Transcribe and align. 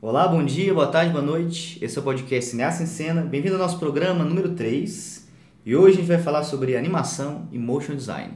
Olá, 0.00 0.28
bom 0.28 0.44
dia, 0.44 0.72
boa 0.72 0.86
tarde, 0.86 1.10
boa 1.10 1.24
noite. 1.24 1.76
Esse 1.84 1.98
é 1.98 2.00
o 2.00 2.04
podcast 2.04 2.52
Cineasta 2.52 2.84
em 2.84 2.86
Cena. 2.86 3.20
Bem-vindo 3.22 3.56
ao 3.56 3.60
nosso 3.60 3.80
programa 3.80 4.24
número 4.24 4.50
3. 4.50 5.28
E 5.66 5.74
hoje 5.74 5.94
a 5.94 5.98
gente 5.98 6.06
vai 6.06 6.18
falar 6.18 6.44
sobre 6.44 6.76
animação 6.76 7.48
e 7.50 7.58
motion 7.58 7.96
design. 7.96 8.34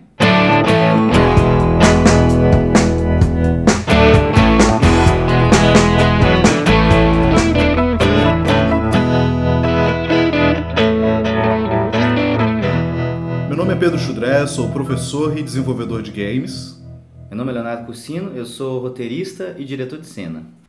Meu 13.47 13.57
nome 13.57 13.73
é 13.73 13.77
Pedro 13.77 14.01
Chudré, 14.01 14.45
sou 14.49 14.69
professor 14.71 15.39
e 15.39 15.45
desenvolvedor 15.45 16.03
de 16.03 16.11
games. 16.11 16.83
Meu 17.29 17.39
nome 17.39 17.53
é 17.53 17.55
Leonardo 17.55 17.87
Cursino, 17.87 18.33
eu 18.35 18.47
sou 18.47 18.81
roteirista 18.81 19.55
e 19.57 19.65
diretor 19.65 20.01
de 20.01 20.09
cena. 20.09 20.61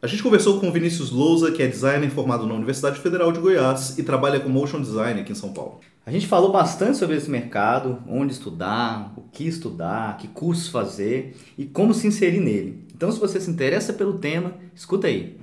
A 0.00 0.06
gente 0.06 0.22
conversou 0.22 0.60
com 0.60 0.68
o 0.68 0.72
Vinícius 0.72 1.10
Lousa, 1.10 1.50
que 1.50 1.60
é 1.60 1.66
designer 1.66 2.08
formado 2.08 2.46
na 2.46 2.54
Universidade 2.54 3.00
Federal 3.00 3.32
de 3.32 3.40
Goiás 3.40 3.98
e 3.98 4.04
trabalha 4.04 4.38
com 4.38 4.48
motion 4.48 4.80
design 4.80 5.20
aqui 5.20 5.32
em 5.32 5.34
São 5.34 5.52
Paulo. 5.52 5.80
A 6.06 6.12
gente 6.12 6.28
falou 6.28 6.52
bastante 6.52 6.96
sobre 6.96 7.16
esse 7.16 7.28
mercado, 7.28 7.98
onde 8.08 8.32
estudar, 8.32 9.12
o 9.16 9.22
que 9.22 9.44
estudar, 9.44 10.16
que 10.16 10.28
cursos 10.28 10.68
fazer 10.68 11.36
e 11.58 11.64
como 11.64 11.92
se 11.92 12.06
inserir 12.06 12.38
nele. 12.38 12.86
Então, 12.94 13.10
se 13.10 13.18
você 13.18 13.40
se 13.40 13.50
interessa 13.50 13.92
pelo 13.92 14.18
tema, 14.18 14.54
escuta 14.72 15.08
aí. 15.08 15.36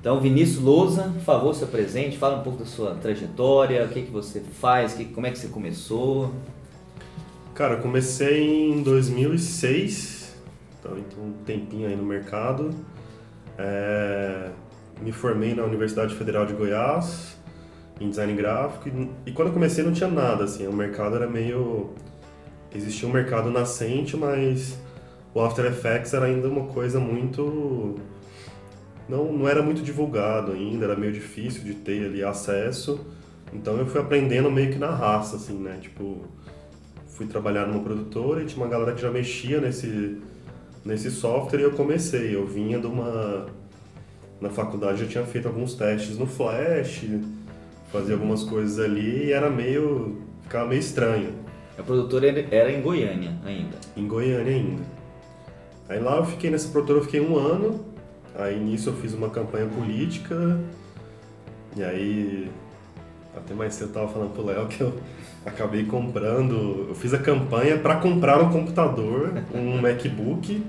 Então, 0.00 0.20
Vinícius 0.20 0.62
Lousa, 0.62 1.10
por 1.14 1.22
favor, 1.22 1.54
se 1.54 1.64
apresente, 1.64 2.16
fala 2.16 2.38
um 2.38 2.42
pouco 2.42 2.60
da 2.60 2.64
sua 2.64 2.94
trajetória, 2.94 3.84
o 3.84 3.88
que, 3.88 4.02
que 4.02 4.10
você 4.10 4.40
faz, 4.40 4.94
que, 4.94 5.04
como 5.06 5.26
é 5.26 5.30
que 5.30 5.38
você 5.38 5.48
começou. 5.48 6.32
Cara, 7.54 7.78
comecei 7.78 8.70
em 8.70 8.82
2006, 8.82 10.36
então, 10.78 10.96
então 10.96 11.24
um 11.24 11.32
tempinho 11.44 11.88
aí 11.88 11.96
no 11.96 12.04
mercado. 12.04 12.70
É, 13.58 14.50
me 15.00 15.10
formei 15.10 15.54
na 15.54 15.64
Universidade 15.64 16.14
Federal 16.14 16.46
de 16.46 16.52
Goiás 16.52 17.36
em 18.00 18.08
design 18.08 18.32
gráfico 18.34 18.88
e, 18.88 19.10
e 19.30 19.32
quando 19.32 19.52
comecei 19.52 19.82
não 19.82 19.92
tinha 19.92 20.08
nada 20.08 20.44
assim, 20.44 20.68
o 20.68 20.72
mercado 20.72 21.16
era 21.16 21.26
meio 21.26 21.90
existia 22.72 23.08
um 23.08 23.12
mercado 23.12 23.50
nascente, 23.50 24.16
mas 24.16 24.78
o 25.34 25.40
After 25.40 25.64
Effects 25.66 26.14
era 26.14 26.26
ainda 26.26 26.48
uma 26.48 26.66
coisa 26.66 27.00
muito 27.00 27.96
não, 29.08 29.32
não 29.32 29.48
era 29.48 29.62
muito 29.62 29.82
divulgado 29.82 30.52
ainda, 30.52 30.84
era 30.84 30.96
meio 30.96 31.12
difícil 31.12 31.64
de 31.64 31.74
ter 31.74 32.04
ali 32.06 32.22
acesso. 32.22 33.00
Então 33.52 33.76
eu 33.78 33.86
fui 33.86 34.00
aprendendo 34.00 34.50
meio 34.50 34.70
que 34.70 34.78
na 34.78 34.90
raça, 34.90 35.36
assim, 35.36 35.58
né? 35.58 35.78
Tipo, 35.80 36.24
fui 37.06 37.26
trabalhar 37.26 37.66
numa 37.66 37.82
produtora 37.82 38.42
e 38.42 38.46
tinha 38.46 38.62
uma 38.62 38.70
galera 38.70 38.92
que 38.92 39.00
já 39.00 39.10
mexia 39.10 39.60
nesse, 39.60 40.18
nesse 40.84 41.10
software 41.10 41.60
e 41.60 41.62
eu 41.62 41.72
comecei. 41.72 42.34
Eu 42.34 42.46
vinha 42.46 42.78
de 42.78 42.86
uma. 42.86 43.46
Na 44.40 44.50
faculdade 44.50 45.02
eu 45.02 45.08
tinha 45.08 45.24
feito 45.24 45.48
alguns 45.48 45.74
testes 45.74 46.16
no 46.16 46.26
Flash, 46.26 47.04
fazia 47.90 48.14
algumas 48.14 48.44
coisas 48.44 48.78
ali 48.78 49.26
e 49.26 49.32
era 49.32 49.50
meio. 49.50 50.22
ficava 50.42 50.68
meio 50.68 50.78
estranho. 50.80 51.32
A 51.78 51.82
produtora 51.82 52.28
era 52.50 52.70
em 52.70 52.82
Goiânia 52.82 53.36
ainda? 53.44 53.76
Em 53.96 54.06
Goiânia 54.06 54.54
ainda. 54.54 54.82
Aí 55.88 55.98
lá 55.98 56.16
eu 56.18 56.24
fiquei 56.24 56.50
nessa 56.50 56.68
produtora, 56.68 56.98
eu 56.98 57.04
fiquei 57.04 57.20
um 57.20 57.36
ano, 57.36 57.84
Aí 58.38 58.58
nisso 58.58 58.90
eu 58.90 58.94
fiz 58.94 59.12
uma 59.12 59.28
campanha 59.28 59.66
política, 59.66 60.58
e 61.76 61.82
aí 61.82 62.50
até 63.36 63.52
mais 63.54 63.74
cedo 63.74 63.88
eu 63.88 63.94
tava 63.94 64.08
falando 64.08 64.32
pro 64.32 64.46
Léo 64.46 64.66
que 64.68 64.80
eu 64.80 64.94
acabei 65.44 65.84
comprando, 65.84 66.86
eu 66.88 66.94
fiz 66.94 67.12
a 67.12 67.18
campanha 67.18 67.78
para 67.78 67.96
comprar 67.96 68.40
um 68.40 68.50
computador, 68.50 69.32
um 69.54 69.80
MacBook. 69.80 70.64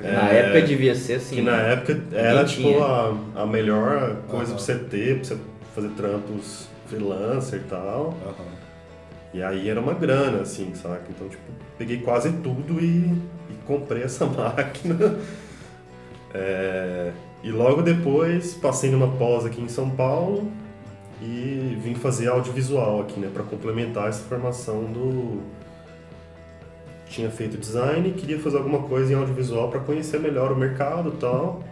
Na 0.00 0.32
é, 0.32 0.38
época 0.38 0.62
devia 0.62 0.94
ser 0.94 1.14
assim. 1.14 1.36
Que 1.36 1.42
na 1.42 1.56
né? 1.56 1.72
época 1.72 2.00
era 2.12 2.44
tipo 2.44 2.82
a, 2.82 3.16
a 3.34 3.46
melhor 3.46 4.16
coisa 4.28 4.52
uhum. 4.52 4.56
pra 4.56 4.64
você 4.64 4.76
ter, 4.76 5.16
pra 5.16 5.24
você 5.24 5.36
fazer 5.74 5.88
trampos 5.90 6.68
freelancer 6.86 7.60
e 7.60 7.68
tal. 7.68 8.16
Uhum. 8.24 8.62
E 9.34 9.42
aí 9.42 9.68
era 9.68 9.80
uma 9.80 9.94
grana, 9.94 10.42
assim, 10.42 10.74
saca? 10.74 11.04
Então, 11.08 11.28
tipo, 11.28 11.42
peguei 11.78 11.98
quase 12.00 12.30
tudo 12.32 12.78
e, 12.80 13.12
e 13.50 13.54
comprei 13.66 14.02
essa 14.02 14.26
máquina. 14.28 15.16
É, 16.34 17.12
e 17.42 17.50
logo 17.50 17.82
depois 17.82 18.54
passei 18.54 18.90
numa 18.90 19.08
pós 19.08 19.44
aqui 19.44 19.60
em 19.60 19.68
São 19.68 19.90
Paulo 19.90 20.50
e 21.20 21.78
vim 21.80 21.94
fazer 21.94 22.28
audiovisual 22.28 23.00
aqui, 23.02 23.20
né, 23.20 23.30
para 23.32 23.42
complementar 23.42 24.08
essa 24.08 24.22
formação 24.24 24.84
do 24.84 25.40
tinha 27.06 27.30
feito 27.30 27.58
design, 27.58 28.10
queria 28.12 28.38
fazer 28.40 28.56
alguma 28.56 28.84
coisa 28.84 29.12
em 29.12 29.16
audiovisual 29.16 29.68
para 29.68 29.80
conhecer 29.80 30.18
melhor 30.18 30.50
o 30.50 30.56
mercado 30.56 31.10
e 31.10 31.18
tal. 31.18 31.62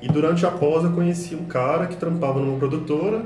E 0.00 0.08
durante 0.08 0.44
a 0.46 0.50
pós 0.50 0.82
eu 0.82 0.92
conheci 0.92 1.34
um 1.34 1.44
cara 1.44 1.86
que 1.86 1.96
trampava 1.96 2.40
numa 2.40 2.58
produtora. 2.58 3.22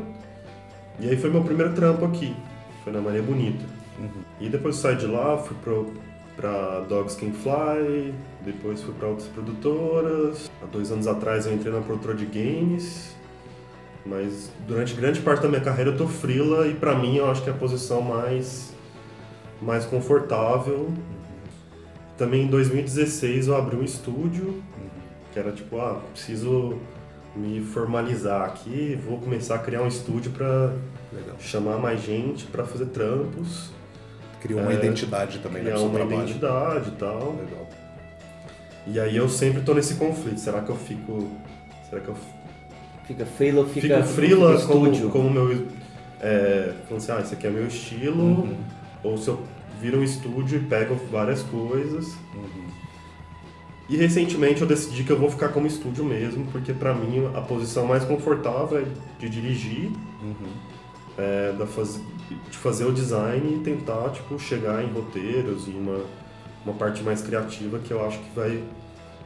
E 0.98 1.08
aí 1.08 1.16
foi 1.16 1.30
meu 1.30 1.42
primeiro 1.42 1.72
trampo 1.72 2.04
aqui. 2.04 2.34
Foi 2.82 2.92
na 2.92 3.00
Maria 3.00 3.22
Bonita. 3.22 3.64
Uhum. 3.98 4.22
E 4.40 4.48
depois 4.48 4.76
saí 4.76 4.96
de 4.96 5.06
lá, 5.06 5.38
fui 5.38 5.56
pro 5.62 5.94
para 6.36 6.80
Dogs 6.80 7.16
Can 7.16 7.32
Fly, 7.32 8.14
depois 8.44 8.82
fui 8.82 8.94
para 8.94 9.08
outras 9.08 9.28
produtoras. 9.28 10.50
Há 10.62 10.66
dois 10.66 10.92
anos 10.92 11.06
atrás 11.06 11.46
eu 11.46 11.54
entrei 11.54 11.72
na 11.72 11.80
produtora 11.80 12.14
de 12.14 12.26
games, 12.26 13.16
mas 14.04 14.50
durante 14.68 14.94
grande 14.94 15.20
parte 15.20 15.42
da 15.42 15.48
minha 15.48 15.60
carreira 15.60 15.90
eu 15.90 15.96
tô 15.96 16.06
frila 16.06 16.68
e 16.68 16.74
para 16.74 16.94
mim 16.94 17.16
eu 17.16 17.30
acho 17.30 17.42
que 17.42 17.48
é 17.48 17.52
a 17.52 17.56
posição 17.56 18.02
mais 18.02 18.74
mais 19.60 19.84
confortável. 19.86 20.92
Também 22.18 22.44
em 22.44 22.46
2016 22.46 23.48
eu 23.48 23.56
abri 23.56 23.76
um 23.76 23.82
estúdio, 23.82 24.62
que 25.32 25.38
era 25.38 25.52
tipo, 25.52 25.78
ah, 25.78 26.00
preciso 26.12 26.78
me 27.34 27.60
formalizar 27.60 28.42
aqui, 28.42 28.98
vou 29.06 29.18
começar 29.18 29.56
a 29.56 29.58
criar 29.58 29.82
um 29.82 29.88
estúdio 29.88 30.32
para 30.32 30.72
chamar 31.38 31.78
mais 31.78 32.02
gente 32.02 32.46
para 32.46 32.64
fazer 32.64 32.86
trampos. 32.86 33.70
Criou 34.46 34.60
uma 34.60 34.72
é, 34.72 34.76
identidade 34.76 35.38
também, 35.40 35.62
né? 35.62 35.70
Criar 35.70 35.82
uma 35.82 35.94
trabalho. 35.94 36.22
identidade 36.22 36.88
e 36.88 36.92
tal. 36.92 37.36
Legal. 37.36 37.68
E 38.86 39.00
aí 39.00 39.16
eu 39.16 39.28
sempre 39.28 39.62
tô 39.62 39.74
nesse 39.74 39.94
conflito. 39.94 40.38
Será 40.38 40.60
que 40.60 40.70
eu 40.70 40.76
fico. 40.76 41.28
Será 41.88 42.00
que 42.00 42.08
eu. 42.08 42.16
Fica 43.04 43.26
freela 43.26 43.60
ou 43.60 43.68
fica. 43.68 44.02
Fico 44.02 44.08
freela 44.08 44.60
como, 44.62 45.10
como 45.10 45.30
meu. 45.30 45.66
É, 46.20 46.72
falando 46.88 47.02
assim, 47.02 47.12
ah, 47.12 47.20
esse 47.20 47.34
aqui 47.34 47.46
é 47.46 47.50
meu 47.50 47.66
estilo. 47.66 48.22
Uhum. 48.22 48.56
Ou 49.02 49.18
se 49.18 49.28
eu 49.28 49.42
viro 49.80 49.98
um 49.98 50.02
estúdio 50.04 50.58
e 50.58 50.64
pego 50.64 50.94
várias 51.10 51.42
coisas. 51.42 52.14
Uhum. 52.34 52.66
E 53.88 53.96
recentemente 53.96 54.62
eu 54.62 54.66
decidi 54.66 55.04
que 55.04 55.10
eu 55.10 55.18
vou 55.18 55.30
ficar 55.30 55.48
como 55.48 55.66
estúdio 55.66 56.04
mesmo, 56.04 56.44
porque 56.50 56.72
para 56.72 56.92
mim 56.92 57.30
a 57.34 57.40
posição 57.40 57.86
mais 57.86 58.04
confortável 58.04 58.78
é 58.78 58.84
de 59.18 59.28
dirigir. 59.28 59.90
Uhum 60.22 60.76
é, 61.18 61.52
da 61.52 61.66
faz, 61.66 62.00
de 62.28 62.56
fazer 62.56 62.84
o 62.84 62.92
design 62.92 63.56
e 63.56 63.60
tentar 63.60 64.10
tipo, 64.10 64.38
chegar 64.38 64.82
em 64.82 64.92
roteiros 64.92 65.66
e 65.68 65.70
uma, 65.70 66.04
uma 66.64 66.74
parte 66.74 67.02
mais 67.02 67.22
criativa 67.22 67.78
que 67.78 67.92
eu 67.92 68.04
acho 68.04 68.18
que 68.18 68.34
vai 68.34 68.62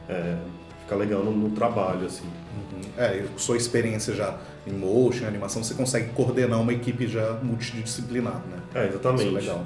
é, 0.07 0.37
ficar 0.81 0.95
legal 0.95 1.23
no, 1.23 1.31
no 1.31 1.49
trabalho. 1.51 2.05
Assim. 2.05 2.25
Uhum. 2.25 2.81
É, 2.97 3.25
sua 3.37 3.57
experiência 3.57 4.13
já 4.13 4.37
em 4.67 4.73
motion, 4.73 5.25
animação, 5.25 5.63
você 5.63 5.73
consegue 5.73 6.09
coordenar 6.09 6.61
uma 6.61 6.73
equipe 6.73 7.07
já 7.07 7.39
multidisciplinar, 7.41 8.41
né? 8.47 8.57
É, 8.75 8.87
exatamente. 8.87 9.27
Isso 9.27 9.37
é 9.37 9.39
legal. 9.39 9.65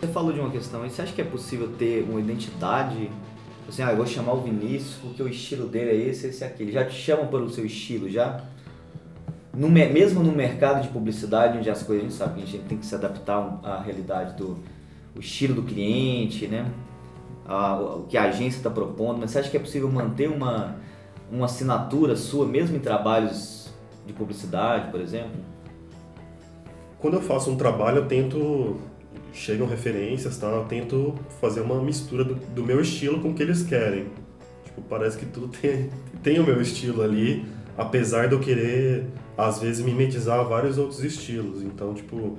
Você 0.00 0.06
falou 0.08 0.32
de 0.32 0.38
uma 0.38 0.50
questão, 0.50 0.86
e 0.86 0.90
você 0.90 1.02
acha 1.02 1.12
que 1.12 1.20
é 1.20 1.24
possível 1.24 1.68
ter 1.76 2.06
uma 2.08 2.20
identidade? 2.20 3.10
Assim, 3.68 3.82
ah, 3.82 3.90
eu 3.90 3.96
vou 3.96 4.06
chamar 4.06 4.32
o 4.32 4.42
Vinícius 4.42 4.94
porque 5.02 5.22
o 5.22 5.28
estilo 5.28 5.66
dele 5.66 5.90
é 5.90 6.08
esse, 6.08 6.28
esse 6.28 6.42
e 6.42 6.46
aquele. 6.46 6.72
Já 6.72 6.84
te 6.84 6.94
chamam 6.94 7.26
pelo 7.26 7.50
seu 7.50 7.66
estilo, 7.66 8.08
já? 8.08 8.44
No, 9.54 9.68
mesmo 9.68 10.22
no 10.22 10.32
mercado 10.32 10.82
de 10.82 10.88
publicidade, 10.88 11.58
onde 11.58 11.70
as 11.70 11.82
coisas 11.82 12.04
a 12.04 12.08
gente 12.08 12.18
sabe 12.18 12.34
que 12.34 12.42
a 12.42 12.46
gente 12.46 12.64
tem 12.64 12.78
que 12.78 12.86
se 12.86 12.94
adaptar 12.94 13.60
à 13.62 13.80
realidade 13.80 14.36
do 14.36 14.58
o 15.16 15.20
estilo 15.20 15.54
do 15.54 15.62
cliente, 15.62 16.46
né? 16.46 16.70
A, 17.46 17.76
o 17.76 18.06
que 18.08 18.16
a 18.16 18.24
agência 18.24 18.58
está 18.58 18.70
propondo, 18.70 19.18
mas 19.18 19.30
você 19.30 19.40
acha 19.40 19.50
que 19.50 19.56
é 19.56 19.60
possível 19.60 19.90
manter 19.90 20.28
uma, 20.28 20.76
uma 21.30 21.46
assinatura 21.46 22.14
sua, 22.14 22.46
mesmo 22.46 22.76
em 22.76 22.80
trabalhos 22.80 23.68
de 24.06 24.12
publicidade, 24.12 24.90
por 24.90 25.00
exemplo? 25.00 25.40
Quando 27.00 27.14
eu 27.14 27.20
faço 27.20 27.50
um 27.50 27.56
trabalho, 27.56 27.98
eu 27.98 28.06
tento. 28.06 28.76
Chegam 29.32 29.66
referências, 29.66 30.36
tá? 30.38 30.48
eu 30.48 30.64
tento 30.64 31.14
fazer 31.40 31.60
uma 31.60 31.80
mistura 31.80 32.24
do, 32.24 32.34
do 32.34 32.64
meu 32.64 32.80
estilo 32.80 33.20
com 33.20 33.30
o 33.30 33.34
que 33.34 33.42
eles 33.42 33.62
querem. 33.62 34.06
Tipo, 34.64 34.82
parece 34.88 35.18
que 35.18 35.26
tudo 35.26 35.48
tem, 35.60 35.90
tem 36.22 36.40
o 36.40 36.44
meu 36.44 36.60
estilo 36.60 37.02
ali, 37.02 37.44
apesar 37.78 38.26
de 38.26 38.34
eu 38.34 38.40
querer 38.40 39.06
às 39.36 39.60
vezes 39.60 39.84
mimetizar 39.84 40.44
vários 40.44 40.76
outros 40.76 41.02
estilos. 41.04 41.62
Então, 41.62 41.94
tipo, 41.94 42.36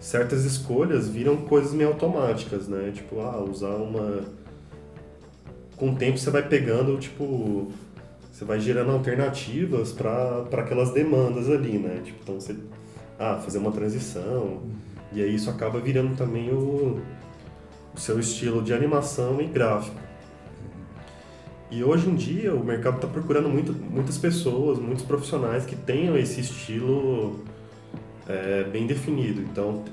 certas 0.00 0.44
escolhas 0.44 1.08
viram 1.08 1.36
coisas 1.36 1.72
meio 1.72 1.90
automáticas, 1.90 2.66
né? 2.66 2.90
Tipo, 2.92 3.20
ah, 3.20 3.40
usar 3.40 3.76
uma. 3.76 4.24
Com 5.76 5.92
o 5.92 5.94
tempo 5.94 6.18
você 6.18 6.30
vai 6.30 6.42
pegando, 6.42 6.98
tipo. 6.98 7.70
Você 8.32 8.44
vai 8.44 8.60
gerando 8.60 8.92
alternativas 8.92 9.90
para 9.92 10.44
aquelas 10.52 10.92
demandas 10.92 11.48
ali, 11.48 11.78
né? 11.78 12.02
Tipo, 12.04 12.18
então 12.22 12.34
você. 12.40 12.56
Ah, 13.18 13.36
fazer 13.36 13.58
uma 13.58 13.72
transição. 13.72 14.62
E 15.12 15.22
aí 15.22 15.34
isso 15.34 15.48
acaba 15.48 15.80
virando 15.80 16.16
também 16.16 16.50
o, 16.50 17.00
o 17.94 17.98
seu 17.98 18.18
estilo 18.18 18.62
de 18.62 18.74
animação 18.74 19.40
e 19.40 19.46
gráfico. 19.46 20.07
E 21.70 21.84
hoje 21.84 22.08
em 22.08 22.14
dia 22.14 22.54
o 22.54 22.64
mercado 22.64 22.96
está 22.96 23.06
procurando 23.06 23.48
muito, 23.48 23.72
muitas 23.72 24.16
pessoas, 24.16 24.78
muitos 24.78 25.04
profissionais 25.04 25.66
que 25.66 25.76
tenham 25.76 26.16
esse 26.16 26.40
estilo 26.40 27.44
é, 28.26 28.64
bem 28.64 28.86
definido. 28.86 29.42
Então, 29.42 29.84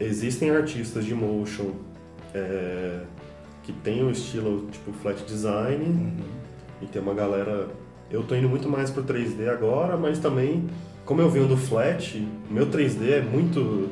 existem 0.00 0.50
artistas 0.50 1.04
de 1.04 1.14
motion 1.14 1.70
é, 2.34 3.00
que 3.62 3.72
têm 3.72 4.02
um 4.02 4.10
estilo 4.10 4.66
tipo 4.70 4.92
flat 4.92 5.22
design 5.24 5.84
uhum. 5.84 6.16
e 6.82 6.86
tem 6.86 7.00
uma 7.00 7.14
galera. 7.14 7.68
Eu 8.10 8.24
tô 8.24 8.34
indo 8.34 8.48
muito 8.48 8.68
mais 8.68 8.90
pro 8.90 9.04
3D 9.04 9.48
agora, 9.48 9.96
mas 9.96 10.18
também, 10.18 10.68
como 11.04 11.20
eu 11.20 11.30
venho 11.30 11.46
do 11.46 11.56
flat, 11.56 12.26
meu 12.50 12.66
3D 12.66 13.10
é 13.10 13.20
muito. 13.20 13.90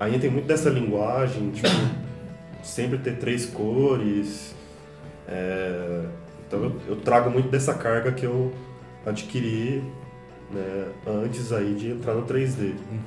Ainda 0.00 0.18
tem 0.18 0.30
muito 0.30 0.46
dessa 0.46 0.70
linguagem, 0.70 1.50
tipo, 1.50 1.68
sempre 2.62 2.98
ter 2.98 3.18
três 3.18 3.44
cores. 3.44 4.54
É, 5.28 6.04
então 6.46 6.62
eu, 6.62 6.80
eu, 6.88 6.96
trago 6.96 7.30
muito 7.30 7.48
dessa 7.48 7.74
carga 7.74 8.12
que 8.12 8.24
eu 8.24 8.52
adquiri 9.06 9.82
né, 10.50 10.88
antes 11.06 11.52
aí 11.52 11.74
de 11.74 11.90
entrar 11.90 12.14
no 12.14 12.26
3D. 12.26 12.74
Uhum. 12.90 13.00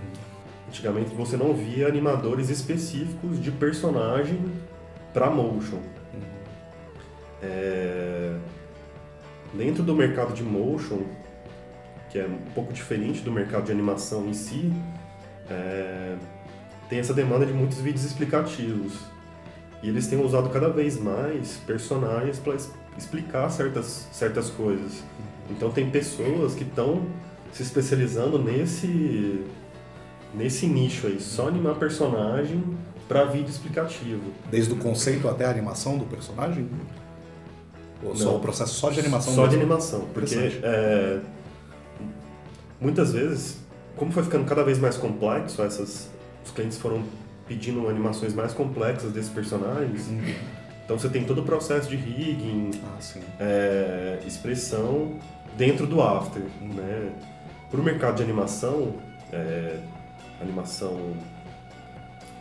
Antigamente 0.67 1.15
você 1.15 1.37
não 1.37 1.53
via 1.53 1.87
animadores 1.87 2.49
específicos 2.49 3.41
de 3.41 3.51
personagem 3.51 4.39
para 5.13 5.29
motion. 5.29 5.77
Uhum. 5.77 6.21
É... 7.41 8.35
Dentro 9.53 9.81
do 9.81 9.95
mercado 9.95 10.33
de 10.33 10.43
motion, 10.43 11.03
que 12.09 12.19
é 12.19 12.25
um 12.25 12.51
pouco 12.53 12.73
diferente 12.73 13.21
do 13.21 13.31
mercado 13.31 13.65
de 13.65 13.71
animação 13.71 14.27
em 14.27 14.33
si, 14.33 14.73
é... 15.49 16.15
tem 16.89 16.99
essa 16.99 17.13
demanda 17.13 17.45
de 17.45 17.53
muitos 17.53 17.79
vídeos 17.79 18.03
explicativos. 18.03 19.16
E 19.81 19.89
eles 19.89 20.07
têm 20.07 20.23
usado 20.23 20.49
cada 20.49 20.69
vez 20.69 20.99
mais 20.99 21.57
personagens 21.65 22.39
para 22.39 22.55
explicar 22.97 23.49
certas, 23.49 24.07
certas 24.11 24.49
coisas. 24.49 25.03
Então 25.49 25.71
tem 25.71 25.89
pessoas 25.89 26.55
que 26.55 26.63
estão 26.63 27.05
se 27.51 27.63
especializando 27.63 28.37
nesse 28.39 29.45
nesse 30.33 30.67
nicho 30.67 31.07
aí, 31.07 31.19
só 31.19 31.47
animar 31.47 31.75
personagem 31.75 32.63
para 33.07 33.23
vídeo 33.23 33.49
explicativo. 33.49 34.21
Desde 34.51 34.73
o 34.73 34.75
conceito 34.75 35.27
até 35.27 35.45
a 35.45 35.49
animação 35.49 35.97
do 35.97 36.05
personagem? 36.05 36.69
Ou 38.03 38.09
Não, 38.09 38.15
só 38.15 38.35
o 38.35 38.39
processo 38.39 38.73
só 38.73 38.89
de 38.89 38.99
animação? 38.99 39.33
Só 39.33 39.41
mesmo? 39.41 39.49
de 39.49 39.63
animação, 39.63 40.07
porque 40.13 40.59
é, 40.61 41.19
muitas 42.79 43.13
vezes, 43.13 43.57
como 43.95 44.11
foi 44.11 44.23
ficando 44.23 44.45
cada 44.45 44.63
vez 44.63 44.77
mais 44.77 44.97
complexo, 44.97 45.61
essas, 45.63 46.09
os 46.45 46.51
clientes 46.51 46.77
foram 46.77 47.03
pedindo 47.47 47.87
animações 47.87 48.33
mais 48.33 48.53
complexas 48.53 49.11
desses 49.11 49.29
personagens. 49.29 50.07
Uhum. 50.07 50.33
Então 50.85 50.97
você 50.97 51.09
tem 51.09 51.25
todo 51.25 51.41
o 51.41 51.43
processo 51.43 51.89
de 51.89 51.95
rigging, 51.95 52.71
ah, 52.83 52.97
é, 53.39 54.19
expressão 54.25 55.13
dentro 55.57 55.85
do 55.85 56.01
After. 56.01 56.43
Uhum. 56.61 56.73
Né? 56.73 57.11
Para 57.69 57.81
o 57.81 57.83
mercado 57.83 58.17
de 58.17 58.23
animação, 58.23 58.95
é, 59.31 59.79
animação 60.41 61.13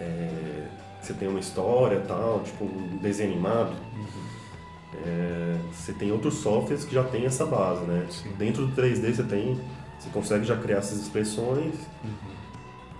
é, 0.00 0.67
você 1.00 1.14
tem 1.14 1.29
uma 1.29 1.41
história 1.41 2.00
tal, 2.00 2.41
tipo 2.41 2.64
um 2.64 2.99
desenho 2.99 3.32
animado, 3.32 3.70
uhum. 3.70 5.03
é, 5.05 5.56
você 5.73 5.93
tem 5.93 6.11
outros 6.11 6.35
softwares 6.35 6.85
que 6.85 6.94
já 6.94 7.05
tem 7.05 7.25
essa 7.26 7.47
base, 7.47 7.85
né? 7.85 8.06
Sim. 8.11 8.32
Dentro 8.37 8.67
do 8.67 8.81
3D 8.81 9.14
você 9.14 9.23
tem, 9.23 9.61
você 9.99 10.11
consegue 10.12 10.44
já 10.44 10.56
criar 10.56 10.79
essas 10.79 11.00
expressões. 11.00 11.75
Uhum. 12.05 12.25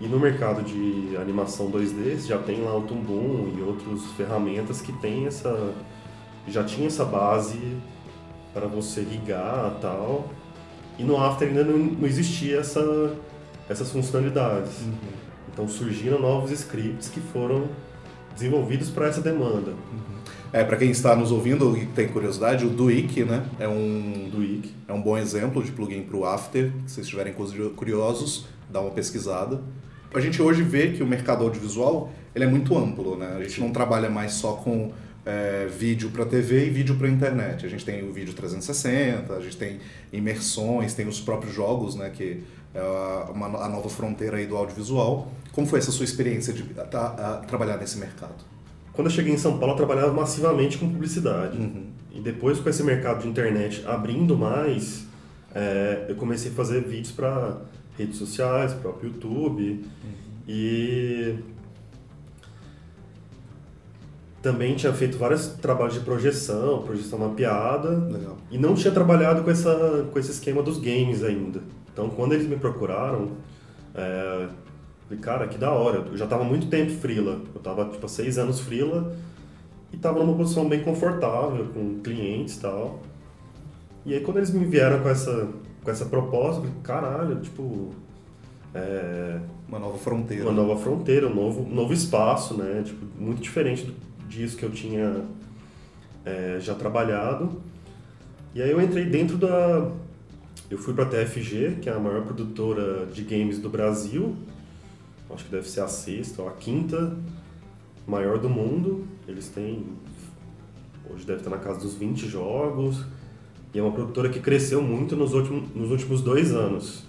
E 0.00 0.06
no 0.06 0.20
mercado 0.20 0.62
de 0.62 1.16
animação 1.16 1.70
2D 1.70 2.16
você 2.16 2.28
já 2.28 2.38
tem 2.38 2.62
lá 2.62 2.76
o 2.76 2.82
Tumbum 2.82 3.52
e 3.56 3.62
outras 3.62 4.04
ferramentas 4.16 4.81
que 4.82 4.93
tem 4.93 5.26
essa, 5.26 5.72
já 6.46 6.62
tinha 6.62 6.87
essa 6.87 7.04
base 7.04 7.58
para 8.52 8.66
você 8.66 9.00
ligar 9.00 9.78
tal. 9.81 10.28
E 10.98 11.04
no 11.04 11.22
After 11.22 11.48
ainda 11.48 11.64
não, 11.64 11.78
não 11.78 12.06
existia 12.06 12.58
essa, 12.58 13.14
essas 13.69 13.90
funcionalidades. 13.90 14.81
Uhum. 14.82 14.94
Então 15.52 15.69
surgiram 15.69 16.20
novos 16.20 16.50
scripts 16.50 17.08
que 17.08 17.20
foram 17.20 17.69
desenvolvidos 18.34 18.90
para 18.90 19.06
essa 19.06 19.22
demanda. 19.22 19.70
Uhum. 19.70 20.16
É, 20.52 20.62
para 20.62 20.76
quem 20.76 20.90
está 20.90 21.16
nos 21.16 21.32
ouvindo 21.32 21.76
e 21.76 21.87
tem 21.87 22.08
curiosidade, 22.08 22.64
o 22.64 22.70
Duik, 22.70 23.25
né, 23.25 23.44
é 23.58 23.66
um 23.66 24.28
Duik, 24.31 24.72
é 24.87 24.93
um 24.93 25.02
bom 25.02 25.19
exemplo 25.19 25.62
de 25.62 25.72
plugin 25.72 26.02
para 26.02 26.16
o 26.16 26.25
After. 26.25 26.70
Se 26.87 26.94
vocês 26.94 27.06
estiverem 27.06 27.34
curiosos, 27.75 28.46
dá 28.70 28.81
uma 28.81 28.90
pesquisada. 28.90 29.60
A 30.14 30.20
gente 30.20 30.41
hoje 30.41 30.62
vê 30.62 30.93
que 30.93 31.03
o 31.03 31.06
mercado 31.06 31.44
audiovisual 31.44 32.12
ele 32.35 32.44
é 32.44 32.47
muito 32.47 32.76
amplo, 32.76 33.17
né? 33.17 33.37
A 33.38 33.43
gente 33.43 33.61
não 33.61 33.70
trabalha 33.70 34.11
mais 34.11 34.32
só 34.32 34.53
com 34.53 34.93
é, 35.26 35.67
vídeo 35.67 36.11
para 36.11 36.25
TV 36.25 36.67
e 36.67 36.70
vídeo 36.70 36.94
para 36.94 37.08
internet. 37.08 37.67
A 37.67 37.69
gente 37.69 37.85
tem 37.85 38.08
o 38.08 38.12
vídeo 38.12 38.32
360, 38.32 39.32
a 39.35 39.41
gente 39.41 39.56
tem 39.56 39.81
imersões, 40.12 40.94
tem 40.94 41.08
os 41.08 41.20
próprios 41.20 41.53
jogos, 41.53 41.97
né, 41.97 42.11
que 42.11 42.44
é 42.73 42.81
uma, 43.32 43.64
a 43.64 43.69
nova 43.69 43.88
fronteira 43.88 44.37
aí 44.37 44.47
do 44.47 44.56
audiovisual. 44.56 45.32
Como 45.53 45.67
foi 45.67 45.81
essa 45.81 45.91
sua 45.91 46.05
experiência 46.05 46.53
de 46.53 46.64
a, 46.79 46.97
a, 46.97 47.35
a 47.35 47.37
trabalhar 47.38 47.76
nesse 47.79 47.99
mercado? 47.99 48.44
Quando 48.93 49.08
eu 49.08 49.12
cheguei 49.12 49.35
em 49.35 49.38
São 49.38 49.58
Paulo, 49.58 49.73
eu 49.73 49.76
trabalhava 49.76 50.12
massivamente 50.12 50.79
com 50.79 50.88
publicidade. 50.88 51.58
Uhum. 51.58 51.87
E 52.12 52.20
depois, 52.20 52.58
com 52.61 52.69
esse 52.69 52.82
mercado 52.82 53.23
de 53.23 53.29
internet 53.29 53.85
abrindo 53.87 54.37
mais, 54.37 55.06
é, 55.55 56.06
eu 56.08 56.14
comecei 56.17 56.50
a 56.50 56.55
fazer 56.55 56.82
vídeos 56.82 57.12
para 57.12 57.61
redes 57.96 58.16
sociais, 58.16 58.72
próprio 58.75 59.10
YouTube. 59.10 59.62
Uhum. 59.62 60.12
E 60.48 61.37
também 64.46 64.76
tinha 64.76 64.93
feito 64.93 65.19
vários 65.19 65.48
trabalhos 65.48 65.94
de 65.94 66.00
projeção, 66.00 66.82
projeção 66.82 67.19
mapeada. 67.19 67.90
Legal. 67.90 68.37
E 68.48 68.56
não 68.56 68.75
tinha 68.75 68.93
trabalhado 68.93 69.43
com, 69.43 69.50
essa, 69.50 70.06
com 70.12 70.19
esse 70.19 70.31
esquema 70.31 70.62
dos 70.62 70.78
games 70.78 71.25
ainda. 71.25 71.60
Então, 71.93 72.08
quando 72.10 72.32
eles 72.32 72.46
me 72.46 72.56
procuraram, 72.56 73.32
é, 73.93 74.48
falei, 75.08 75.20
cara, 75.20 75.48
que 75.48 75.58
da 75.58 75.72
hora. 75.72 76.04
Eu 76.10 76.16
já 76.16 76.25
estava 76.25 76.44
muito 76.44 76.69
tempo 76.69 76.93
frila. 76.93 77.40
Eu 77.54 77.58
estava, 77.58 77.87
tipo, 77.87 78.06
há 78.06 78.08
seis 78.08 78.38
anos 78.38 78.60
frila 78.60 79.16
e 79.93 79.96
estava 79.96 80.20
numa 80.20 80.37
posição 80.37 80.69
bem 80.69 80.81
confortável 80.81 81.66
com 81.75 82.00
clientes 82.00 82.56
e 82.56 82.60
tal. 82.60 83.00
E 84.04 84.14
aí, 84.14 84.20
quando 84.20 84.37
eles 84.37 84.50
me 84.50 84.64
vieram 84.64 85.00
com 85.00 85.08
essa, 85.08 85.48
com 85.87 85.91
essa 85.93 86.05
proposta, 86.06 86.61
falei, 86.61 86.75
caralho, 86.83 87.41
tipo... 87.41 87.94
É, 88.75 89.41
uma 89.69 89.79
nova 89.79 89.97
fronteira. 89.97 90.43
Uma 90.43 90.53
nova 90.53 90.77
fronteira, 90.81 91.29
um 91.29 91.35
novo, 91.35 91.62
um 91.62 91.75
novo 91.75 91.93
espaço, 91.94 92.55
né? 92.55 92.83
Tipo, 92.85 93.06
muito 93.19 93.41
diferente 93.41 93.94
disso 94.29 94.56
que 94.56 94.65
eu 94.65 94.71
tinha 94.71 95.25
é, 96.25 96.58
já 96.60 96.75
trabalhado. 96.75 97.63
E 98.53 98.60
aí 98.60 98.70
eu 98.70 98.81
entrei 98.81 99.05
dentro 99.06 99.39
da, 99.39 99.91
eu 100.69 100.77
fui 100.77 100.93
para 100.93 101.05
a 101.05 101.06
TFG, 101.06 101.79
que 101.81 101.89
é 101.89 101.93
a 101.93 101.99
maior 101.99 102.25
produtora 102.25 103.06
de 103.06 103.22
games 103.22 103.58
do 103.60 103.70
Brasil. 103.70 104.34
Acho 105.31 105.44
que 105.44 105.51
deve 105.51 105.69
ser 105.69 105.81
a 105.81 105.89
sexta 105.89 106.43
ou 106.43 106.49
a 106.49 106.53
quinta 106.53 107.17
maior 108.05 108.39
do 108.39 108.51
mundo. 108.51 109.06
Eles 109.29 109.49
têm. 109.49 109.87
Hoje 111.08 111.25
deve 111.25 111.39
estar 111.39 111.51
na 111.51 111.58
casa 111.58 111.79
dos 111.79 111.94
20 111.94 112.27
jogos. 112.27 113.05
E 113.77 113.79
é 113.79 113.83
uma 113.83 113.93
produtora 113.93 114.31
que 114.31 114.41
cresceu 114.41 114.81
muito 114.81 115.15
nos 115.15 115.35
últimos, 115.35 115.69
nos 115.75 115.91
últimos 115.91 116.23
dois 116.23 116.51
anos. 116.55 117.05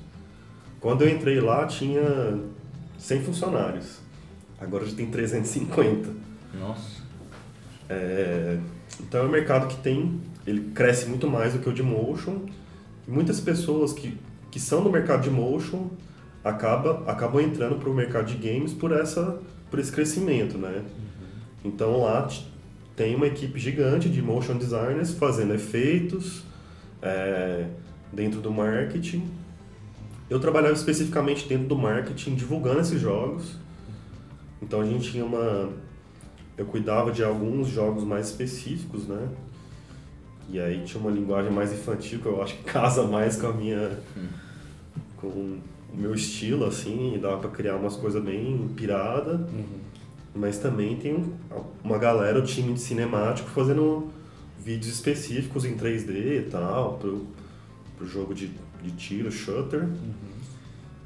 Quando 0.81 1.01
eu 1.01 1.09
entrei 1.09 1.39
lá, 1.39 1.65
tinha 1.65 2.37
100 2.97 3.21
funcionários. 3.21 3.99
Agora 4.59 4.85
já 4.85 4.93
tem 4.93 5.05
350. 5.05 6.09
Nossa. 6.59 7.03
É, 7.87 8.57
então 8.99 9.21
é 9.21 9.23
um 9.23 9.31
mercado 9.31 9.67
que 9.67 9.77
tem. 9.77 10.19
Ele 10.45 10.71
cresce 10.75 11.07
muito 11.07 11.25
mais 11.25 11.53
do 11.53 11.59
que 11.59 11.69
o 11.69 11.73
de 11.73 11.81
motion 11.81 12.41
muitas 13.07 13.39
pessoas 13.39 13.93
que, 13.93 14.17
que 14.51 14.59
são 14.59 14.83
do 14.83 14.89
mercado 14.89 15.21
de 15.21 15.29
motion 15.29 15.87
acaba, 16.43 17.09
acabam 17.09 17.41
entrando 17.41 17.75
para 17.75 17.89
o 17.89 17.93
mercado 17.93 18.25
de 18.25 18.35
games 18.35 18.73
por, 18.73 18.91
essa, 18.91 19.39
por 19.71 19.79
esse 19.79 19.93
crescimento, 19.93 20.57
né? 20.57 20.79
Uhum. 20.83 21.27
Então 21.63 22.01
lá 22.01 22.27
tem 22.93 23.15
uma 23.15 23.27
equipe 23.27 23.57
gigante 23.57 24.09
de 24.09 24.21
motion 24.21 24.57
designers 24.57 25.13
fazendo 25.13 25.53
efeitos 25.53 26.45
é, 27.01 27.67
dentro 28.11 28.41
do 28.41 28.51
marketing. 28.51 29.27
Eu 30.29 30.39
trabalhava 30.39 30.73
especificamente 30.73 31.47
dentro 31.47 31.67
do 31.67 31.77
marketing, 31.77 32.35
divulgando 32.35 32.81
esses 32.81 32.99
jogos. 32.99 33.55
Então 34.61 34.81
a 34.81 34.85
gente 34.85 35.11
tinha 35.11 35.25
uma. 35.25 35.69
Eu 36.57 36.65
cuidava 36.65 37.11
de 37.11 37.23
alguns 37.23 37.67
jogos 37.67 38.03
mais 38.03 38.27
específicos, 38.27 39.07
né? 39.07 39.29
E 40.49 40.59
aí 40.59 40.83
tinha 40.83 40.99
uma 40.99 41.11
linguagem 41.11 41.51
mais 41.51 41.71
infantil 41.71 42.19
que 42.19 42.25
eu 42.25 42.41
acho 42.41 42.55
que 42.57 42.63
casa 42.63 43.03
mais 43.03 43.39
com 43.39 43.47
a 43.47 43.53
minha. 43.53 43.99
com 45.17 45.27
o 45.27 45.61
meu 45.93 46.13
estilo, 46.13 46.65
assim, 46.65 47.15
e 47.15 47.17
dava 47.17 47.37
pra 47.37 47.49
criar 47.49 47.75
umas 47.75 47.95
coisas 47.95 48.21
bem 48.23 48.69
pirada. 48.75 49.47
Uhum. 49.51 49.79
Mas 50.35 50.59
também 50.59 50.95
tem 50.97 51.33
uma 51.83 51.97
galera, 51.97 52.37
o 52.37 52.43
time 52.43 52.73
de 52.73 52.79
cinemático, 52.79 53.49
fazendo 53.49 54.09
vídeos 54.67 54.93
específicos 54.93 55.63
em 55.63 55.75
3D 55.75 56.39
e 56.39 56.49
tal, 56.49 56.97
pro, 56.97 57.25
pro 57.97 58.05
jogo 58.05 58.33
de, 58.33 58.51
de 58.83 58.91
tiro, 58.91 59.31
shooter. 59.31 59.83
Uhum. 59.83 60.13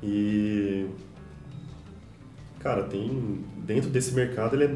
E 0.02 0.88
Cara, 2.62 2.84
tem. 2.84 3.44
Dentro 3.58 3.90
desse 3.90 4.14
mercado 4.14 4.56
ele 4.56 4.66
é. 4.66 4.76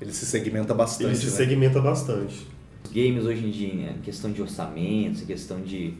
Ele 0.00 0.12
se 0.12 0.26
segmenta 0.26 0.74
bastante. 0.74 1.10
Ele 1.10 1.16
se 1.16 1.26
né? 1.26 1.32
segmenta 1.32 1.80
bastante. 1.80 2.46
Os 2.84 2.90
games 2.92 3.24
hoje 3.24 3.46
em 3.46 3.50
dia, 3.50 3.74
né? 3.74 3.96
questão 4.02 4.30
de 4.30 4.42
orçamento, 4.42 5.24
questão 5.24 5.62
de 5.62 5.94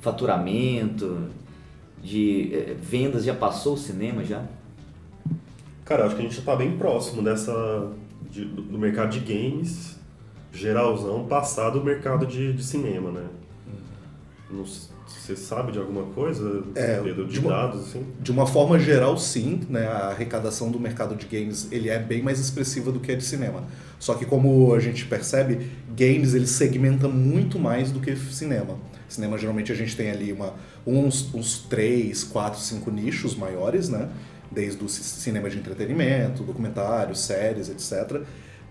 faturamento, 0.00 1.30
de 2.02 2.50
eh, 2.52 2.76
vendas, 2.78 3.24
já 3.24 3.34
passou 3.34 3.74
o 3.74 3.78
cinema 3.78 4.22
já? 4.22 4.44
Cara, 5.84 6.04
acho 6.04 6.16
que 6.16 6.20
a 6.20 6.24
gente 6.24 6.36
já 6.36 6.42
tá 6.42 6.54
bem 6.54 6.76
próximo 6.76 7.22
dessa. 7.22 7.92
De, 8.30 8.44
do 8.44 8.78
mercado 8.78 9.18
de 9.18 9.20
games, 9.20 9.95
geralzão, 10.56 11.26
passar 11.26 11.70
do 11.70 11.84
mercado 11.84 12.26
de, 12.26 12.52
de 12.52 12.64
cinema, 12.64 13.10
né? 13.10 13.24
Não 14.50 14.64
você 15.08 15.34
sabe 15.36 15.72
de 15.72 15.78
alguma 15.78 16.04
coisa, 16.14 16.62
É, 16.74 17.00
Pedro, 17.00 17.26
de, 17.26 17.32
de 17.34 17.40
uma- 17.40 17.50
dados, 17.50 17.88
assim? 17.88 18.04
De 18.20 18.30
uma 18.30 18.46
forma 18.46 18.78
geral, 18.78 19.16
sim, 19.18 19.60
né? 19.68 19.86
A 19.86 20.08
arrecadação 20.08 20.70
do 20.70 20.78
mercado 20.78 21.16
de 21.16 21.26
games 21.26 21.66
ele 21.72 21.88
é 21.88 21.98
bem 21.98 22.22
mais 22.22 22.38
expressiva 22.38 22.92
do 22.92 23.00
que 23.00 23.10
a 23.12 23.16
de 23.16 23.24
cinema. 23.24 23.64
Só 23.98 24.14
que 24.14 24.24
como 24.24 24.72
a 24.74 24.78
gente 24.80 25.04
percebe, 25.06 25.68
games 25.96 26.34
ele 26.34 26.46
segmenta 26.46 27.08
muito 27.08 27.58
mais 27.58 27.90
do 27.90 27.98
que 28.00 28.14
cinema. 28.16 28.76
Cinema 29.08 29.36
geralmente 29.38 29.72
a 29.72 29.74
gente 29.74 29.96
tem 29.96 30.10
ali 30.10 30.32
uma, 30.32 30.54
uns, 30.86 31.32
uns 31.34 31.58
3, 31.68 32.22
4, 32.24 32.60
5 32.60 32.90
nichos 32.90 33.34
maiores, 33.36 33.88
né? 33.88 34.08
Desde 34.50 34.82
o 34.84 34.88
ci- 34.88 35.02
cinema 35.02 35.48
de 35.50 35.58
entretenimento, 35.58 36.42
documentários, 36.44 37.20
séries, 37.20 37.68
etc. 37.68 38.22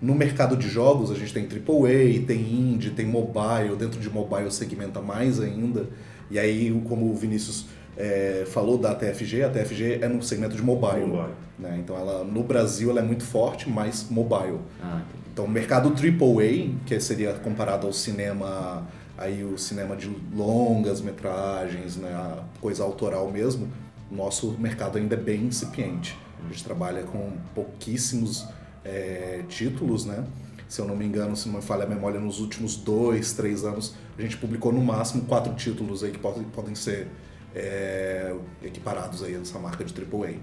No 0.01 0.13
mercado 0.13 0.57
de 0.57 0.67
jogos 0.67 1.11
a 1.11 1.15
gente 1.15 1.33
tem 1.33 1.43
AAA, 1.43 2.25
tem 2.25 2.39
indie, 2.39 2.91
tem 2.91 3.05
mobile, 3.05 3.75
dentro 3.77 3.99
de 3.99 4.09
mobile 4.09 4.51
segmenta 4.51 5.01
mais 5.01 5.39
ainda. 5.39 5.87
E 6.29 6.39
aí, 6.39 6.71
como 6.87 7.11
o 7.11 7.15
Vinícius 7.15 7.65
é, 7.97 8.43
falou 8.47 8.77
da 8.77 8.93
TFG, 8.93 9.43
a 9.43 9.49
TFG 9.49 9.99
é 10.01 10.07
no 10.07 10.21
segmento 10.21 10.55
de 10.55 10.61
mobile. 10.61 11.05
Mobile. 11.05 11.33
Né? 11.57 11.77
Então, 11.79 11.97
ela, 11.97 12.23
no 12.23 12.43
Brasil, 12.43 12.89
ela 12.89 12.99
é 12.99 13.03
muito 13.03 13.23
forte, 13.23 13.69
mas 13.69 14.07
mobile. 14.09 14.59
Ah. 14.83 15.01
Então, 15.31 15.45
o 15.45 15.49
mercado 15.49 15.89
AAA, 15.89 16.75
que 16.85 16.99
seria 16.99 17.33
comparado 17.33 17.87
ao 17.87 17.93
cinema, 17.93 18.87
aí 19.17 19.43
o 19.43 19.57
cinema 19.57 19.95
de 19.95 20.09
longas 20.33 21.01
metragens, 21.01 21.95
né? 21.97 22.09
a 22.13 22.43
coisa 22.59 22.83
autoral 22.83 23.29
mesmo, 23.31 23.69
nosso 24.11 24.51
mercado 24.59 24.97
ainda 24.97 25.15
é 25.15 25.19
bem 25.19 25.43
incipiente. 25.43 26.17
A 26.43 26.51
gente 26.51 26.63
trabalha 26.63 27.03
com 27.03 27.31
pouquíssimos 27.53 28.47
é, 28.85 29.43
títulos, 29.49 30.05
né? 30.05 30.25
Se 30.67 30.79
eu 30.79 30.87
não 30.87 30.95
me 30.95 31.05
engano, 31.05 31.35
se 31.35 31.47
não 31.47 31.55
me 31.55 31.61
falha 31.61 31.83
a 31.83 31.87
memória, 31.87 32.19
nos 32.19 32.39
últimos 32.39 32.75
dois, 32.75 33.33
três 33.33 33.63
anos, 33.63 33.95
a 34.17 34.21
gente 34.21 34.37
publicou 34.37 34.71
no 34.71 34.81
máximo 34.81 35.25
quatro 35.25 35.53
títulos 35.55 36.03
aí 36.03 36.11
que 36.11 36.19
podem, 36.19 36.75
ser 36.75 37.07
é, 37.53 38.33
equiparados 38.63 39.23
aí 39.23 39.35
a 39.35 39.39
essa 39.39 39.59
marca 39.59 39.83
de 39.83 39.93
AAA. 39.93 40.35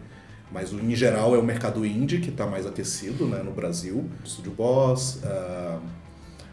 Mas 0.53 0.73
em 0.73 0.95
geral 0.95 1.35
é 1.35 1.39
o 1.39 1.43
mercado 1.43 1.85
indie 1.85 2.21
que 2.21 2.29
está 2.29 2.47
mais 2.47 2.67
aquecido 2.67 3.27
né, 3.27 3.43
no 3.43 3.53
Brasil. 3.53 4.09
Studio 4.25 4.53
Boss, 4.53 5.21
ah, 5.25 5.81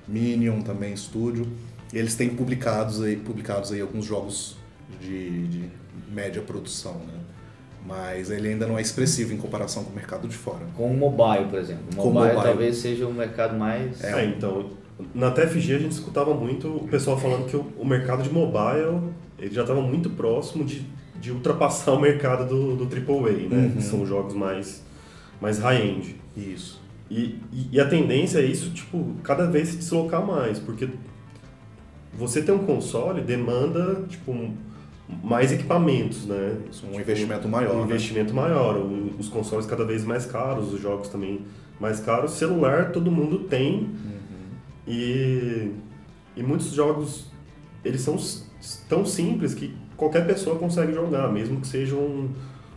Minion 0.08 0.62
também, 0.62 0.96
Studio. 0.96 1.46
E 1.94 1.98
eles 1.98 2.16
têm 2.16 2.30
publicados 2.30 3.02
aí, 3.02 3.18
publicados 3.18 3.72
aí 3.72 3.82
alguns 3.82 4.06
jogos 4.06 4.56
de, 5.02 5.48
de 5.48 5.70
média 6.10 6.42
produção, 6.42 6.94
né? 7.00 7.20
Mas 7.90 8.30
ele 8.30 8.50
ainda 8.50 8.68
não 8.68 8.78
é 8.78 8.82
expressivo 8.82 9.34
em 9.34 9.38
comparação 9.38 9.84
com 9.84 9.92
o 9.92 9.96
mercado 9.96 10.28
de 10.28 10.38
fora. 10.38 10.64
Com 10.78 10.92
o 10.92 10.96
mobile, 10.96 11.50
por 11.50 11.58
exemplo. 11.58 11.84
O 11.94 11.96
mobile, 11.96 12.36
mobile. 12.36 12.44
talvez 12.44 12.78
seja 12.78 13.08
o 13.08 13.14
mercado 13.14 13.58
mais. 13.58 14.04
É, 14.04 14.26
então, 14.26 14.70
na 15.16 15.32
TFG 15.32 15.74
a 15.74 15.80
gente 15.80 15.94
escutava 15.94 16.34
muito 16.34 16.68
o 16.68 16.88
pessoal 16.88 17.20
falando 17.20 17.48
que 17.48 17.58
o, 17.58 17.66
o 17.80 17.86
mercado 17.86 18.22
de 18.22 18.30
mobile 18.32 19.12
ele 19.40 19.54
já 19.54 19.62
estava 19.62 19.82
muito 19.82 20.10
próximo 20.12 20.64
de, 20.64 20.86
de 21.20 21.32
ultrapassar 21.32 21.94
o 21.94 22.00
mercado 22.00 22.48
do, 22.48 22.86
do 22.86 22.96
AAA, 22.96 23.50
né? 23.50 23.58
Uhum. 23.58 23.72
Que 23.72 23.82
são 23.82 24.06
jogos 24.06 24.36
mais, 24.36 24.84
mais 25.42 25.58
high-end. 25.58 26.16
Isso. 26.38 26.80
E, 27.10 27.40
e, 27.52 27.70
e 27.72 27.80
a 27.80 27.88
tendência 27.88 28.38
é 28.38 28.46
isso, 28.46 28.70
tipo, 28.70 29.16
cada 29.24 29.48
vez 29.48 29.70
se 29.70 29.78
deslocar 29.78 30.24
mais, 30.24 30.60
porque 30.60 30.88
você 32.14 32.42
ter 32.42 32.52
um 32.52 32.60
console 32.60 33.22
demanda, 33.22 34.04
tipo, 34.08 34.32
mais 35.24 35.52
equipamentos, 35.52 36.26
né? 36.26 36.58
Isso, 36.72 36.86
um 36.86 36.90
Tipo, 36.90 37.02
investimento 37.02 37.48
maior. 37.48 37.76
Um 37.76 37.80
né? 37.80 37.86
investimento 37.86 38.34
maior, 38.34 38.78
os 39.18 39.28
consoles 39.30 39.66
cada 39.66 39.84
vez 39.84 40.04
mais 40.04 40.26
caros, 40.26 40.72
os 40.74 40.80
jogos 40.82 41.10
também 41.10 41.42
mais 41.80 42.00
caros. 42.00 42.32
Celular 42.32 42.92
todo 42.92 43.12
mundo 43.12 43.40
tem 43.40 43.90
e, 44.88 45.72
e 46.36 46.44
muitos 46.44 46.72
jogos 46.72 47.26
eles 47.84 48.02
são 48.02 48.18
tão 48.88 49.06
simples 49.06 49.54
que 49.54 49.74
qualquer 49.96 50.26
pessoa 50.28 50.58
consegue 50.58 50.94
jogar, 50.94 51.32
mesmo 51.32 51.60
que 51.62 51.68
seja 51.68 51.96
um, 51.96 52.30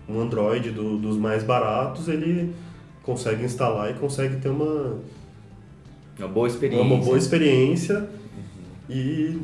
um 0.09 0.21
Android 0.21 0.71
do- 0.71 0.97
dos 0.99 1.17
mais 1.17 1.43
baratos, 1.43 2.09
ele 2.09 2.55
consegue 3.03 3.45
instalar 3.45 3.91
e 3.91 3.95
consegue 3.95 4.37
ter 4.37 4.49
uma, 4.49 4.97
Uma 6.19 6.29
boa 6.29 6.47
experiência. 6.47 6.85
uma 6.87 6.97
boa 7.05 7.19
experiência 7.19 8.09
e, 8.89 9.39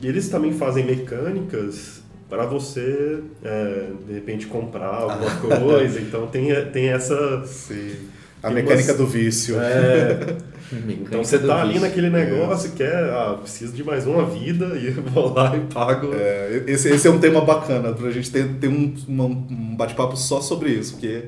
e 0.00 0.06
eles 0.06 0.28
também 0.28 0.52
fazem 0.52 0.84
mecânicas 0.84 2.02
para 2.28 2.44
você 2.46 3.20
é, 3.42 3.88
de 4.06 4.12
repente 4.12 4.46
comprar 4.46 4.94
alguma 4.94 5.30
coisa 5.60 6.00
então 6.00 6.26
tem, 6.26 6.48
tem 6.66 6.88
essa 6.88 7.42
Sim. 7.44 8.08
A 8.40 8.50
mecânica 8.50 8.94
do 8.94 9.06
vício. 9.06 9.58
é, 9.60 10.36
então 10.88 11.24
você 11.24 11.38
tá 11.40 11.62
ali 11.62 11.72
vício. 11.74 11.88
naquele 11.88 12.10
negócio 12.10 12.70
quer 12.72 12.94
ah, 13.10 13.36
preciso 13.40 13.72
de 13.72 13.82
mais 13.82 14.06
uma 14.06 14.26
vida 14.26 14.76
e 14.76 14.90
vou 14.90 15.32
lá 15.32 15.56
e 15.56 15.60
pago 15.72 16.10
É, 16.14 16.62
esse, 16.66 16.88
esse 16.90 17.08
é 17.08 17.10
um 17.10 17.18
tema 17.18 17.40
bacana 17.40 17.92
pra 17.92 18.10
gente 18.10 18.30
ter, 18.30 18.46
ter 18.60 18.68
um, 18.68 18.94
um 19.08 19.74
bate-papo 19.76 20.16
só 20.16 20.40
sobre 20.40 20.70
isso, 20.70 20.92
porque 20.92 21.24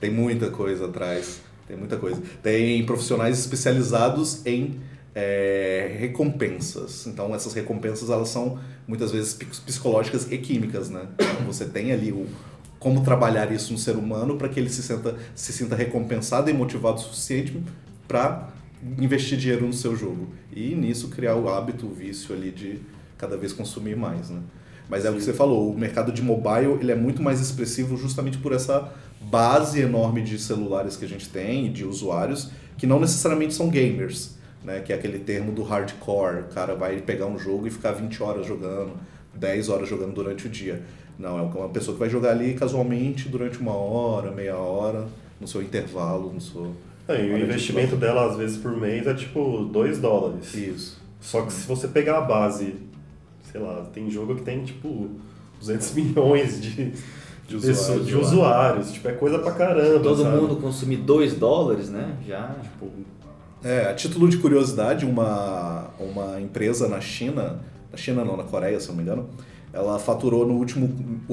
tem 0.00 0.10
muita 0.10 0.48
coisa 0.48 0.86
atrás. 0.86 1.40
Tem 1.66 1.76
muita 1.76 1.96
coisa. 1.96 2.20
Tem 2.42 2.84
profissionais 2.84 3.38
especializados 3.38 4.44
em 4.46 4.80
é, 5.14 5.96
recompensas. 5.98 7.06
Então 7.06 7.34
essas 7.34 7.52
recompensas 7.54 8.10
elas 8.10 8.28
são 8.28 8.58
muitas 8.86 9.12
vezes 9.12 9.34
psicológicas 9.34 10.30
e 10.30 10.38
químicas, 10.38 10.90
né? 10.90 11.06
Então, 11.14 11.46
você 11.46 11.64
tem 11.66 11.92
ali 11.92 12.12
o 12.12 12.26
como 12.78 13.02
trabalhar 13.02 13.50
isso 13.50 13.72
no 13.72 13.78
ser 13.78 13.96
humano 13.96 14.36
para 14.36 14.46
que 14.46 14.60
ele 14.60 14.68
se 14.68 14.82
sinta, 14.82 15.16
se 15.34 15.54
sinta 15.54 15.74
recompensado 15.74 16.50
e 16.50 16.52
motivado 16.52 16.98
o 16.98 17.00
suficiente 17.00 17.58
para 18.06 18.50
investir 18.98 19.38
dinheiro 19.38 19.66
no 19.66 19.72
seu 19.72 19.96
jogo. 19.96 20.28
E 20.54 20.74
nisso 20.74 21.08
criar 21.08 21.34
o 21.34 21.48
hábito, 21.48 21.86
o 21.86 21.94
vício 21.94 22.34
ali 22.34 22.50
de 22.50 22.82
cada 23.16 23.38
vez 23.38 23.54
consumir 23.54 23.96
mais, 23.96 24.28
né? 24.28 24.40
Mas 24.86 25.06
é 25.06 25.10
o 25.10 25.14
que 25.14 25.22
você 25.22 25.32
falou, 25.32 25.72
o 25.72 25.78
mercado 25.78 26.12
de 26.12 26.20
mobile 26.20 26.76
ele 26.78 26.92
é 26.92 26.94
muito 26.94 27.22
mais 27.22 27.40
expressivo 27.40 27.96
justamente 27.96 28.36
por 28.36 28.52
essa 28.52 28.92
base 29.18 29.80
enorme 29.80 30.22
de 30.22 30.38
celulares 30.38 30.94
que 30.94 31.06
a 31.06 31.08
gente 31.08 31.30
tem, 31.30 31.68
e 31.68 31.70
de 31.70 31.86
usuários, 31.86 32.50
que 32.76 32.86
não 32.86 33.00
necessariamente 33.00 33.54
são 33.54 33.70
gamers, 33.70 34.33
né? 34.64 34.80
Que 34.80 34.92
é 34.92 34.96
aquele 34.96 35.18
termo 35.18 35.52
do 35.52 35.62
hardcore, 35.62 36.40
o 36.40 36.54
cara 36.54 36.74
vai 36.74 37.00
pegar 37.00 37.26
um 37.26 37.38
jogo 37.38 37.66
e 37.66 37.70
ficar 37.70 37.92
20 37.92 38.22
horas 38.22 38.46
jogando, 38.46 38.92
10 39.34 39.68
horas 39.68 39.88
jogando 39.88 40.14
durante 40.14 40.46
o 40.46 40.50
dia. 40.50 40.82
Não, 41.18 41.38
é 41.38 41.42
uma 41.42 41.68
pessoa 41.68 41.94
que 41.94 42.00
vai 42.00 42.10
jogar 42.10 42.30
ali 42.30 42.54
casualmente 42.54 43.28
durante 43.28 43.58
uma 43.60 43.72
hora, 43.74 44.32
meia 44.32 44.56
hora, 44.56 45.06
no 45.40 45.46
seu 45.46 45.62
intervalo, 45.62 46.32
no 46.32 46.40
seu... 46.40 46.72
É, 47.06 47.22
e 47.24 47.30
o 47.32 47.38
investimento 47.38 47.94
dela 47.96 48.30
às 48.30 48.36
vezes 48.36 48.56
por 48.56 48.74
mês 48.76 49.06
é 49.06 49.12
tipo 49.12 49.66
2 49.70 49.98
dólares 49.98 50.54
Isso. 50.54 50.98
só 51.20 51.42
que 51.42 51.52
se 51.52 51.66
você 51.68 51.86
pegar 51.86 52.16
a 52.16 52.20
base 52.22 52.76
sei 53.52 53.60
lá 53.60 53.84
tem 53.92 54.10
jogo 54.10 54.34
que 54.36 54.40
tem 54.40 54.64
tipo 54.64 55.10
200 55.60 55.92
milhões 55.92 56.62
de 56.62 56.94
De 57.46 57.56
usuários. 57.56 58.06
de 58.06 58.16
usuários 58.16 58.92
tipo 58.92 59.06
é 59.06 59.12
coisa 59.12 59.38
pra 59.38 59.52
caramba 59.52 60.00
Todo 60.00 60.22
sabe? 60.22 60.34
mundo 60.40 60.56
consumir 60.56 60.96
2 60.96 61.34
dólares, 61.34 61.90
né? 61.90 62.16
Já. 62.26 62.54
Tipo, 62.62 62.90
É, 63.64 63.86
a 63.90 63.94
título 63.94 64.28
de 64.28 64.36
curiosidade, 64.38 65.06
uma, 65.06 65.86
uma 65.98 66.40
empresa 66.40 66.86
na 66.86 67.00
China, 67.00 67.60
na 67.90 67.96
China 67.96 68.24
não, 68.24 68.36
na 68.36 68.44
Coreia, 68.44 68.78
se 68.78 68.88
não 68.88 68.94
me 68.96 69.02
engano, 69.02 69.28
ela 69.72 69.98
faturou 69.98 70.46
no 70.46 70.54
último 70.54 70.88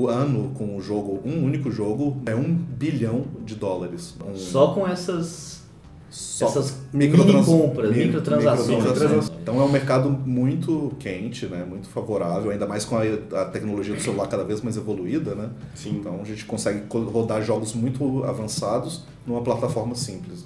ano 0.08 0.52
com 0.58 0.78
o 0.78 0.82
jogo, 0.82 1.20
um 1.26 1.44
único 1.44 1.70
jogo, 1.70 2.22
é 2.26 2.34
um 2.34 2.54
bilhão 2.54 3.26
de 3.46 3.54
dólares. 3.56 4.16
Um- 4.26 4.36
Só 4.36 4.74
com 4.74 4.88
essas, 4.88 5.62
só 6.10 6.48
essas 6.48 6.78
microtrans- 6.94 7.46
mini 7.48 7.62
compras, 7.62 7.92
mi- 7.96 8.06
microtransações. 8.06 8.68
microtransações. 8.78 9.30
né? 9.30 9.36
Então 9.44 9.60
é 9.60 9.64
um 9.66 9.72
mercado 9.72 10.10
muito 10.10 10.94
quente, 11.00 11.46
né? 11.48 11.66
muito 11.68 11.90
favorável, 11.90 12.50
ainda 12.52 12.66
mais 12.66 12.86
com 12.86 12.96
a, 12.98 13.02
a 13.42 13.46
tecnologia 13.46 13.94
do 13.94 14.02
celular 14.02 14.28
cada 14.28 14.44
vez 14.44 14.62
mais 14.62 14.78
evoluída, 14.78 15.36
né? 15.36 15.50
sim 15.76 15.98
Então 16.00 16.20
a 16.22 16.24
gente 16.24 16.46
consegue 16.46 16.82
co- 16.88 17.02
rodar 17.02 17.42
jogos 17.44 17.74
muito 17.74 18.24
avançados 18.24 19.04
numa 19.28 19.42
plataforma 19.42 19.94
simples. 19.96 20.46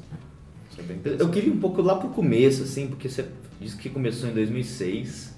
Bem 0.86 1.02
Eu 1.04 1.30
queria 1.30 1.52
um 1.52 1.60
pouco 1.60 1.82
lá 1.82 1.96
pro 1.96 2.10
começo, 2.10 2.64
assim, 2.64 2.88
porque 2.88 3.10
você 3.10 3.26
disse 3.60 3.76
que 3.76 3.90
começou 3.90 4.30
em 4.30 4.34
2006 4.34 5.36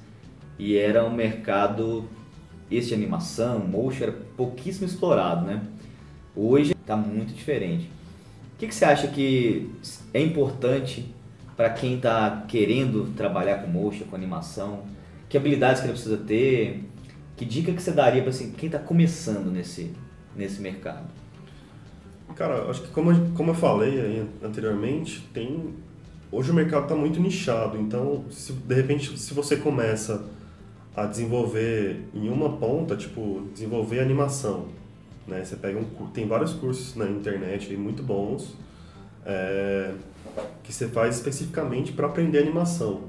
e 0.60 0.76
era 0.76 1.06
um 1.06 1.14
mercado, 1.14 2.06
esse 2.70 2.90
de 2.90 2.94
animação, 2.94 3.60
motion, 3.60 4.04
era 4.04 4.12
pouquíssimo 4.36 4.86
explorado, 4.86 5.46
né? 5.46 5.62
Hoje 6.36 6.74
está 6.74 6.98
muito 6.98 7.34
diferente. 7.34 7.90
O 8.56 8.60
que, 8.60 8.68
que 8.68 8.76
você 8.76 8.86
acha 8.86 9.08
que 9.08 9.70
é 10.14 10.22
importante 10.22 11.14
para 11.56 11.70
quem 11.70 11.96
está 11.96 12.44
querendo 12.48 13.14
trabalhar 13.16 13.60
com 13.60 13.68
motion, 13.68 14.06
com 14.06 14.16
animação? 14.16 14.84
Que 15.30 15.38
habilidades 15.38 15.82
que 15.82 15.88
ele 15.88 15.94
precisa 15.94 16.18
ter? 16.18 16.84
Que 17.36 17.46
dica 17.46 17.72
que 17.72 17.82
você 17.82 17.92
daria 17.92 18.22
para 18.22 18.32
assim, 18.32 18.52
quem 18.52 18.68
está 18.68 18.80
começando 18.80 19.52
nesse, 19.52 19.94
nesse 20.36 20.62
mercado? 20.62 21.08
Cara, 22.38 22.70
acho 22.70 22.84
que 22.84 22.90
como, 22.90 23.32
como 23.32 23.50
eu 23.50 23.56
falei 23.56 24.24
anteriormente, 24.44 25.28
tem 25.34 25.74
hoje 26.32 26.52
o 26.52 26.54
mercado 26.54 26.84
está 26.84 26.96
muito 26.96 27.20
nichado, 27.20 27.78
então 27.78 28.26
se, 28.30 28.54
de 28.54 28.76
repente 28.76 29.18
se 29.18 29.34
você 29.34 29.56
começa 29.58 30.24
a 30.96 31.06
desenvolver 31.06 32.04
em 32.14 32.30
uma 32.30 32.58
ponta, 32.58 32.96
tipo, 32.96 33.44
desenvolver 33.54 34.00
animação, 34.02 34.68
né? 35.28 35.44
Você 35.44 35.56
pega 35.56 35.80
um 35.80 36.08
tem 36.08 36.28
vários 36.28 36.54
cursos 36.54 36.96
na 36.96 37.10
internet 37.10 37.72
aí 37.72 37.78
muito 37.78 38.04
bons 38.04 38.56
é, 39.26 39.92
que 40.64 40.72
você 40.72 40.88
faz 40.88 41.16
especificamente 41.16 41.92
para 41.92 42.06
aprender 42.06 42.38
animação. 42.38 43.02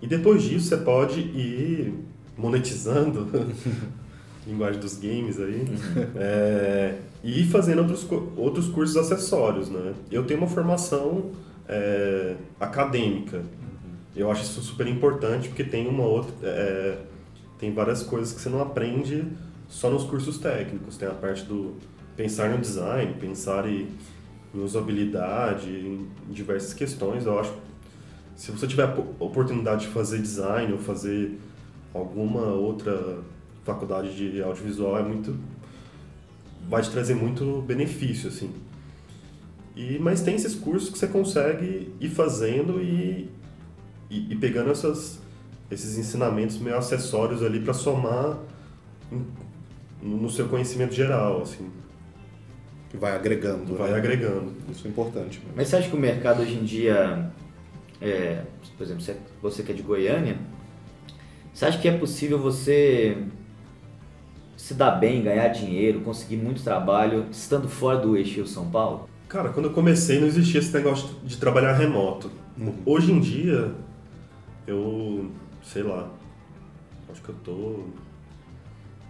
E 0.00 0.06
depois 0.06 0.42
disso 0.42 0.68
você 0.68 0.76
pode 0.76 1.20
ir 1.20 1.94
monetizando 2.36 3.28
linguagem 4.46 4.80
dos 4.80 4.98
games 4.98 5.40
aí 5.40 5.64
é, 6.16 6.98
e 7.26 7.44
fazendo 7.44 7.80
outros, 7.80 8.06
outros 8.36 8.68
cursos 8.68 8.96
acessórios, 8.96 9.68
né? 9.68 9.94
Eu 10.12 10.24
tenho 10.24 10.38
uma 10.38 10.48
formação 10.48 11.32
é, 11.68 12.36
acadêmica. 12.60 13.42
Eu 14.14 14.30
acho 14.30 14.42
isso 14.42 14.62
super 14.62 14.86
importante 14.86 15.48
porque 15.48 15.64
tem 15.64 15.88
uma 15.88 16.04
outra. 16.04 16.32
É, 16.44 16.98
tem 17.58 17.74
várias 17.74 18.04
coisas 18.04 18.32
que 18.32 18.40
você 18.40 18.48
não 18.48 18.62
aprende 18.62 19.24
só 19.66 19.90
nos 19.90 20.04
cursos 20.04 20.38
técnicos. 20.38 20.96
Tem 20.96 21.08
a 21.08 21.14
parte 21.14 21.42
do 21.42 21.74
pensar 22.16 22.48
no 22.48 22.58
design, 22.58 23.14
pensar 23.14 23.68
em, 23.68 23.88
em 24.54 24.62
usabilidade, 24.62 25.68
em 25.68 26.06
diversas 26.30 26.72
questões. 26.72 27.26
Eu 27.26 27.40
acho 27.40 27.52
se 28.36 28.52
você 28.52 28.68
tiver 28.68 28.84
a 28.84 28.94
oportunidade 29.18 29.86
de 29.86 29.88
fazer 29.88 30.18
design 30.18 30.72
ou 30.72 30.78
fazer 30.78 31.40
alguma 31.92 32.52
outra 32.52 33.18
faculdade 33.64 34.14
de 34.14 34.40
audiovisual, 34.42 34.98
é 34.98 35.02
muito 35.02 35.36
vai 36.68 36.82
te 36.82 36.90
trazer 36.90 37.14
muito 37.14 37.62
benefício 37.62 38.28
assim. 38.28 38.50
E, 39.74 39.98
mas 39.98 40.22
tem 40.22 40.34
esses 40.34 40.54
cursos 40.54 40.90
que 40.90 40.98
você 40.98 41.06
consegue 41.06 41.92
ir 42.00 42.08
fazendo 42.08 42.80
e, 42.80 43.30
e, 44.10 44.32
e 44.32 44.36
pegando 44.36 44.70
essas, 44.70 45.20
esses 45.70 45.98
ensinamentos 45.98 46.58
meio 46.58 46.76
acessórios 46.76 47.42
ali 47.42 47.60
para 47.60 47.74
somar 47.74 48.38
no 50.02 50.30
seu 50.30 50.48
conhecimento 50.48 50.94
geral, 50.94 51.42
assim. 51.42 51.70
Que 52.88 52.96
vai 52.96 53.14
agregando. 53.14 53.74
Vai 53.74 53.90
né? 53.90 53.96
agregando. 53.96 54.52
Isso 54.70 54.86
é 54.86 54.90
importante. 54.90 55.38
Mesmo. 55.40 55.52
Mas 55.54 55.68
você 55.68 55.76
acha 55.76 55.88
que 55.90 55.96
o 55.96 56.00
mercado 56.00 56.40
hoje 56.40 56.54
em 56.54 56.64
dia, 56.64 57.30
é, 58.00 58.44
por 58.76 58.84
exemplo, 58.84 59.04
você 59.42 59.62
que 59.62 59.72
é 59.72 59.74
de 59.74 59.82
Goiânia, 59.82 60.38
você 61.52 61.66
acha 61.66 61.78
que 61.78 61.88
é 61.88 61.96
possível 61.96 62.38
você 62.38 63.18
se 64.56 64.74
dar 64.74 64.92
bem, 64.92 65.22
ganhar 65.22 65.48
dinheiro, 65.48 66.00
conseguir 66.00 66.36
muito 66.36 66.62
trabalho, 66.62 67.26
estando 67.30 67.68
fora 67.68 67.98
do 67.98 68.16
eixo 68.16 68.46
São 68.46 68.70
Paulo? 68.70 69.08
Cara, 69.28 69.50
quando 69.50 69.66
eu 69.66 69.72
comecei 69.72 70.18
não 70.18 70.26
existia 70.26 70.60
esse 70.60 70.72
negócio 70.72 71.08
de 71.22 71.36
trabalhar 71.36 71.74
remoto. 71.74 72.30
Uhum. 72.58 72.74
Hoje 72.86 73.12
em 73.12 73.20
dia, 73.20 73.72
eu, 74.66 75.30
sei 75.62 75.82
lá, 75.82 76.08
acho 77.10 77.20
que 77.22 77.28
eu 77.28 77.34
tô 77.44 77.84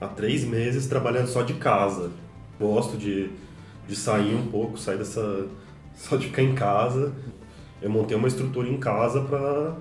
há 0.00 0.08
três 0.08 0.44
meses 0.44 0.86
trabalhando 0.86 1.28
só 1.28 1.42
de 1.42 1.54
casa. 1.54 2.10
Gosto 2.58 2.96
de, 2.96 3.30
de 3.86 3.94
sair 3.94 4.34
um 4.34 4.46
pouco, 4.48 4.78
sair 4.78 4.98
dessa. 4.98 5.46
só 5.94 6.16
de 6.16 6.26
ficar 6.26 6.42
em 6.42 6.54
casa. 6.54 7.12
Eu 7.80 7.90
montei 7.90 8.16
uma 8.16 8.26
estrutura 8.26 8.68
em 8.68 8.78
casa 8.78 9.20
para 9.20 9.76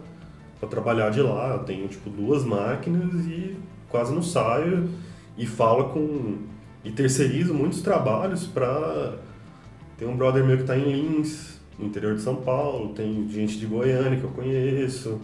trabalhar 0.70 1.10
de 1.10 1.22
lá. 1.22 1.54
Eu 1.54 1.60
tenho 1.60 1.88
tipo 1.88 2.10
duas 2.10 2.44
máquinas 2.44 3.26
e 3.26 3.58
quase 3.90 4.14
não 4.14 4.22
saio 4.22 4.90
e 5.38 5.46
falo 5.46 5.90
com. 5.90 6.38
e 6.84 6.92
terceirizo 6.92 7.54
muitos 7.54 7.82
trabalhos 7.82 8.46
para 8.46 9.18
tem 9.98 10.08
um 10.08 10.16
brother 10.16 10.44
meu 10.44 10.58
que 10.58 10.64
está 10.64 10.78
em 10.78 10.92
Lins, 10.92 11.60
no 11.80 11.86
interior 11.86 12.16
de 12.16 12.22
São 12.22 12.36
Paulo, 12.36 12.94
tem 12.94 13.28
gente 13.30 13.58
de 13.58 13.66
Goiânia 13.66 14.20
que 14.20 14.26
eu 14.26 14.32
conheço, 14.32 15.22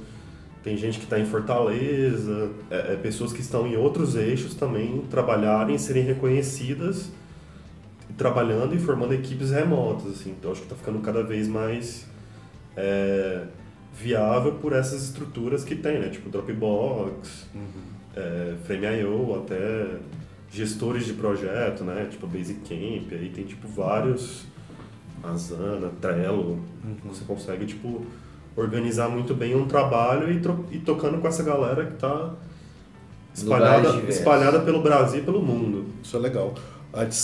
tem 0.63 0.77
gente 0.77 0.97
que 0.97 1.05
está 1.05 1.19
em 1.19 1.25
Fortaleza, 1.25 2.51
é, 2.69 2.93
é, 2.93 2.95
pessoas 2.95 3.33
que 3.33 3.41
estão 3.41 3.67
em 3.67 3.75
outros 3.75 4.15
eixos 4.15 4.53
também 4.53 5.03
trabalharem, 5.09 5.77
serem 5.77 6.03
reconhecidas, 6.03 7.11
trabalhando 8.17 8.75
e 8.75 8.79
formando 8.79 9.13
equipes 9.13 9.51
remotas. 9.51 10.07
Assim. 10.11 10.35
Então 10.37 10.51
acho 10.51 10.61
que 10.61 10.67
está 10.67 10.75
ficando 10.75 10.99
cada 10.99 11.23
vez 11.23 11.47
mais 11.47 12.07
é, 12.77 13.45
viável 13.93 14.53
por 14.53 14.71
essas 14.71 15.03
estruturas 15.03 15.63
que 15.63 15.75
tem, 15.75 15.99
né? 15.99 16.09
tipo 16.09 16.29
Dropbox, 16.29 17.47
uhum. 17.53 17.90
É, 18.15 18.55
Frame.io, 18.65 19.35
até 19.35 19.97
gestores 20.51 21.05
de 21.05 21.13
projeto, 21.13 21.83
né? 21.83 22.07
tipo 22.09 22.27
Basecamp, 22.27 23.11
aí 23.11 23.31
tem 23.33 23.45
tipo 23.45 23.67
vários 23.67 24.45
Asana, 25.23 25.89
Trello. 26.01 26.59
Uhum. 26.83 26.95
Você 27.05 27.23
consegue, 27.25 27.65
tipo, 27.65 28.05
organizar 28.55 29.09
muito 29.09 29.33
bem 29.33 29.55
um 29.55 29.67
trabalho 29.67 30.31
e, 30.31 30.75
e 30.75 30.79
tocando 30.79 31.19
com 31.19 31.27
essa 31.27 31.43
galera 31.43 31.85
que 31.85 31.93
está 31.93 32.33
espalhada, 33.33 33.89
espalhada 34.09 34.59
pelo 34.61 34.81
Brasil 34.81 35.21
e 35.21 35.23
pelo 35.23 35.41
mundo. 35.41 35.85
Isso 36.03 36.17
é 36.17 36.19
legal. 36.19 36.53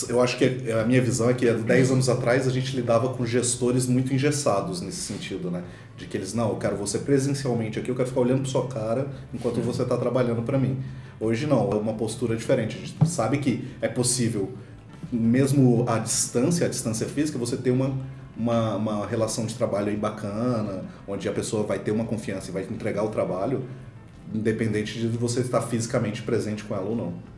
Eu 0.07 0.21
acho 0.21 0.37
que 0.37 0.71
a 0.71 0.85
minha 0.85 1.01
visão 1.01 1.29
é 1.29 1.33
que 1.33 1.47
há 1.47 1.53
10 1.53 1.91
anos 1.91 2.07
atrás 2.07 2.47
a 2.47 2.51
gente 2.51 2.73
lidava 2.73 3.09
com 3.09 3.25
gestores 3.25 3.85
muito 3.85 4.13
engessados 4.13 4.79
nesse 4.79 5.01
sentido, 5.01 5.51
né? 5.51 5.63
De 5.97 6.05
que 6.05 6.15
eles, 6.15 6.33
não, 6.33 6.49
eu 6.49 6.55
quero 6.55 6.77
você 6.77 6.99
presencialmente 6.99 7.77
aqui, 7.77 7.89
eu 7.89 7.95
quero 7.95 8.07
ficar 8.07 8.21
olhando 8.21 8.43
para 8.43 8.49
sua 8.49 8.67
cara 8.67 9.07
enquanto 9.33 9.59
você 9.59 9.83
está 9.83 9.97
trabalhando 9.97 10.41
para 10.41 10.57
mim. 10.57 10.77
Hoje 11.19 11.45
não, 11.47 11.69
é 11.71 11.75
uma 11.75 11.93
postura 11.93 12.35
diferente. 12.35 12.77
A 12.77 12.79
gente 12.79 13.09
sabe 13.09 13.39
que 13.39 13.67
é 13.81 13.89
possível 13.89 14.53
mesmo 15.11 15.85
à 15.87 15.99
distância, 15.99 16.65
à 16.65 16.69
distância 16.69 17.07
física, 17.07 17.37
você 17.37 17.57
ter 17.57 17.71
uma, 17.71 17.93
uma, 18.37 18.75
uma 18.75 19.07
relação 19.07 19.45
de 19.45 19.55
trabalho 19.55 19.89
aí 19.89 19.97
bacana, 19.97 20.85
onde 21.07 21.27
a 21.27 21.31
pessoa 21.31 21.63
vai 21.63 21.79
ter 21.79 21.91
uma 21.91 22.05
confiança 22.05 22.49
e 22.49 22.53
vai 22.53 22.63
entregar 22.63 23.03
o 23.03 23.09
trabalho, 23.09 23.63
independente 24.33 24.99
de 24.99 25.07
você 25.07 25.41
estar 25.41 25.61
fisicamente 25.61 26.21
presente 26.21 26.63
com 26.63 26.75
ela 26.75 26.85
ou 26.85 26.95
não. 26.95 27.36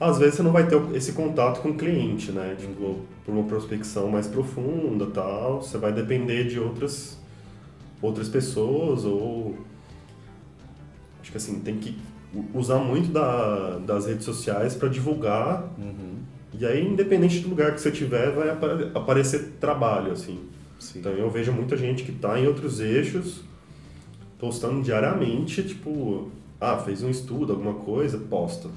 Às 0.00 0.18
vezes 0.18 0.36
você 0.36 0.42
não 0.42 0.50
vai 0.50 0.66
ter 0.66 0.80
esse 0.94 1.12
contato 1.12 1.60
com 1.60 1.70
o 1.70 1.76
cliente, 1.76 2.32
né? 2.32 2.56
Tipo, 2.58 3.00
por 3.24 3.32
uma 3.32 3.44
prospecção 3.44 4.08
mais 4.08 4.26
profunda 4.26 5.06
tal, 5.06 5.62
você 5.62 5.76
vai 5.76 5.92
depender 5.92 6.44
de 6.44 6.58
outras, 6.58 7.18
outras 8.00 8.28
pessoas 8.28 9.04
ou... 9.04 9.58
Acho 11.20 11.30
que 11.30 11.36
assim, 11.36 11.60
tem 11.60 11.76
que 11.76 11.98
usar 12.54 12.78
muito 12.78 13.10
da, 13.10 13.78
das 13.78 14.06
redes 14.06 14.24
sociais 14.24 14.74
para 14.74 14.88
divulgar 14.88 15.70
uhum 15.76 16.10
e 16.58 16.66
aí, 16.66 16.84
independente 16.84 17.40
do 17.40 17.48
lugar 17.48 17.74
que 17.74 17.80
você 17.80 17.90
tiver, 17.90 18.32
vai 18.32 18.50
aparecer 18.94 19.52
trabalho, 19.60 20.12
assim. 20.12 20.40
Sim. 20.78 20.98
Então 20.98 21.12
eu 21.12 21.30
vejo 21.30 21.52
muita 21.52 21.76
gente 21.76 22.02
que 22.02 22.10
está 22.10 22.38
em 22.38 22.46
outros 22.46 22.80
eixos, 22.80 23.42
postando 24.38 24.82
diariamente, 24.82 25.62
tipo, 25.62 26.30
ah, 26.60 26.76
fez 26.78 27.02
um 27.02 27.10
estudo, 27.10 27.52
alguma 27.52 27.74
coisa, 27.74 28.18
posta. 28.18 28.68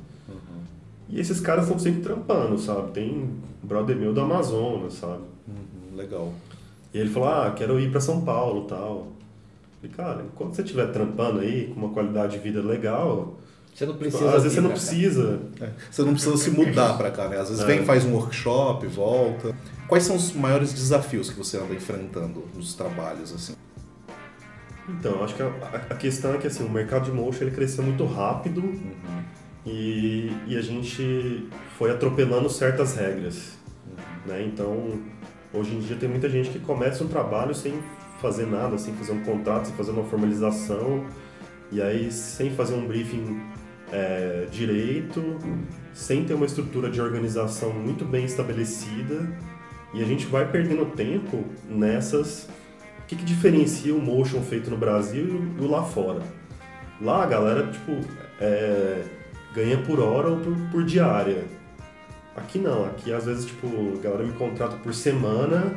E 1.09 1.19
esses 1.19 1.39
caras 1.39 1.65
estão 1.65 1.77
sempre 1.77 2.01
trampando, 2.01 2.57
sabe? 2.57 2.91
Tem 2.91 3.29
brother 3.61 3.95
meu 3.95 4.13
do 4.13 4.21
Amazonas, 4.21 4.93
sabe? 4.93 5.23
Uhum, 5.47 5.95
legal. 5.95 6.33
E 6.93 6.97
ele 6.97 7.09
falou, 7.09 7.29
ah, 7.29 7.53
quero 7.55 7.79
ir 7.79 7.91
para 7.91 7.99
São 7.99 8.21
Paulo 8.21 8.65
tal. 8.65 9.07
E 9.83 9.87
cara, 9.87 10.23
enquanto 10.23 10.55
você 10.55 10.61
estiver 10.61 10.91
trampando 10.91 11.39
aí, 11.39 11.67
com 11.67 11.79
uma 11.81 11.89
qualidade 11.89 12.37
de 12.37 12.39
vida 12.39 12.61
legal, 12.61 13.37
você 13.73 13.85
não 13.85 13.95
precisa. 13.95 14.27
Às 14.27 14.43
vezes 14.43 14.53
você 14.53 14.61
não 14.61 14.69
precisa. 14.69 15.39
É, 15.59 15.69
você 15.89 16.03
não 16.03 16.13
precisa 16.13 16.37
se 16.37 16.51
mudar 16.51 16.97
para 16.97 17.09
cá, 17.09 17.27
né? 17.27 17.39
Às 17.39 17.49
vezes 17.49 17.63
é. 17.63 17.67
vem, 17.67 17.83
faz 17.83 18.05
um 18.05 18.13
workshop, 18.13 18.85
volta. 18.87 19.55
Quais 19.87 20.03
são 20.03 20.15
os 20.15 20.31
maiores 20.33 20.71
desafios 20.71 21.29
que 21.29 21.37
você 21.37 21.57
anda 21.57 21.73
enfrentando 21.73 22.45
nos 22.55 22.75
trabalhos, 22.75 23.33
assim? 23.33 23.55
Então, 24.87 25.23
acho 25.23 25.35
que 25.35 25.41
a, 25.41 25.47
a 25.89 25.95
questão 25.95 26.33
é 26.33 26.37
que 26.37 26.47
assim, 26.47 26.63
o 26.63 26.69
mercado 26.69 27.05
de 27.05 27.11
motion 27.11 27.45
ele 27.45 27.51
cresceu 27.51 27.83
muito 27.83 28.05
rápido 28.05 28.61
uhum. 28.61 29.22
E, 29.65 30.31
e 30.47 30.57
a 30.57 30.61
gente 30.61 31.47
foi 31.77 31.91
atropelando 31.91 32.49
certas 32.49 32.95
regras. 32.95 33.57
Né? 34.25 34.43
Então, 34.43 35.01
hoje 35.53 35.73
em 35.73 35.79
dia 35.79 35.95
tem 35.95 36.09
muita 36.09 36.29
gente 36.29 36.49
que 36.49 36.59
começa 36.59 37.03
um 37.03 37.07
trabalho 37.07 37.53
sem 37.53 37.73
fazer 38.21 38.45
nada, 38.45 38.77
sem 38.77 38.93
fazer 38.93 39.11
um 39.11 39.23
contrato, 39.23 39.65
sem 39.65 39.75
fazer 39.75 39.91
uma 39.91 40.03
formalização, 40.05 41.05
e 41.71 41.81
aí 41.81 42.11
sem 42.11 42.51
fazer 42.51 42.73
um 42.75 42.87
briefing 42.87 43.41
é, 43.91 44.47
direito, 44.51 45.21
sem 45.93 46.23
ter 46.23 46.33
uma 46.33 46.45
estrutura 46.45 46.89
de 46.89 47.01
organização 47.01 47.71
muito 47.73 48.05
bem 48.05 48.25
estabelecida, 48.25 49.29
e 49.93 50.01
a 50.01 50.05
gente 50.05 50.25
vai 50.25 50.49
perdendo 50.49 50.85
tempo 50.87 51.43
nessas. 51.69 52.49
O 52.99 53.05
que, 53.05 53.15
que 53.15 53.25
diferencia 53.25 53.93
o 53.93 54.01
motion 54.01 54.41
feito 54.41 54.69
no 54.69 54.77
Brasil 54.77 55.45
e 55.59 55.61
o 55.61 55.67
lá 55.67 55.83
fora? 55.83 56.21
Lá 57.01 57.23
a 57.23 57.25
galera, 57.25 57.67
tipo, 57.67 57.99
é, 58.39 59.03
ganha 59.53 59.77
por 59.77 59.99
hora 59.99 60.29
ou 60.29 60.37
por, 60.37 60.55
por 60.71 60.83
diária. 60.83 61.45
Aqui 62.35 62.57
não, 62.57 62.85
aqui 62.85 63.13
às 63.13 63.25
vezes, 63.25 63.45
tipo, 63.45 63.67
a 63.97 64.01
galera 64.01 64.23
me 64.23 64.33
contrata 64.33 64.75
por 64.77 64.93
semana 64.93 65.75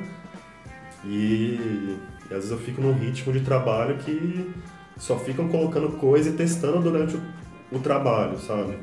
e, 1.04 1.98
e 2.30 2.34
às 2.34 2.36
vezes 2.36 2.50
eu 2.50 2.58
fico 2.58 2.80
num 2.80 2.94
ritmo 2.94 3.32
de 3.32 3.40
trabalho 3.40 3.98
que 3.98 4.50
só 4.96 5.18
ficam 5.18 5.48
colocando 5.48 5.90
coisa 5.98 6.30
e 6.30 6.32
testando 6.32 6.80
durante 6.80 7.16
o, 7.16 7.22
o 7.72 7.78
trabalho, 7.78 8.38
sabe? 8.38 8.78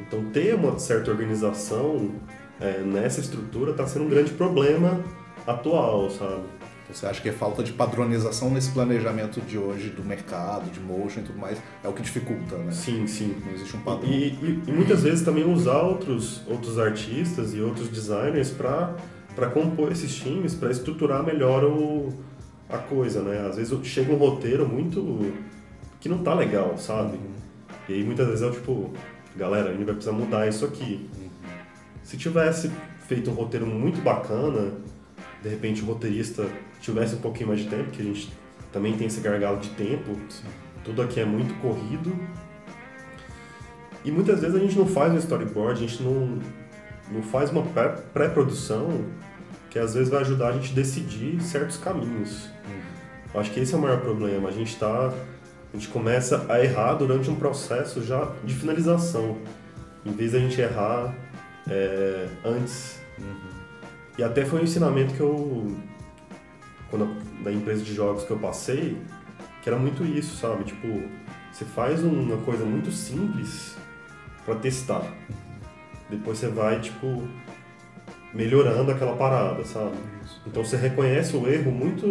Então 0.00 0.24
ter 0.26 0.54
uma 0.54 0.78
certa 0.78 1.10
organização 1.10 2.12
é, 2.60 2.80
nessa 2.82 3.20
estrutura 3.20 3.72
está 3.72 3.86
sendo 3.86 4.04
um 4.04 4.08
grande 4.08 4.30
problema 4.32 5.02
atual, 5.46 6.08
sabe? 6.10 6.57
Você 6.90 7.04
acha 7.04 7.20
que 7.20 7.28
a 7.28 7.32
falta 7.32 7.62
de 7.62 7.72
padronização 7.72 8.50
nesse 8.50 8.70
planejamento 8.70 9.42
de 9.42 9.58
hoje 9.58 9.90
do 9.90 10.02
mercado, 10.02 10.70
de 10.70 10.80
motion 10.80 11.20
e 11.20 11.22
tudo 11.22 11.38
mais, 11.38 11.58
é 11.84 11.88
o 11.88 11.92
que 11.92 12.00
dificulta, 12.00 12.56
né? 12.56 12.72
Sim, 12.72 13.06
sim. 13.06 13.36
Não 13.44 13.52
existe 13.52 13.76
um 13.76 13.80
padrão. 13.80 14.08
E, 14.08 14.28
e, 14.28 14.62
e 14.66 14.72
muitas 14.72 15.02
vezes 15.02 15.22
também 15.22 15.44
usar 15.44 15.82
outros, 15.82 16.40
outros 16.46 16.78
artistas 16.78 17.54
e 17.54 17.60
outros 17.60 17.88
designers 17.88 18.50
para 18.50 19.50
compor 19.52 19.92
esses 19.92 20.14
times, 20.14 20.54
para 20.54 20.70
estruturar 20.70 21.22
melhor 21.22 21.62
o, 21.62 22.08
a 22.70 22.78
coisa, 22.78 23.22
né? 23.22 23.46
Às 23.46 23.56
vezes 23.56 23.86
chega 23.86 24.10
um 24.10 24.16
roteiro 24.16 24.66
muito. 24.66 25.32
que 26.00 26.08
não 26.08 26.18
tá 26.18 26.32
legal, 26.32 26.78
sabe? 26.78 27.18
E 27.86 27.92
aí 27.92 28.02
muitas 28.04 28.26
vezes 28.28 28.42
é 28.42 28.50
tipo, 28.50 28.90
galera, 29.36 29.68
a 29.68 29.72
gente 29.72 29.84
vai 29.84 29.94
precisar 29.94 30.16
mudar 30.16 30.48
isso 30.48 30.64
aqui. 30.64 31.06
Uhum. 31.18 31.28
Se 32.02 32.16
tivesse 32.16 32.70
feito 33.06 33.30
um 33.30 33.34
roteiro 33.34 33.66
muito 33.66 34.00
bacana, 34.02 34.72
de 35.42 35.48
repente 35.50 35.82
o 35.82 35.86
roteirista 35.86 36.46
tivesse 36.80 37.16
um 37.16 37.20
pouquinho 37.20 37.48
mais 37.48 37.60
de 37.60 37.68
tempo, 37.68 37.90
que 37.90 38.02
a 38.02 38.04
gente 38.04 38.32
também 38.72 38.96
tem 38.96 39.06
esse 39.06 39.20
gargalo 39.20 39.58
de 39.58 39.70
tempo, 39.70 40.16
Sim. 40.28 40.44
tudo 40.84 41.02
aqui 41.02 41.20
é 41.20 41.24
muito 41.24 41.54
corrido. 41.60 42.12
E 44.04 44.10
muitas 44.10 44.40
vezes 44.40 44.56
a 44.56 44.58
gente 44.58 44.76
não 44.78 44.86
faz 44.86 45.12
um 45.12 45.16
storyboard, 45.16 45.84
a 45.84 45.86
gente 45.86 46.02
não, 46.02 46.38
não 47.10 47.22
faz 47.22 47.50
uma 47.50 47.62
pré-produção 48.12 49.04
que 49.70 49.78
às 49.78 49.94
vezes 49.94 50.08
vai 50.08 50.20
ajudar 50.20 50.48
a 50.48 50.52
gente 50.52 50.72
a 50.72 50.74
decidir 50.74 51.40
certos 51.42 51.76
caminhos. 51.76 52.46
Uhum. 52.66 53.40
Acho 53.40 53.50
que 53.50 53.60
esse 53.60 53.74
é 53.74 53.76
o 53.76 53.80
maior 53.80 54.00
problema. 54.00 54.48
A 54.48 54.52
gente 54.52 54.72
está 54.72 55.12
a 55.72 55.76
gente 55.76 55.88
começa 55.88 56.46
a 56.48 56.64
errar 56.64 56.94
durante 56.94 57.28
um 57.28 57.34
processo 57.34 58.02
já 58.02 58.32
de 58.42 58.54
finalização, 58.54 59.36
em 60.04 60.12
vez 60.12 60.30
de 60.30 60.38
a 60.38 60.40
gente 60.40 60.58
errar 60.58 61.14
é, 61.68 62.26
antes. 62.44 62.98
Uhum. 63.18 63.34
E 64.16 64.22
até 64.22 64.44
foi 64.46 64.60
um 64.60 64.62
ensinamento 64.62 65.14
que 65.14 65.20
eu 65.20 65.76
quando 66.90 67.16
da 67.42 67.52
empresa 67.52 67.82
de 67.82 67.94
jogos 67.94 68.24
que 68.24 68.30
eu 68.30 68.38
passei, 68.38 68.96
que 69.62 69.68
era 69.68 69.78
muito 69.78 70.04
isso, 70.04 70.36
sabe? 70.36 70.64
Tipo, 70.64 71.02
você 71.52 71.64
faz 71.64 72.02
uma 72.02 72.36
coisa 72.38 72.64
muito 72.64 72.90
simples 72.90 73.76
para 74.44 74.54
testar. 74.56 75.04
Depois 76.08 76.38
você 76.38 76.48
vai, 76.48 76.80
tipo, 76.80 77.28
melhorando 78.32 78.90
aquela 78.90 79.16
parada, 79.16 79.64
sabe? 79.64 79.96
Então 80.46 80.64
você 80.64 80.76
reconhece 80.76 81.36
o 81.36 81.48
erro 81.48 81.70
muito 81.70 82.06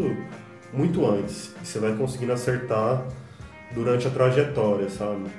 muito 0.73 1.05
antes 1.05 1.55
e 1.61 1.65
você 1.65 1.79
vai 1.79 1.95
conseguindo 1.95 2.33
acertar 2.33 3.07
durante 3.73 4.05
a 4.07 4.09
trajetória, 4.09 4.89
sabe? 4.89 5.29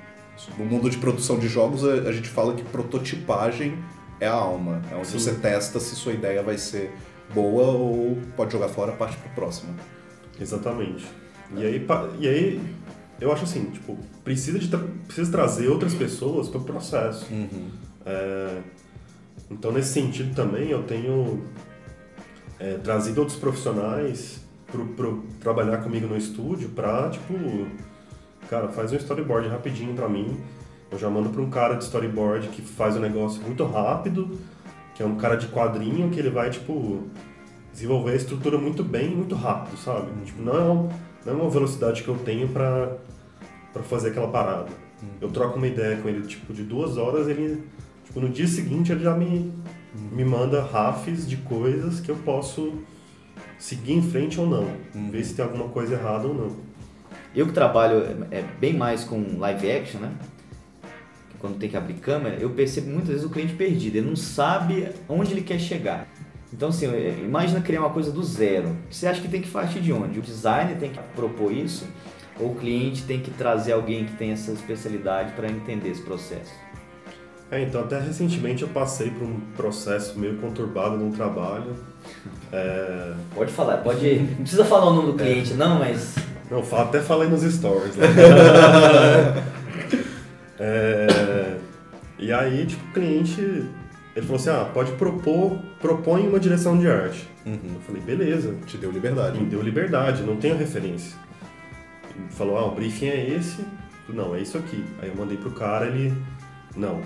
No 0.57 0.65
mundo 0.65 0.89
de 0.89 0.97
produção 0.99 1.39
de 1.39 1.49
jogos, 1.49 1.85
a 1.85 2.13
gente 2.13 2.29
fala 2.29 2.55
que 2.55 2.63
prototipagem 2.63 3.79
é 4.21 4.27
a 4.27 4.33
alma. 4.33 4.81
É 4.91 4.95
onde 4.95 5.09
Sim. 5.09 5.19
você 5.19 5.35
testa 5.35 5.81
se 5.81 5.97
sua 5.97 6.13
ideia 6.13 6.43
vai 6.43 6.57
ser 6.57 6.95
boa 7.35 7.65
ou 7.73 8.19
pode 8.37 8.53
jogar 8.53 8.69
fora, 8.69 8.93
parte 8.93 9.17
pro 9.17 9.31
próximo. 9.31 9.75
Exatamente. 10.41 11.07
E 11.57 11.65
aí, 11.65 11.87
e 12.19 12.29
aí 12.29 12.61
eu 13.21 13.33
acho 13.33 13.45
assim, 13.45 13.65
tipo, 13.67 13.97
precisa, 14.23 14.59
de 14.59 14.69
tra 14.69 14.81
precisa 15.07 15.31
trazer 15.31 15.69
outras 15.69 15.95
pessoas 15.95 16.49
para 16.49 16.61
o 16.61 16.65
processo. 16.65 17.27
Uhum. 17.33 17.71
É, 18.05 18.59
então, 19.51 19.73
nesse 19.73 19.93
sentido 19.93 20.35
também, 20.35 20.71
eu 20.71 20.83
tenho 20.83 21.43
é, 22.59 22.75
trazido 22.75 23.21
outros 23.21 23.39
profissionais 23.39 24.41
para 24.67 25.13
trabalhar 25.41 25.79
comigo 25.79 26.07
no 26.07 26.17
estúdio 26.17 26.69
para, 26.71 27.09
tipo, 27.09 27.35
cara, 28.51 28.69
faz 28.69 28.93
um 28.93 28.97
storyboard 28.97 29.49
rapidinho 29.49 29.95
para 29.95 30.09
mim. 30.09 30.39
Eu 30.91 30.99
já 30.99 31.09
mando 31.09 31.31
para 31.31 31.41
um 31.41 31.51
cara 31.51 31.75
de 31.75 31.85
storyboard 31.85 32.49
que 32.49 32.63
faz 32.63 32.97
o 32.97 33.01
negócio 33.01 33.43
muito 33.43 33.65
rápido, 33.65 34.39
que 34.99 35.03
é 35.05 35.07
um 35.07 35.15
cara 35.15 35.37
de 35.37 35.47
quadrinho 35.47 36.11
que 36.11 36.19
ele 36.19 36.29
vai, 36.29 36.51
tipo, 36.51 37.05
desenvolver 37.73 38.11
a 38.11 38.17
estrutura 38.17 38.59
muito 38.59 38.83
bem 38.83 39.13
e 39.13 39.15
muito 39.15 39.37
rápido, 39.37 39.77
sabe? 39.77 40.09
Tipo, 40.25 40.43
não, 40.43 40.89
não 41.25 41.33
é 41.33 41.37
uma 41.37 41.49
velocidade 41.49 42.03
que 42.03 42.09
eu 42.09 42.17
tenho 42.17 42.49
para 42.49 42.97
para 43.73 43.83
fazer 43.85 44.09
aquela 44.09 44.27
parada. 44.27 44.71
Uhum. 45.01 45.09
Eu 45.21 45.31
troco 45.31 45.57
uma 45.57 45.69
ideia 45.69 45.99
com 45.99 46.09
ele, 46.09 46.27
tipo, 46.27 46.53
de 46.53 46.65
duas 46.65 46.97
horas, 46.97 47.29
ele, 47.29 47.63
tipo, 48.05 48.19
no 48.19 48.29
dia 48.29 48.49
seguinte 48.49 48.91
ele 48.91 49.05
já 49.05 49.15
me, 49.15 49.53
uhum. 49.95 50.09
me 50.11 50.25
manda 50.25 50.61
rafs 50.63 51.29
de 51.29 51.37
coisas 51.37 52.01
que 52.01 52.11
eu 52.11 52.17
posso 52.17 52.73
seguir 53.57 53.93
em 53.93 54.03
frente 54.03 54.41
ou 54.41 54.49
não, 54.49 54.67
uhum. 54.97 55.13
ver 55.13 55.23
se 55.23 55.35
tem 55.35 55.45
alguma 55.45 55.69
coisa 55.69 55.95
errada 55.95 56.27
ou 56.27 56.35
não. 56.35 56.57
Eu 57.33 57.47
que 57.47 57.53
trabalho 57.53 58.03
é, 58.33 58.43
bem 58.59 58.73
mais 58.77 59.05
com 59.05 59.39
live 59.39 59.71
action, 59.71 60.01
né? 60.01 60.13
Quando 61.41 61.59
tem 61.59 61.69
que 61.69 61.77
abrir 61.77 61.95
câmera, 61.95 62.37
eu 62.41 62.51
percebo 62.51 62.89
muitas 62.89 63.09
vezes 63.09 63.25
o 63.25 63.31
cliente 63.31 63.55
perdido, 63.55 63.97
ele 63.97 64.09
não 64.09 64.17
sabe 64.17 64.89
onde 65.09 65.33
ele 65.33 65.43
quer 65.43 65.59
chegar. 65.59 66.07
Então, 66.53 66.71
assim, 66.71 66.87
imagina 67.23 67.61
criar 67.61 67.81
uma 67.81 67.91
coisa 67.91 68.11
do 68.11 68.23
zero. 68.23 68.75
Você 68.91 69.07
acha 69.07 69.21
que 69.21 69.29
tem 69.29 69.43
que 69.43 69.51
partir 69.51 69.81
de 69.81 69.93
onde? 69.93 70.19
O 70.19 70.23
designer 70.23 70.79
tem 70.79 70.91
que 70.91 70.99
propor 71.15 71.53
isso 71.53 71.87
ou 72.41 72.53
o 72.53 72.55
cliente 72.55 73.03
tem 73.03 73.21
que 73.21 73.31
trazer 73.31 73.73
alguém 73.73 74.05
que 74.05 74.13
tem 74.13 74.31
essa 74.31 74.53
especialidade 74.53 75.33
para 75.33 75.49
entender 75.49 75.91
esse 75.91 76.03
processo? 76.03 76.53
É, 77.51 77.63
então, 77.63 77.83
até 77.83 77.99
recentemente 77.99 78.63
eu 78.63 78.69
passei 78.69 79.11
por 79.11 79.25
um 79.25 79.41
processo 79.57 80.19
meio 80.19 80.37
conturbado 80.37 80.97
num 80.97 81.11
trabalho. 81.11 81.77
É... 82.53 83.13
Pode 83.35 83.51
falar, 83.53 83.79
pode. 83.79 84.19
Não 84.19 84.37
precisa 84.37 84.65
falar 84.65 84.91
o 84.91 84.95
nome 84.95 85.13
do 85.13 85.19
cliente, 85.19 85.53
é. 85.53 85.57
não, 85.57 85.79
mas. 85.79 86.15
Não, 86.51 86.63
até 86.79 87.01
falei 87.01 87.29
nos 87.29 87.43
stories. 87.43 87.97
Né? 87.97 88.07
É, 90.61 90.98
e 92.29 92.33
aí, 92.33 92.67
tipo, 92.67 92.85
o 92.85 92.93
cliente, 92.93 93.41
ele 93.41 94.27
falou 94.27 94.37
assim, 94.37 94.51
ah, 94.51 94.71
pode 94.75 94.93
propor, 94.93 95.59
propõe 95.81 96.29
uma 96.29 96.39
direção 96.39 96.79
de 96.79 96.87
arte. 96.87 97.27
Uhum. 97.47 97.59
Eu 97.77 97.81
falei, 97.81 98.03
beleza. 98.03 98.55
Te 98.67 98.77
deu 98.77 98.91
liberdade. 98.91 99.41
Me 99.41 99.47
deu 99.47 99.63
liberdade, 99.63 100.23
não 100.25 100.37
tenho 100.37 100.55
referência. 100.55 101.17
Ele 102.15 102.29
falou, 102.29 102.59
ah, 102.59 102.67
o 102.67 102.75
briefing 102.75 103.07
é 103.07 103.31
esse. 103.31 103.65
Não, 104.11 104.35
é 104.35 104.43
isso 104.43 104.59
aqui. 104.59 104.85
Aí 105.01 105.09
eu 105.09 105.17
mandei 105.17 105.39
pro 105.39 105.53
cara, 105.53 105.87
ele, 105.87 106.13
não, 106.77 107.01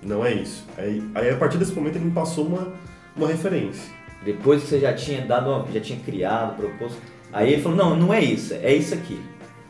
não 0.00 0.24
é 0.24 0.34
isso. 0.34 0.64
Aí, 0.78 1.02
aí 1.16 1.30
a 1.30 1.36
partir 1.36 1.58
desse 1.58 1.72
momento 1.72 1.96
ele 1.96 2.04
me 2.04 2.12
passou 2.12 2.46
uma, 2.46 2.72
uma 3.16 3.26
referência. 3.26 3.92
Depois 4.24 4.62
que 4.62 4.68
você 4.68 4.78
já 4.78 4.94
tinha 4.94 5.26
dado, 5.26 5.66
já 5.72 5.80
tinha 5.80 5.98
criado, 5.98 6.54
proposto, 6.54 6.98
aí 7.32 7.54
ele 7.54 7.62
falou, 7.62 7.76
não, 7.76 7.96
não 7.96 8.14
é 8.14 8.22
isso, 8.22 8.54
é 8.54 8.72
isso 8.72 8.94
aqui. 8.94 9.20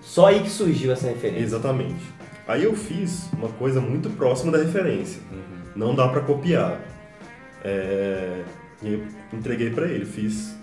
Só 0.02 0.26
aí 0.26 0.40
que 0.40 0.50
surgiu 0.50 0.92
essa 0.92 1.06
referência. 1.06 1.42
Exatamente. 1.42 2.19
Aí 2.50 2.64
eu 2.64 2.74
fiz 2.74 3.28
uma 3.32 3.48
coisa 3.48 3.80
muito 3.80 4.10
próxima 4.10 4.50
da 4.50 4.58
referência. 4.58 5.22
Uhum. 5.30 5.70
Não 5.76 5.94
dá 5.94 6.08
para 6.08 6.20
copiar. 6.20 6.80
É... 7.62 8.42
E 8.82 8.92
eu 8.92 9.04
entreguei 9.32 9.70
para 9.70 9.86
ele, 9.86 10.04
fiz. 10.04 10.56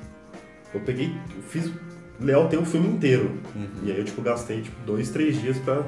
Eu 0.74 0.82
peguei, 0.82 1.16
eu 1.34 1.42
fiz. 1.44 1.72
Lealtei 2.20 2.60
o 2.60 2.66
filme 2.66 2.90
inteiro. 2.90 3.32
Uhum. 3.56 3.70
E 3.84 3.92
aí 3.94 4.00
eu 4.00 4.04
tipo, 4.04 4.22
gastei 4.22 4.64
tipo, 4.64 4.76
dois, 4.86 5.10
três 5.12 5.40
dias 5.40 5.58
pra 5.60 5.82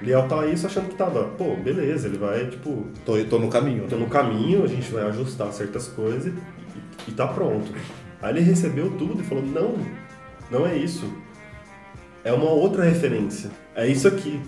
lealtar 0.00 0.48
isso 0.48 0.66
achando 0.66 0.88
que 0.88 0.94
tava, 0.94 1.24
pô, 1.24 1.56
beleza, 1.56 2.08
ele 2.08 2.16
vai, 2.16 2.46
tipo. 2.46 2.86
Tô, 3.04 3.22
tô 3.26 3.38
no 3.38 3.50
caminho. 3.50 3.86
Tô 3.88 3.96
no 3.96 4.06
caminho, 4.06 4.64
a 4.64 4.66
gente 4.66 4.90
vai 4.90 5.02
ajustar 5.08 5.52
certas 5.52 5.88
coisas 5.88 6.24
e, 6.24 6.30
e, 6.30 7.10
e 7.10 7.12
tá 7.12 7.26
pronto. 7.26 7.70
Aí 8.22 8.32
ele 8.32 8.40
recebeu 8.40 8.90
tudo 8.92 9.20
e 9.20 9.24
falou, 9.24 9.44
não, 9.44 9.76
não 10.50 10.66
é 10.66 10.74
isso. 10.74 11.04
É 12.24 12.32
uma 12.32 12.48
outra 12.48 12.82
referência. 12.82 13.50
É 13.74 13.86
isso 13.86 14.08
aqui. 14.08 14.40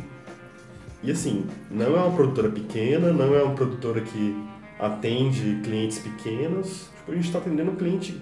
E 1.05 1.11
assim, 1.11 1.45
não 1.71 1.85
é 1.85 2.01
uma 2.01 2.17
produtora 2.17 2.49
pequena, 2.49 3.13
não 3.13 3.35
é 3.35 3.43
uma 3.43 3.55
produtora 3.55 4.01
que 4.01 4.35
atende 4.79 5.61
clientes 5.63 5.99
pequenos. 5.99 6.89
Tipo, 6.97 7.13
a 7.13 7.15
gente 7.15 7.27
está 7.27 7.39
atendendo 7.39 7.71
um 7.73 7.77
cliente 7.77 8.19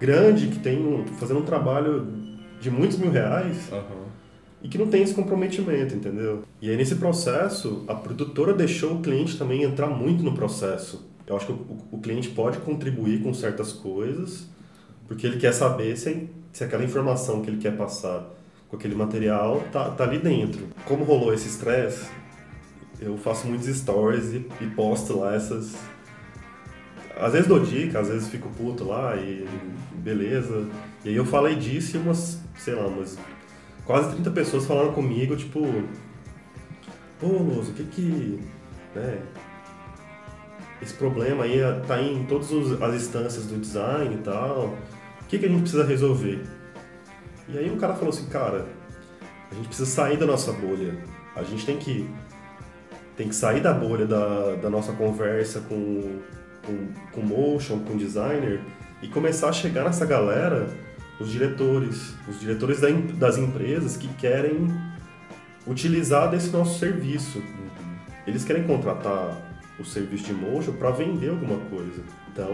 grande 0.00 0.48
que 0.48 0.58
tem 0.58 0.84
um, 0.84 1.06
fazendo 1.18 1.38
um 1.38 1.44
trabalho 1.44 2.04
de 2.60 2.70
muitos 2.70 2.98
mil 2.98 3.10
reais 3.10 3.70
uhum. 3.70 4.06
e 4.62 4.68
que 4.68 4.76
não 4.76 4.88
tem 4.88 5.02
esse 5.02 5.14
comprometimento, 5.14 5.94
entendeu? 5.94 6.42
E 6.60 6.68
aí 6.68 6.76
nesse 6.76 6.96
processo, 6.96 7.84
a 7.86 7.94
produtora 7.94 8.52
deixou 8.52 8.94
o 8.94 9.00
cliente 9.00 9.38
também 9.38 9.62
entrar 9.62 9.86
muito 9.86 10.24
no 10.24 10.32
processo. 10.32 11.08
Eu 11.24 11.36
acho 11.36 11.46
que 11.46 11.52
o, 11.52 11.78
o 11.92 11.98
cliente 11.98 12.30
pode 12.30 12.58
contribuir 12.58 13.22
com 13.22 13.32
certas 13.32 13.72
coisas, 13.72 14.48
porque 15.06 15.24
ele 15.24 15.38
quer 15.38 15.52
saber 15.52 15.96
se, 15.96 16.28
se 16.52 16.64
aquela 16.64 16.82
informação 16.82 17.42
que 17.42 17.50
ele 17.50 17.58
quer 17.58 17.76
passar 17.76 18.28
com 18.72 18.76
aquele 18.76 18.94
material 18.94 19.62
tá, 19.70 19.90
tá 19.90 20.04
ali 20.04 20.18
dentro. 20.18 20.66
Como 20.86 21.04
rolou 21.04 21.34
esse 21.34 21.46
estresse, 21.46 22.08
eu 22.98 23.18
faço 23.18 23.46
muitos 23.46 23.66
stories 23.66 24.32
e, 24.32 24.46
e, 24.62 24.66
posto 24.68 25.18
lá 25.18 25.34
essas. 25.34 25.76
Às 27.20 27.34
vezes 27.34 27.46
dou 27.46 27.60
dica, 27.60 28.00
às 28.00 28.08
vezes 28.08 28.28
fico 28.28 28.48
puto 28.48 28.84
lá 28.84 29.14
e 29.16 29.46
beleza. 29.92 30.66
E 31.04 31.10
aí 31.10 31.14
eu 31.14 31.26
falei 31.26 31.54
disso 31.54 31.98
e 31.98 32.00
umas, 32.00 32.40
sei 32.56 32.74
lá, 32.74 32.86
umas 32.86 33.18
quase 33.84 34.14
30 34.14 34.30
pessoas 34.30 34.64
falaram 34.64 34.92
comigo, 34.92 35.36
tipo, 35.36 35.60
pô, 37.20 37.26
Luzo, 37.26 37.72
o 37.72 37.74
que 37.74 37.84
que. 37.84 38.40
Né, 38.94 39.20
esse 40.80 40.94
problema 40.94 41.44
aí 41.44 41.60
tá 41.86 42.00
em 42.00 42.24
todas 42.24 42.50
as 42.80 42.94
instâncias 42.94 43.44
do 43.44 43.60
design 43.60 44.14
e 44.14 44.18
tal. 44.18 44.74
O 45.20 45.24
que, 45.28 45.38
que 45.38 45.44
a 45.44 45.48
gente 45.48 45.60
precisa 45.60 45.84
resolver? 45.84 46.42
E 47.52 47.58
aí 47.58 47.70
o 47.70 47.76
cara 47.76 47.94
falou 47.94 48.08
assim, 48.08 48.26
cara, 48.26 48.66
a 49.50 49.54
gente 49.54 49.68
precisa 49.68 49.88
sair 49.88 50.16
da 50.16 50.24
nossa 50.24 50.52
bolha. 50.52 50.96
A 51.36 51.42
gente 51.42 51.66
tem 51.66 51.76
que, 51.76 52.08
tem 53.16 53.28
que 53.28 53.34
sair 53.34 53.60
da 53.60 53.72
bolha 53.72 54.06
da, 54.06 54.54
da 54.56 54.70
nossa 54.70 54.92
conversa 54.92 55.60
com, 55.60 56.20
com, 56.64 56.88
com 57.12 57.20
motion, 57.20 57.80
com 57.80 57.96
designer, 57.96 58.60
e 59.02 59.08
começar 59.08 59.48
a 59.48 59.52
chegar 59.52 59.84
nessa 59.84 60.06
galera, 60.06 60.66
os 61.20 61.30
diretores, 61.30 62.14
os 62.26 62.40
diretores 62.40 62.80
da, 62.80 62.88
das 63.18 63.36
empresas 63.36 63.96
que 63.96 64.08
querem 64.14 64.68
utilizar 65.66 66.30
desse 66.30 66.50
nosso 66.50 66.78
serviço. 66.78 67.42
Eles 68.26 68.44
querem 68.44 68.64
contratar 68.64 69.36
o 69.78 69.84
serviço 69.84 70.24
de 70.24 70.32
motion 70.32 70.72
para 70.72 70.90
vender 70.90 71.30
alguma 71.30 71.58
coisa. 71.68 72.02
Então, 72.32 72.48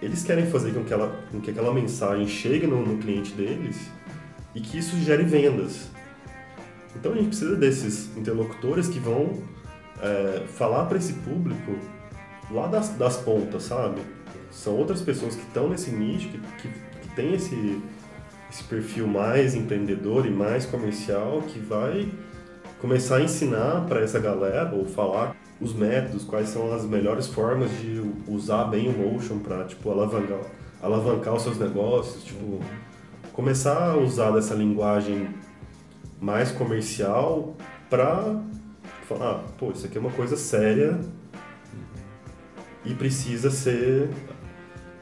eles 0.00 0.22
querem 0.22 0.46
fazer 0.46 0.72
com 0.72 0.84
que, 0.84 0.92
ela, 0.92 1.14
com 1.30 1.40
que 1.40 1.50
aquela 1.50 1.72
mensagem 1.72 2.26
chegue 2.26 2.66
no, 2.66 2.84
no 2.84 2.98
cliente 2.98 3.32
deles 3.32 3.90
e 4.54 4.60
que 4.60 4.78
isso 4.78 4.96
gere 4.98 5.24
vendas. 5.24 5.88
Então, 6.96 7.12
a 7.12 7.16
gente 7.16 7.28
precisa 7.28 7.56
desses 7.56 8.16
interlocutores 8.16 8.88
que 8.88 8.98
vão 8.98 9.42
é, 10.00 10.44
falar 10.46 10.86
para 10.86 10.98
esse 10.98 11.12
público 11.14 11.76
lá 12.50 12.66
das, 12.66 12.90
das 12.90 13.16
pontas, 13.16 13.64
sabe? 13.64 14.00
São 14.50 14.74
outras 14.74 15.02
pessoas 15.02 15.34
que 15.34 15.42
estão 15.42 15.68
nesse 15.68 15.90
nicho, 15.90 16.28
que, 16.28 16.38
que, 16.38 16.68
que 16.68 17.14
tem 17.14 17.34
esse, 17.34 17.80
esse 18.50 18.64
perfil 18.64 19.06
mais 19.06 19.54
empreendedor 19.54 20.26
e 20.26 20.30
mais 20.30 20.64
comercial, 20.64 21.42
que 21.42 21.58
vai 21.58 22.08
começar 22.80 23.16
a 23.16 23.22
ensinar 23.22 23.86
para 23.86 24.00
essa 24.00 24.18
galera 24.18 24.74
ou 24.74 24.86
falar 24.86 25.36
os 25.60 25.74
métodos, 25.74 26.24
quais 26.24 26.48
são 26.48 26.72
as 26.72 26.84
melhores 26.84 27.26
formas 27.26 27.70
de 27.80 28.02
usar 28.26 28.64
bem 28.64 28.88
o 28.88 28.92
Motion 28.96 29.38
para 29.38 29.64
tipo 29.64 29.90
alavancar, 29.90 30.40
alavancar 30.82 31.34
os 31.34 31.42
seus 31.42 31.58
negócios, 31.58 32.24
tipo 32.24 32.60
começar 33.32 33.90
a 33.90 33.96
usar 33.96 34.30
dessa 34.32 34.54
linguagem 34.54 35.28
mais 36.20 36.50
comercial 36.50 37.56
para 37.88 38.40
falar, 39.08 39.30
ah, 39.30 39.44
pô, 39.56 39.70
isso 39.70 39.86
aqui 39.86 39.96
é 39.96 40.00
uma 40.00 40.10
coisa 40.10 40.36
séria 40.36 40.98
e 42.84 42.94
precisa 42.94 43.50
ser 43.50 44.10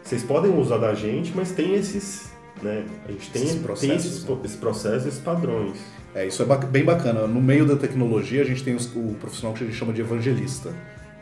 vocês 0.06 0.22
podem 0.22 0.56
usar 0.56 0.78
da 0.78 0.94
gente, 0.94 1.32
mas 1.34 1.50
tem 1.50 1.74
esses, 1.74 2.30
né? 2.62 2.84
A 3.06 3.12
gente 3.12 3.30
tem, 3.30 3.42
esses 3.42 3.60
processos, 3.60 3.88
tem 3.88 3.96
esses, 3.96 4.24
né? 4.24 4.36
esses 4.44 4.56
processos, 4.56 5.06
esses 5.06 5.20
padrões. 5.20 5.78
É, 6.14 6.26
isso 6.26 6.42
é 6.42 6.46
bem 6.66 6.84
bacana. 6.84 7.26
No 7.26 7.40
meio 7.40 7.66
da 7.66 7.76
tecnologia, 7.76 8.42
a 8.42 8.44
gente 8.44 8.64
tem 8.64 8.74
o 8.74 9.14
profissional 9.20 9.54
que 9.54 9.62
a 9.62 9.66
gente 9.66 9.76
chama 9.76 9.92
de 9.92 10.00
evangelista. 10.00 10.72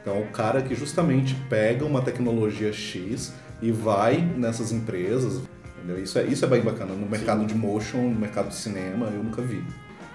Então, 0.01 0.16
é 0.16 0.20
o 0.20 0.27
cara 0.27 0.62
que 0.62 0.75
justamente 0.75 1.35
pega 1.49 1.85
uma 1.85 2.03
tecnologia 2.03 2.73
X 2.73 3.33
e 3.61 3.73
vai 3.73 4.20
nessas 4.20 4.70
empresas. 4.70 5.40
Entendeu? 5.77 6.03
Isso, 6.03 6.18
é, 6.18 6.25
isso 6.25 6.44
é 6.44 6.49
bem 6.49 6.62
bacana. 6.62 6.94
No 6.94 7.09
mercado 7.09 7.40
Sim. 7.40 7.47
de 7.47 7.55
motion, 7.55 7.99
no 7.99 8.20
mercado 8.20 8.49
de 8.49 8.55
cinema, 8.55 9.07
eu 9.07 9.23
nunca 9.23 9.42
vi. 9.42 9.64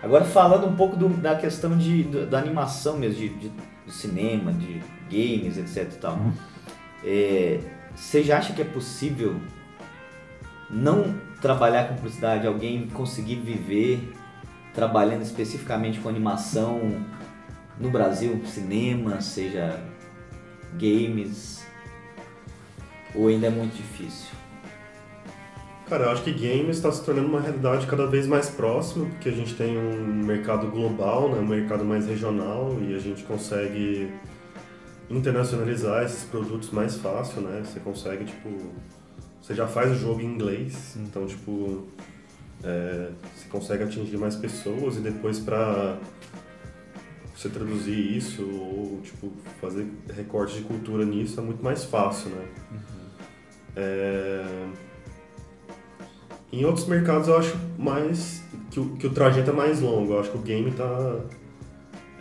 Agora, 0.02 0.24
falando 0.24 0.66
um 0.66 0.76
pouco 0.76 0.96
do, 0.96 1.10
da 1.10 1.36
questão 1.36 1.78
de, 1.78 2.04
da 2.04 2.40
animação 2.40 2.98
mesmo, 2.98 3.18
de, 3.18 3.30
de, 3.30 3.50
de, 3.86 3.94
cinema, 3.94 4.54
de 4.54 4.82
games, 5.12 5.58
etc 5.58 5.92
e 5.92 5.98
tal. 5.98 6.16
Uhum. 6.16 6.34
É, 7.04 7.60
você 7.94 8.24
já 8.24 8.38
acha 8.38 8.54
que 8.54 8.62
é 8.62 8.66
possível 8.66 9.36
não 10.70 11.16
trabalhar 11.42 11.88
com 11.88 11.96
publicidade, 11.96 12.46
alguém 12.46 12.88
conseguir 12.90 13.36
viver 13.36 14.14
trabalhando 14.74 15.24
especificamente 15.24 16.00
com 16.00 16.10
animação 16.10 16.80
no 17.80 17.90
Brasil, 17.90 18.42
cinema, 18.46 19.22
seja 19.22 19.80
games, 20.78 21.66
ou 23.16 23.28
ainda 23.28 23.48
é 23.48 23.50
muito 23.50 23.76
difícil? 23.76 24.30
Cara, 25.90 26.04
eu 26.04 26.12
acho 26.12 26.22
que 26.22 26.32
games 26.32 26.78
está 26.78 26.92
se 26.92 27.04
tornando 27.04 27.28
uma 27.28 27.42
realidade 27.42 27.88
cada 27.88 28.06
vez 28.06 28.28
mais 28.28 28.48
próxima, 28.48 29.06
porque 29.08 29.28
a 29.28 29.32
gente 29.32 29.56
tem 29.56 29.76
um 29.76 30.24
mercado 30.24 30.68
global, 30.68 31.30
né, 31.30 31.40
um 31.40 31.48
mercado 31.48 31.84
mais 31.84 32.06
regional, 32.06 32.78
e 32.80 32.94
a 32.94 33.00
gente 33.00 33.24
consegue 33.24 34.14
internacionalizar 35.10 36.04
esses 36.04 36.24
produtos 36.26 36.70
mais 36.70 36.96
fácil, 36.98 37.42
né? 37.42 37.64
Você 37.66 37.80
consegue, 37.80 38.26
tipo, 38.26 38.50
você 39.50 39.56
já 39.56 39.68
faz 39.68 39.92
o 39.92 39.96
jogo 39.96 40.22
em 40.22 40.26
inglês, 40.26 40.96
então, 40.98 41.26
tipo, 41.26 41.88
é, 42.64 43.10
você 43.36 43.50
consegue 43.50 43.84
atingir 43.84 44.16
mais 44.16 44.36
pessoas 44.36 44.98
e 44.98 45.00
depois 45.00 45.40
para 45.40 45.98
você 47.36 47.50
traduzir 47.50 48.16
isso 48.16 48.44
ou 48.44 49.02
tipo 49.02 49.32
fazer 49.60 49.88
recortes 50.16 50.58
de 50.58 50.62
cultura 50.62 51.04
nisso 51.04 51.40
é 51.40 51.44
muito 51.44 51.64
mais 51.64 51.84
fácil, 51.84 52.30
né? 52.30 52.46
Uhum. 52.72 52.78
É... 53.76 54.68
Em 56.54 56.64
outros 56.66 56.86
mercados 56.86 57.28
eu 57.28 57.36
acho 57.36 57.58
mais 57.76 58.44
que 58.70 58.80
o, 58.80 58.90
que 58.98 59.08
o 59.08 59.10
trajeto 59.10 59.50
é 59.50 59.54
mais 59.54 59.82
longo. 59.82 60.14
Eu 60.14 60.20
acho 60.20 60.30
que 60.30 60.38
o 60.38 60.42
game 60.42 60.70
tá 60.74 61.20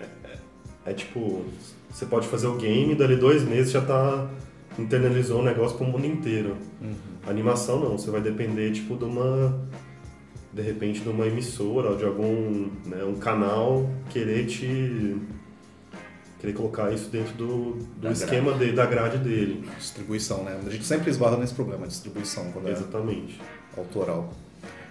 é, 0.01 0.29
é, 0.29 0.39
é 0.87 0.95
tipo 0.95 1.45
você 1.91 2.07
pode 2.07 2.27
fazer 2.27 2.47
o 2.47 2.57
game, 2.57 2.95
dali 2.95 3.17
dois 3.17 3.43
meses 3.43 3.71
já 3.71 3.83
tá 3.83 4.31
internalizou 4.79 5.41
o 5.41 5.45
negócio 5.45 5.77
para 5.77 5.87
o 5.87 5.91
mundo 5.91 6.07
inteiro. 6.07 6.57
Uhum. 6.81 7.08
Animação 7.29 7.79
não, 7.81 7.99
você 7.99 8.11
vai 8.11 8.21
depender 8.21 8.73
tipo 8.73 8.97
de 8.97 9.05
uma 9.05 9.69
de 10.53 10.63
repente 10.63 11.01
de 11.01 11.09
uma 11.09 11.27
emissora 11.27 11.91
ou 11.91 11.97
de 11.97 12.05
algum 12.05 12.69
né, 12.87 13.05
um 13.05 13.17
canal 13.17 13.89
querer 14.11 14.47
te 14.47 15.17
querer 16.41 16.53
colocar 16.53 16.93
isso 16.93 17.11
dentro 17.11 17.35
do, 17.35 17.73
do 17.97 18.11
esquema 18.11 18.53
grade. 18.53 18.67
De, 18.67 18.73
da 18.73 18.87
grade 18.87 19.19
dele. 19.19 19.69
Distribuição, 19.77 20.45
né? 20.45 20.59
A 20.65 20.71
gente 20.71 20.85
sempre 20.85 21.11
esbarra 21.11 21.37
nesse 21.37 21.53
problema, 21.53 21.87
distribuição, 21.87 22.51
quando 22.53 22.69
é 22.69 22.73
Exatamente. 22.73 23.41
É 23.77 23.81
autoral. 23.81 24.33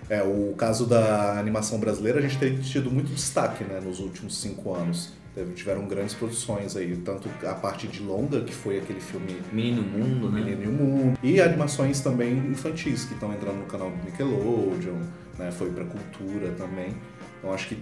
É, 0.09 0.23
o 0.23 0.53
caso 0.57 0.85
da 0.85 1.37
animação 1.39 1.79
brasileira, 1.79 2.19
a 2.19 2.21
gente 2.21 2.37
tem 2.37 2.57
tido 2.59 2.91
muito 2.91 3.11
destaque 3.13 3.63
né, 3.63 3.79
nos 3.79 3.99
últimos 3.99 4.37
cinco 4.37 4.73
anos. 4.73 5.13
Tiveram 5.55 5.85
grandes 5.85 6.15
produções 6.15 6.75
aí, 6.75 6.95
tanto 6.97 7.29
a 7.45 7.53
parte 7.53 7.87
de 7.87 8.01
longa, 8.01 8.41
que 8.41 8.53
foi 8.53 8.79
aquele 8.79 8.99
filme 8.99 9.37
Menino 9.51 9.83
Mundo, 9.83 10.31
né? 10.31 10.41
Menino 10.41 10.71
Mundo, 10.71 11.19
e 11.21 11.39
animações 11.39 11.99
também 11.99 12.37
infantis, 12.37 13.05
que 13.05 13.13
estão 13.13 13.31
entrando 13.33 13.57
no 13.57 13.65
canal 13.65 13.91
do 13.91 14.03
Nickelodeon, 14.05 14.99
né? 15.37 15.51
foi 15.51 15.69
para 15.69 15.85
cultura 15.85 16.51
também. 16.57 16.95
Então 17.37 17.53
acho 17.53 17.67
que 17.67 17.77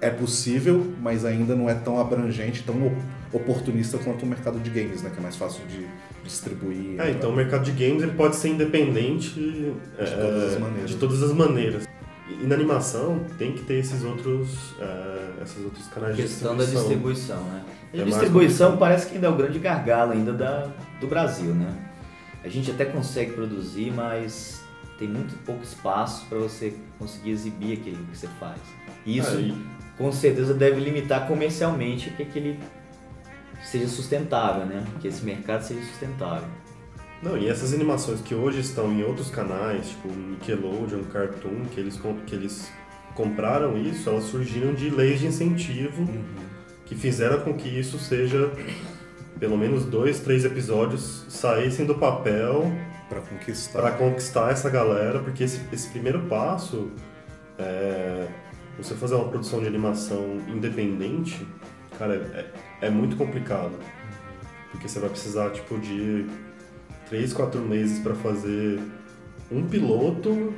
é 0.00 0.10
possível, 0.10 0.94
mas 1.00 1.24
ainda 1.24 1.56
não 1.56 1.68
é 1.68 1.74
tão 1.74 1.98
abrangente, 1.98 2.62
tão 2.62 2.92
oportunista 3.32 3.98
quanto 3.98 4.24
o 4.24 4.26
mercado 4.26 4.58
de 4.60 4.70
games, 4.70 5.02
né? 5.02 5.10
Que 5.10 5.18
é 5.18 5.22
mais 5.22 5.36
fácil 5.36 5.62
de 5.66 5.86
distribuir. 6.24 7.00
É, 7.00 7.10
então 7.10 7.30
o 7.30 7.36
mercado 7.36 7.64
de 7.64 7.72
games 7.72 8.02
ele 8.02 8.12
pode 8.12 8.36
ser 8.36 8.48
independente 8.48 9.30
de, 9.30 9.72
é, 9.98 10.04
todas, 10.04 10.54
as 10.54 10.60
maneiras. 10.60 10.90
de 10.90 10.96
todas 10.96 11.22
as 11.22 11.32
maneiras. 11.32 11.88
E 12.28 12.46
na 12.46 12.54
animação 12.54 13.24
tem 13.38 13.52
que 13.52 13.62
ter 13.62 13.74
esses 13.76 14.04
outros, 14.04 14.72
uh, 14.72 15.42
esses 15.42 15.64
outros 15.64 15.86
canais 15.88 16.14
de 16.14 16.22
distribuição. 16.22 16.56
questão 16.56 16.56
da 16.56 16.64
distribuição, 16.64 17.42
né? 17.44 17.64
A 17.94 17.96
é 17.96 18.04
distribuição 18.04 18.76
parece 18.76 19.06
que 19.06 19.14
ainda 19.14 19.28
é 19.28 19.30
o 19.30 19.36
grande 19.36 19.58
gargalo 19.58 20.12
ainda 20.12 20.32
da, 20.32 20.70
do 21.00 21.06
Brasil, 21.06 21.54
né? 21.54 21.74
A 22.44 22.48
gente 22.48 22.70
até 22.70 22.84
consegue 22.84 23.32
produzir, 23.32 23.90
mas 23.90 24.62
tem 24.98 25.08
muito 25.08 25.34
pouco 25.44 25.62
espaço 25.62 26.26
para 26.26 26.38
você 26.38 26.74
conseguir 26.98 27.30
exibir 27.30 27.78
aquilo 27.78 28.04
que 28.04 28.16
você 28.16 28.28
faz. 28.38 28.60
E 29.06 29.16
isso, 29.18 29.36
Aí. 29.36 29.56
com 29.96 30.12
certeza, 30.12 30.52
deve 30.52 30.80
limitar 30.80 31.26
comercialmente 31.26 32.10
que 32.10 32.22
aquele 32.22 32.60
seja 33.64 33.88
sustentável, 33.88 34.66
né? 34.66 34.84
Que 35.00 35.08
esse 35.08 35.24
mercado 35.24 35.62
seja 35.62 35.80
sustentável. 35.82 36.48
Não, 37.22 37.36
e 37.36 37.48
essas 37.48 37.74
animações 37.74 38.20
que 38.20 38.34
hoje 38.34 38.60
estão 38.60 38.92
em 38.92 39.02
outros 39.02 39.28
canais, 39.28 39.88
tipo 39.88 40.08
Nickelodeon, 40.08 41.02
Cartoon, 41.12 41.64
que 41.72 41.80
eles, 41.80 42.00
que 42.26 42.34
eles 42.34 42.70
compraram 43.14 43.76
isso, 43.76 44.08
elas 44.08 44.24
surgiram 44.24 44.72
de 44.72 44.88
leis 44.88 45.18
de 45.18 45.26
incentivo 45.26 46.02
uhum. 46.02 46.24
que 46.86 46.94
fizeram 46.94 47.40
com 47.40 47.54
que 47.54 47.68
isso 47.68 47.98
seja 47.98 48.52
pelo 49.38 49.56
menos 49.56 49.84
dois, 49.84 50.20
três 50.20 50.44
episódios 50.44 51.24
saíssem 51.28 51.86
do 51.86 51.94
papel 51.94 52.70
para 53.08 53.20
conquistar. 53.20 53.80
Para 53.80 53.90
conquistar 53.92 54.50
essa 54.50 54.68
galera, 54.68 55.18
porque 55.20 55.44
esse, 55.44 55.60
esse 55.72 55.88
primeiro 55.88 56.20
passo, 56.26 56.90
é, 57.58 58.28
você 58.76 58.94
fazer 58.94 59.14
uma 59.14 59.28
produção 59.28 59.60
de 59.60 59.66
animação 59.66 60.38
independente, 60.48 61.46
cara, 61.98 62.14
é, 62.14 62.86
é 62.86 62.90
muito 62.90 63.16
complicado. 63.16 63.72
Porque 64.70 64.88
você 64.88 65.00
vai 65.00 65.08
precisar, 65.08 65.50
tipo, 65.50 65.78
de 65.78 66.26
três, 67.08 67.32
quatro 67.32 67.60
meses 67.60 67.98
para 68.00 68.14
fazer 68.14 68.80
um 69.50 69.66
piloto 69.66 70.52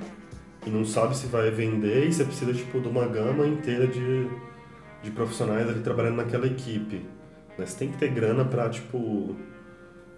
e 0.67 0.71
não 0.71 0.85
sabe 0.85 1.17
se 1.17 1.27
vai 1.27 1.51
vender 1.51 2.09
e 2.09 2.13
você 2.13 2.25
precisa, 2.25 2.53
tipo, 2.53 2.81
de 2.81 2.89
uma 2.89 3.07
gama 3.07 3.47
inteira 3.47 3.87
de, 3.87 4.29
de 5.03 5.11
profissionais 5.11 5.69
ali 5.69 5.81
trabalhando 5.81 6.17
naquela 6.17 6.47
equipe. 6.47 7.07
Mas 7.57 7.75
tem 7.75 7.91
que 7.91 7.99
ter 7.99 8.09
grana 8.09 8.45
para, 8.45 8.69
tipo, 8.69 9.37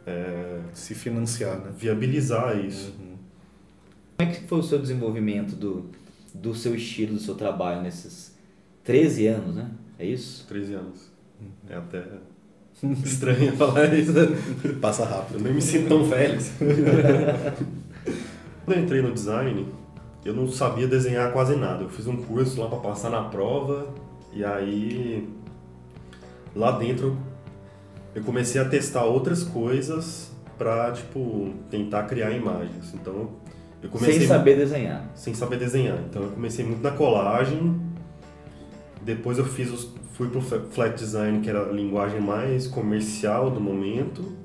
é, 0.06 0.60
se 0.72 0.94
financiar, 0.94 1.58
né? 1.58 1.72
Viabilizar 1.76 2.58
isso. 2.58 2.94
Uhum. 2.98 3.16
Como 4.16 4.30
é 4.30 4.34
que 4.34 4.46
foi 4.46 4.58
o 4.58 4.62
seu 4.62 4.78
desenvolvimento 4.78 5.54
do, 5.54 5.90
do 6.34 6.54
seu 6.54 6.74
estilo, 6.74 7.14
do 7.14 7.20
seu 7.20 7.34
trabalho 7.34 7.82
nesses 7.82 8.36
13 8.84 9.26
anos, 9.28 9.54
né? 9.54 9.70
É 9.98 10.06
isso? 10.06 10.46
13 10.46 10.74
anos. 10.74 11.12
Uhum. 11.40 11.48
É 11.68 11.76
até 11.76 12.04
estranho 13.04 13.56
falar 13.56 13.92
isso. 13.94 14.12
Passa 14.80 15.04
rápido. 15.04 15.38
Eu 15.38 15.44
nem 15.44 15.54
me 15.54 15.62
sinto 15.62 15.88
tão 15.88 16.04
velho. 16.04 16.38
Quando 18.64 18.76
eu 18.76 18.82
entrei 18.82 19.02
no 19.02 19.12
design, 19.12 19.66
eu 20.24 20.34
não 20.34 20.48
sabia 20.48 20.86
desenhar 20.86 21.32
quase 21.32 21.56
nada. 21.56 21.84
Eu 21.84 21.88
fiz 21.88 22.06
um 22.06 22.16
curso 22.16 22.60
lá 22.60 22.68
para 22.68 22.78
passar 22.78 23.10
na 23.10 23.22
prova 23.22 23.88
e 24.32 24.44
aí 24.44 25.28
lá 26.54 26.72
dentro 26.72 27.16
eu 28.14 28.22
comecei 28.22 28.60
a 28.60 28.64
testar 28.64 29.04
outras 29.04 29.42
coisas 29.42 30.30
para 30.58 30.92
tipo 30.92 31.54
tentar 31.70 32.04
criar 32.04 32.30
imagens. 32.30 32.94
Então 32.94 33.30
eu 33.82 33.88
comecei 33.88 34.20
sem 34.20 34.28
saber 34.28 34.56
desenhar. 34.56 35.10
Sem 35.14 35.34
saber 35.34 35.58
desenhar. 35.58 35.98
Então 36.08 36.22
eu 36.22 36.30
comecei 36.30 36.64
muito 36.64 36.82
na 36.82 36.92
colagem. 36.92 37.80
Depois 39.02 39.38
eu 39.38 39.44
fiz 39.44 39.72
os, 39.72 39.88
fui 40.12 40.28
pro 40.28 40.40
flat 40.40 40.94
design, 40.96 41.40
que 41.40 41.50
era 41.50 41.68
a 41.68 41.72
linguagem 41.72 42.20
mais 42.20 42.66
comercial 42.66 43.50
do 43.50 43.60
momento. 43.60 44.36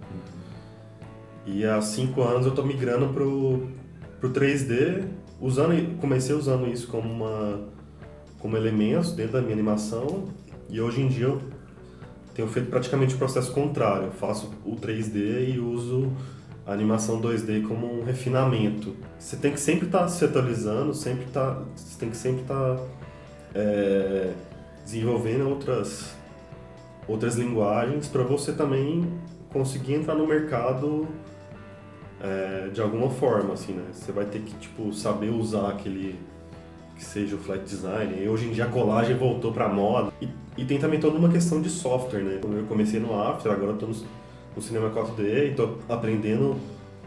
E 1.45 1.65
há 1.65 1.82
cinco 1.82 2.21
anos 2.21 2.45
eu 2.45 2.49
estou 2.49 2.65
migrando 2.65 3.10
pro 3.13 3.67
pro 4.19 4.32
3D, 4.32 5.06
usando 5.39 5.97
comecei 5.99 6.36
usando 6.36 6.67
isso 6.67 6.88
como 6.88 7.10
uma 7.10 7.62
como 8.39 8.58
elementos 8.58 9.12
dentro 9.13 9.34
da 9.34 9.41
minha 9.41 9.53
animação 9.53 10.25
e 10.69 10.80
hoje 10.80 11.01
em 11.01 11.08
dia 11.08 11.25
eu 11.25 11.41
tenho 12.34 12.47
feito 12.47 12.69
praticamente 12.69 13.15
o 13.15 13.17
processo 13.17 13.51
contrário. 13.51 14.06
Eu 14.06 14.12
faço 14.12 14.51
o 14.65 14.75
3D 14.75 15.56
e 15.56 15.60
uso 15.60 16.12
a 16.65 16.73
animação 16.73 17.21
2D 17.21 17.65
como 17.67 17.99
um 17.99 18.03
refinamento. 18.03 18.95
Você 19.17 19.38
tem 19.38 19.51
que 19.51 19.60
sempre 19.60 19.86
estar 19.86 20.01
tá 20.01 20.08
se 20.08 20.23
atualizando, 20.23 20.93
sempre 20.93 21.25
tá, 21.27 21.63
você 21.75 21.97
tem 21.97 22.10
que 22.10 22.17
sempre 22.17 22.41
estar 22.41 22.75
tá, 22.75 22.84
é, 23.56 24.34
desenvolvendo 24.88 25.50
outras, 25.50 26.15
outras 27.06 27.36
linguagens 27.36 28.08
para 28.08 28.23
você 28.23 28.54
também 28.54 29.06
conseguir 29.52 29.95
entrar 29.95 30.15
no 30.15 30.26
mercado 30.26 31.06
é, 32.21 32.69
de 32.69 32.82
alguma 32.82 33.10
forma, 33.10 33.54
assim, 33.54 33.73
né? 33.73 33.84
Você 33.91 34.13
vai 34.13 34.23
ter 34.23 34.39
que 34.39 34.54
tipo 34.56 34.93
saber 34.93 35.30
usar 35.30 35.67
aquele 35.71 36.17
que 36.95 37.04
seja 37.04 37.36
o 37.36 37.38
flat 37.38 37.63
design. 37.63 38.23
E 38.23 38.30
hoje 38.30 38.47
em 38.47 38.52
dia 38.52 38.63
a 38.63 38.69
colagem 38.69 39.15
voltou 39.17 39.52
para 39.52 39.67
moda. 39.67 40.12
E, 40.21 40.30
e, 40.58 40.63
tem 40.63 40.80
também 40.80 41.02
toda 41.02 41.17
uma 41.17 41.30
questão 41.30 41.62
de 41.62 41.69
software, 41.69 42.21
né? 42.23 42.39
Eu 42.41 42.63
comecei 42.63 43.00
no 43.00 43.13
After, 43.13 43.52
agora 43.52 43.73
estou 43.73 43.89
no, 43.89 43.95
no 44.56 44.62
Cinema 44.62 44.89
4D 44.89 45.19
e 45.19 45.50
estou 45.50 45.80
aprendendo 45.89 46.56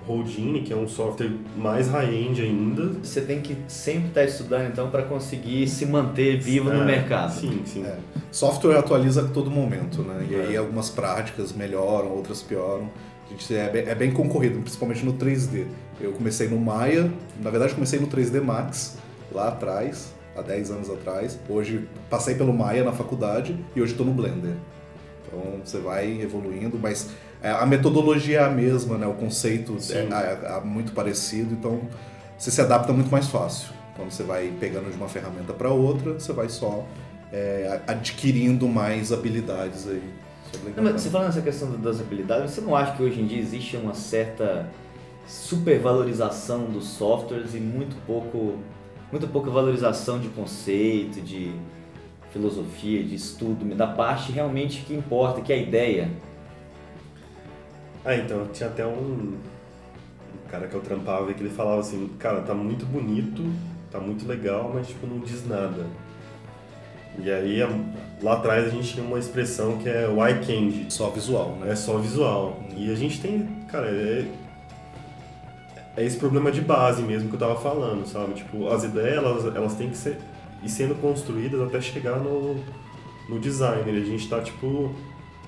Houdini, 0.08 0.62
que 0.62 0.72
é 0.72 0.76
um 0.76 0.88
software 0.88 1.30
mais 1.56 1.88
high-end 1.88 2.42
ainda. 2.42 2.94
Você 3.02 3.20
tem 3.20 3.40
que 3.40 3.56
sempre 3.68 4.08
estar 4.08 4.20
tá 4.20 4.26
estudando 4.26 4.68
então 4.68 4.90
para 4.90 5.02
conseguir 5.02 5.68
se 5.68 5.86
manter 5.86 6.38
vivo 6.38 6.70
é, 6.70 6.76
no 6.76 6.84
mercado. 6.84 7.32
Sim, 7.32 7.62
sim. 7.64 7.84
É. 7.84 7.96
Software 8.32 8.78
atualiza 8.78 9.22
a 9.22 9.28
todo 9.28 9.50
momento, 9.50 10.02
né? 10.02 10.26
E 10.30 10.34
é. 10.34 10.40
aí 10.46 10.56
algumas 10.56 10.90
práticas 10.90 11.52
melhoram, 11.52 12.10
outras 12.10 12.42
pioram. 12.42 12.88
A 13.26 13.30
gente 13.30 13.54
é 13.54 13.70
bem, 13.70 13.82
é 13.86 13.94
bem 13.94 14.10
concorrido, 14.10 14.58
principalmente 14.60 15.04
no 15.04 15.14
3D. 15.14 15.66
Eu 16.00 16.12
comecei 16.12 16.48
no 16.48 16.58
Maya, 16.58 17.10
na 17.40 17.50
verdade 17.50 17.74
comecei 17.74 18.00
no 18.00 18.08
3D 18.08 18.42
Max, 18.42 18.98
lá 19.30 19.48
atrás, 19.48 20.12
há 20.36 20.42
10 20.42 20.70
anos 20.70 20.90
atrás. 20.90 21.38
Hoje 21.48 21.86
passei 22.08 22.34
pelo 22.34 22.52
Maya 22.52 22.82
na 22.82 22.92
faculdade 22.92 23.56
e 23.76 23.80
hoje 23.80 23.92
estou 23.92 24.04
no 24.04 24.12
Blender. 24.12 24.54
Então 25.26 25.60
você 25.64 25.78
vai 25.78 26.20
evoluindo, 26.20 26.78
mas 26.80 27.10
a 27.48 27.64
metodologia 27.64 28.40
é 28.40 28.44
a 28.44 28.50
mesma, 28.50 28.98
né? 28.98 29.06
O 29.06 29.14
conceito 29.14 29.76
é, 29.90 29.98
é, 29.98 30.56
é, 30.56 30.60
muito 30.60 30.92
parecido, 30.92 31.54
então 31.54 31.80
você 32.36 32.50
se 32.50 32.60
adapta 32.60 32.92
muito 32.92 33.10
mais 33.10 33.28
fácil. 33.28 33.70
Quando 33.96 34.10
você 34.10 34.22
vai 34.22 34.52
pegando 34.60 34.90
de 34.90 34.96
uma 34.96 35.08
ferramenta 35.08 35.52
para 35.52 35.70
outra, 35.70 36.14
você 36.14 36.32
vai 36.32 36.48
só 36.48 36.86
é, 37.32 37.80
adquirindo 37.86 38.68
mais 38.68 39.12
habilidades 39.12 39.88
aí. 39.88 40.02
Não, 40.76 40.82
mas 40.82 41.00
você 41.00 41.10
falando 41.10 41.28
nessa 41.28 41.42
questão 41.42 41.70
das 41.80 42.00
habilidades, 42.00 42.50
você 42.50 42.60
não 42.60 42.74
acha 42.74 42.92
que 42.96 43.02
hoje 43.02 43.20
em 43.20 43.26
dia 43.26 43.38
existe 43.38 43.76
uma 43.76 43.94
certa 43.94 44.68
supervalorização 45.26 46.64
dos 46.64 46.88
softwares 46.88 47.54
e 47.54 47.58
muito 47.58 47.94
pouco 48.04 48.58
muito 49.12 49.26
pouca 49.28 49.50
valorização 49.50 50.20
de 50.20 50.28
conceito, 50.28 51.20
de 51.20 51.52
filosofia, 52.32 53.02
de 53.02 53.14
estudo, 53.14 53.64
da 53.74 53.86
parte 53.86 54.30
realmente 54.30 54.82
que 54.82 54.94
importa, 54.94 55.40
que 55.40 55.52
é 55.52 55.56
a 55.56 55.58
ideia. 55.58 56.10
Ah, 58.04 58.16
então, 58.16 58.46
tinha 58.52 58.68
até 58.68 58.86
um, 58.86 59.36
um 59.36 60.48
cara 60.50 60.66
que 60.66 60.74
eu 60.74 60.80
trampava 60.80 61.30
e 61.30 61.34
que 61.34 61.42
ele 61.42 61.50
falava 61.50 61.80
assim, 61.80 62.08
cara, 62.18 62.40
tá 62.40 62.54
muito 62.54 62.86
bonito, 62.86 63.42
tá 63.90 64.00
muito 64.00 64.26
legal, 64.26 64.70
mas 64.74 64.88
tipo, 64.88 65.06
não 65.06 65.20
diz 65.20 65.46
nada. 65.46 65.86
E 67.18 67.30
aí, 67.30 67.60
lá 68.22 68.34
atrás 68.34 68.66
a 68.66 68.70
gente 68.70 68.94
tinha 68.94 69.04
uma 69.04 69.18
expressão 69.18 69.76
que 69.78 69.88
é 69.88 70.08
why 70.08 70.34
candy. 70.46 70.86
Só 70.88 71.10
visual, 71.10 71.56
né? 71.60 71.72
É 71.72 71.76
só 71.76 71.98
visual. 71.98 72.62
E 72.74 72.90
a 72.90 72.94
gente 72.94 73.20
tem, 73.20 73.46
cara, 73.70 73.88
é, 73.88 74.26
é 75.96 76.04
esse 76.04 76.16
problema 76.16 76.50
de 76.50 76.62
base 76.62 77.02
mesmo 77.02 77.28
que 77.28 77.34
eu 77.34 77.40
tava 77.40 77.56
falando, 77.56 78.06
sabe? 78.06 78.34
Tipo, 78.34 78.68
as 78.68 78.84
ideias, 78.84 79.18
elas, 79.18 79.44
elas 79.54 79.74
têm 79.74 79.90
que 79.90 79.96
ser 79.96 80.18
ir 80.62 80.68
sendo 80.68 80.94
construídas 80.94 81.60
até 81.60 81.80
chegar 81.80 82.16
no, 82.16 82.56
no 83.28 83.38
design. 83.38 83.90
A 83.90 84.04
gente 84.04 84.28
tá, 84.28 84.40
tipo, 84.40 84.94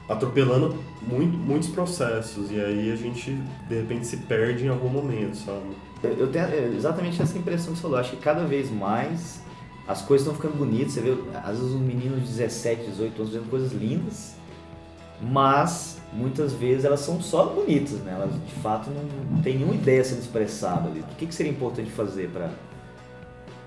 atropelando 0.09 0.77
muito, 1.01 1.37
muitos 1.37 1.69
processos 1.69 2.51
e 2.51 2.61
aí 2.61 2.93
a 2.93 2.97
gente, 2.97 3.33
de 3.69 3.75
repente, 3.75 4.07
se 4.07 4.19
perde 4.19 4.67
em 4.67 4.69
algum 4.69 4.89
momento, 4.89 5.37
sabe? 5.37 5.61
Eu 6.03 6.29
tenho 6.31 6.75
exatamente 6.75 7.23
essa 7.23 7.39
impressão 7.39 7.73
que 7.73 7.79
você 7.79 7.83
falou. 7.83 7.99
Acho 7.99 8.11
que 8.11 8.17
cada 8.17 8.45
vez 8.45 8.71
mais 8.71 9.41
as 9.87 10.03
coisas 10.03 10.27
estão 10.27 10.35
ficando 10.35 10.59
bonitas. 10.59 10.93
Você 10.93 11.01
vê, 11.01 11.17
às 11.45 11.59
vezes, 11.59 11.75
um 11.75 11.79
menino 11.79 12.17
de 12.17 12.27
17, 12.27 12.91
18 12.91 13.23
anos 13.23 13.33
fazendo 13.33 13.51
coisas 13.51 13.73
lindas, 13.73 14.35
mas 15.21 16.01
muitas 16.13 16.53
vezes 16.53 16.85
elas 16.85 17.01
são 17.01 17.21
só 17.21 17.47
bonitas, 17.47 18.01
né? 18.01 18.13
Elas 18.13 18.35
de 18.35 18.55
fato 18.55 18.91
não, 18.91 19.03
não 19.31 19.43
tem 19.43 19.57
nenhuma 19.57 19.75
ideia 19.75 20.03
sendo 20.05 20.21
expressada 20.21 20.89
ali. 20.89 21.01
O 21.01 21.17
que, 21.17 21.27
que 21.27 21.35
seria 21.35 21.53
importante 21.53 21.91
fazer 21.91 22.29
para 22.31 22.51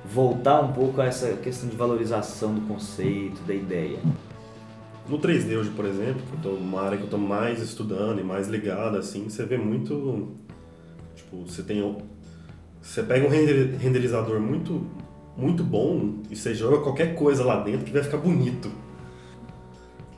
voltar 0.04 0.62
um 0.62 0.74
pouco 0.74 1.02
a 1.02 1.06
essa 1.06 1.34
questão 1.38 1.70
de 1.70 1.76
valorização 1.76 2.54
do 2.54 2.62
conceito, 2.62 3.42
da 3.44 3.54
ideia? 3.54 4.00
No 5.08 5.20
3D 5.20 5.56
hoje, 5.56 5.70
por 5.70 5.86
exemplo, 5.86 6.22
que 6.24 6.34
eu 6.34 6.52
tô 6.52 6.58
uma 6.58 6.82
área 6.82 6.98
que 6.98 7.04
eu 7.04 7.08
estou 7.08 7.20
mais 7.20 7.62
estudando 7.62 8.20
e 8.20 8.24
mais 8.24 8.48
ligado, 8.48 8.98
assim, 8.98 9.30
você 9.30 9.46
vê 9.46 9.58
muito. 9.58 10.30
Tipo, 11.16 11.46
você 11.46 11.62
tem. 11.62 11.98
Você 12.82 13.04
pega 13.04 13.28
um 13.28 13.30
renderizador 13.30 14.40
muito, 14.40 14.86
muito 15.38 15.64
bom 15.64 16.16
e 16.30 16.36
você 16.36 16.54
joga 16.54 16.80
qualquer 16.80 17.16
coisa 17.16 17.44
lá 17.44 17.62
dentro 17.62 17.86
que 17.86 17.92
vai 17.92 18.04
ficar 18.04 18.18
bonito. 18.18 18.72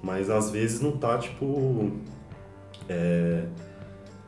Mas 0.01 0.29
às 0.29 0.51
vezes 0.51 0.79
não 0.79 0.91
tá, 0.91 1.17
tipo 1.17 1.91
é, 2.87 3.43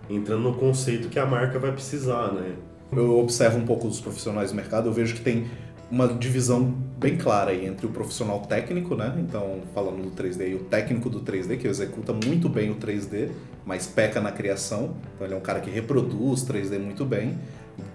entrando 0.10 0.42
no 0.42 0.54
conceito 0.56 1.10
que 1.10 1.20
a 1.20 1.26
marca 1.26 1.60
vai 1.60 1.72
precisar, 1.72 2.34
né? 2.34 2.56
Eu 2.92 3.20
observo 3.20 3.58
um 3.58 3.66
pouco 3.66 3.88
os 3.88 4.02
profissionais 4.02 4.52
do 4.52 4.56
mercado, 4.56 4.90
eu 4.90 4.94
vejo 4.94 5.14
que 5.16 5.22
tem 5.22 5.48
uma 5.92 6.08
divisão 6.08 6.74
bem 7.00 7.16
clara 7.16 7.52
aí 7.52 7.66
entre 7.66 7.86
o 7.86 7.90
profissional 7.90 8.42
técnico, 8.42 8.94
né? 8.94 9.16
Então, 9.18 9.62
falando 9.74 10.04
do 10.04 10.12
3D, 10.12 10.50
e 10.50 10.56
o 10.56 10.60
técnico 10.60 11.10
do 11.10 11.22
3D, 11.22 11.58
que 11.58 11.68
executa 11.68 12.12
muito 12.12 12.50
bem 12.50 12.70
o 12.70 12.76
3D, 12.76 13.30
mas 13.66 13.88
peca 13.88 14.20
na 14.20 14.32
criação. 14.32 14.98
Então, 15.16 15.26
ele 15.26 15.34
é 15.34 15.38
um 15.38 15.42
cara 15.42 15.62
que 15.62 15.70
reproduz 15.70 16.44
3D 16.44 16.78
muito 16.78 17.06
bem. 17.06 17.38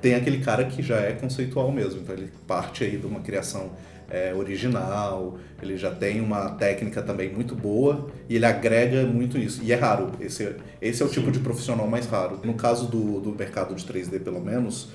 Tem 0.01 0.15
aquele 0.15 0.39
cara 0.39 0.65
que 0.65 0.83
já 0.83 0.97
é 0.97 1.13
conceitual 1.13 1.71
mesmo, 1.71 2.01
então 2.01 2.15
ele 2.15 2.31
parte 2.47 2.83
aí 2.83 2.97
de 2.97 3.07
uma 3.07 3.21
criação 3.21 3.73
é, 4.11 4.33
original, 4.35 5.39
ele 5.61 5.77
já 5.77 5.91
tem 5.91 6.21
uma 6.21 6.51
técnica 6.51 7.03
também 7.03 7.31
muito 7.31 7.55
boa 7.55 8.09
e 8.29 8.37
ele 8.37 8.47
agrega 8.47 9.05
muito 9.05 9.37
isso. 9.37 9.63
E 9.63 9.73
é 9.73 9.75
raro, 9.75 10.13
esse, 10.21 10.57
esse 10.81 11.03
é 11.03 11.05
o 11.05 11.09
Sim. 11.09 11.15
tipo 11.15 11.31
de 11.31 11.41
profissional 11.41 11.87
mais 11.87 12.07
raro. 12.07 12.41
No 12.43 12.55
caso 12.55 12.87
do, 12.87 13.21
do 13.21 13.33
mercado 13.33 13.75
de 13.75 13.85
3D, 13.85 14.21
pelo 14.21 14.41
menos, 14.41 14.91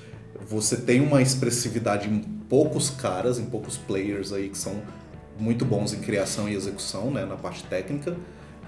você 0.48 0.78
tem 0.78 1.02
uma 1.02 1.22
expressividade 1.22 2.10
em 2.10 2.20
poucos 2.20 2.90
caras, 2.90 3.38
em 3.38 3.46
poucos 3.46 3.78
players 3.78 4.34
aí 4.34 4.50
que 4.50 4.58
são 4.58 4.82
muito 5.38 5.64
bons 5.64 5.94
em 5.94 6.00
criação 6.00 6.50
e 6.50 6.56
execução, 6.56 7.12
né, 7.12 7.26
na 7.26 7.36
parte 7.36 7.64
técnica. 7.64 8.16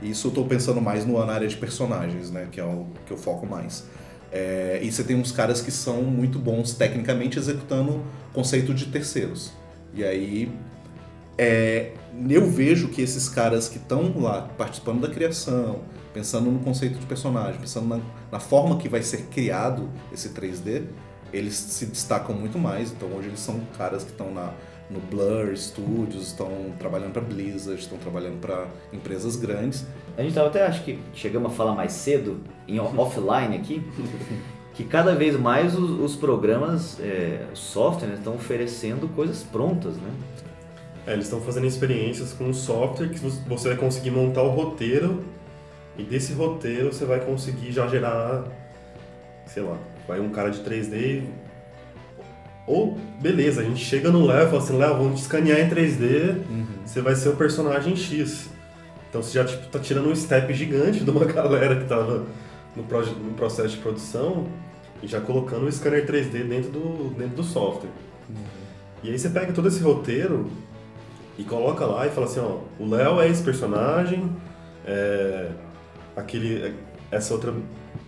Isso 0.02 0.28
eu 0.28 0.30
estou 0.30 0.46
pensando 0.46 0.82
mais 0.82 1.06
no, 1.06 1.24
na 1.26 1.34
área 1.34 1.48
de 1.48 1.58
personagens, 1.58 2.32
né, 2.32 2.48
que 2.52 2.60
é 2.60 2.64
o 2.64 2.88
que 3.06 3.12
eu 3.12 3.18
foco 3.18 3.46
mais. 3.46 3.84
É, 4.32 4.80
e 4.82 4.92
você 4.92 5.04
tem 5.04 5.16
uns 5.16 5.32
caras 5.32 5.62
que 5.62 5.72
são 5.72 6.02
muito 6.04 6.40
bons 6.40 6.74
tecnicamente 6.74 7.38
executando 7.38 8.02
conceito 8.34 8.74
de 8.74 8.86
terceiros. 8.86 9.52
E 9.94 10.04
aí 10.04 10.52
é, 11.38 11.92
eu 12.30 12.50
vejo 12.50 12.90
que 12.90 13.02
esses 13.02 13.28
caras 13.28 13.68
que 13.68 13.78
estão 13.78 14.14
lá 14.20 14.44
participando 14.58 15.02
da 15.02 15.10
criação, 15.10 15.82
pensando 16.14 16.52
no 16.52 16.60
conceito 16.60 17.00
de 17.00 17.06
personagem, 17.06 17.60
pensando 17.60 17.88
na, 17.88 18.00
na, 18.32 18.40
forma 18.40 18.78
que 18.78 18.88
vai 18.88 19.02
ser 19.02 19.24
criado 19.24 19.90
esse 20.14 20.30
3D, 20.30 20.84
eles 21.34 21.56
se 21.56 21.86
destacam 21.86 22.36
muito 22.36 22.58
mais. 22.58 22.92
Então 22.92 23.10
hoje 23.10 23.28
eles 23.28 23.40
são 23.40 23.62
caras 23.78 24.04
que 24.04 24.12
estão 24.12 24.34
na 24.34 24.54
no 24.92 25.00
Blur 25.00 25.56
Studios, 25.56 26.28
estão 26.28 26.74
trabalhando 26.78 27.14
para 27.14 27.22
Blizzard, 27.22 27.80
estão 27.80 27.98
trabalhando 27.98 28.42
para 28.42 28.68
empresas 28.92 29.38
grandes. 29.38 29.86
A 30.18 30.22
gente 30.22 30.34
tava 30.34 30.50
até 30.50 30.66
acho 30.66 30.84
que 30.84 31.00
chegamos 31.14 31.52
a 31.52 31.56
falar 31.56 31.74
mais 31.74 31.94
cedo 31.94 32.42
em 32.68 32.78
offline 32.98 33.56
aqui 33.56 33.82
que 34.74 34.84
cada 34.84 35.16
vez 35.16 35.40
mais 35.40 35.78
os, 35.78 35.90
os 36.00 36.16
programas, 36.16 37.00
é, 37.00 37.46
software, 37.54 38.14
estão 38.14 38.36
oferecendo 38.36 39.08
coisas 39.16 39.44
prontas, 39.44 39.96
né? 39.96 40.12
É, 41.06 41.14
eles 41.14 41.26
estão 41.26 41.42
fazendo 41.42 41.66
experiências 41.66 42.34
com 42.34 42.46
um 42.46 42.54
software 42.54 43.10
que 43.10 43.20
você 43.20 43.70
vai 43.70 43.78
conseguir 43.78 44.12
montar 44.12 44.44
o 44.44 44.50
roteiro 44.50 45.24
e 45.98 46.04
desse 46.04 46.34
roteiro 46.34 46.94
você 46.94 47.06
vai 47.06 47.20
conseguir 47.20 47.72
já 47.72 47.88
gerar, 47.88 48.44
sei 49.46 49.64
lá, 49.64 49.78
vai 50.12 50.20
um 50.20 50.30
cara 50.30 50.50
de 50.50 50.60
3D 50.60 51.24
ou 52.68 52.98
beleza, 53.20 53.62
a 53.62 53.64
gente 53.64 53.84
chega 53.84 54.12
no 54.12 54.26
level 54.26 54.58
assim, 54.58 54.78
Léo, 54.78 54.98
vamos 54.98 55.20
te 55.20 55.24
escanear 55.24 55.60
em 55.60 55.70
3D, 55.70 56.38
uhum. 56.50 56.66
você 56.86 57.02
vai 57.02 57.16
ser 57.16 57.30
o 57.30 57.36
personagem 57.36 57.96
X. 57.96 58.50
Então 59.10 59.22
você 59.22 59.34
já 59.34 59.46
tipo, 59.46 59.68
tá 59.68 59.80
tirando 59.80 60.10
um 60.10 60.16
step 60.16 60.54
gigante 60.54 61.00
de 61.04 61.10
uma 61.10 61.26
galera 61.26 61.76
que 61.76 61.86
tava 61.86 62.26
no, 62.76 62.84
no 62.84 63.34
processo 63.34 63.70
de 63.70 63.78
produção 63.78 64.48
e 65.02 65.08
já 65.08 65.20
colocando 65.20 65.66
o 65.66 65.72
scanner 65.72 66.06
3D 66.06 66.48
dentro 66.48 66.72
do, 66.72 67.10
dentro 67.18 67.38
do 67.38 67.44
software. 67.44 67.90
Uhum. 68.30 68.36
E 69.04 69.10
aí 69.10 69.18
você 69.18 69.30
pega 69.30 69.52
todo 69.52 69.68
esse 69.68 69.82
roteiro 69.82 70.50
e 71.38 71.44
coloca 71.44 71.86
lá 71.86 72.06
e 72.06 72.10
fala 72.12 72.28
assim, 72.28 72.40
ó, 72.40 72.60
o 72.80 72.88
Léo 72.88 73.20
é 73.20 73.28
esse 73.28 73.42
personagem, 73.42 74.32
é, 74.86 75.50
aquele, 76.16 76.76
essa 77.10 77.34
outra 77.34 77.54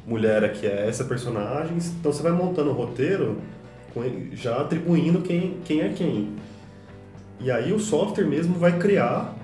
mulher 0.05 0.43
aqui 0.43 0.65
é 0.65 0.87
essa 0.87 1.03
personagem, 1.03 1.77
então 1.99 2.11
você 2.11 2.21
vai 2.21 2.31
montando 2.31 2.69
o 2.69 2.73
roteiro 2.73 3.37
já 4.33 4.61
atribuindo 4.61 5.21
quem, 5.21 5.57
quem 5.63 5.81
é 5.81 5.89
quem. 5.89 6.35
E 7.39 7.51
aí 7.51 7.71
o 7.71 7.79
software 7.79 8.25
mesmo 8.25 8.55
vai 8.55 8.77
criar 8.79 9.35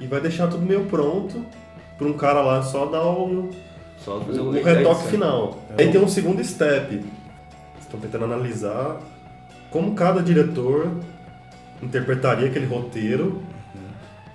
e 0.00 0.06
vai 0.06 0.20
deixar 0.20 0.48
tudo 0.48 0.64
meio 0.64 0.84
pronto 0.84 1.44
para 1.96 2.06
um 2.06 2.12
cara 2.12 2.40
lá 2.42 2.62
só 2.62 2.86
dar 2.86 3.04
o, 3.04 3.50
só 3.98 4.18
o, 4.18 4.48
o 4.48 4.62
retoque 4.62 5.08
final. 5.08 5.58
É. 5.76 5.82
Aí 5.82 5.90
tem 5.90 6.00
um 6.00 6.08
segundo 6.08 6.42
step. 6.44 7.02
Estão 7.80 8.00
tentando 8.00 8.24
analisar 8.24 9.00
como 9.70 9.94
cada 9.94 10.22
diretor 10.22 10.90
interpretaria 11.82 12.48
aquele 12.48 12.66
roteiro. 12.66 13.24
Uhum. 13.74 13.80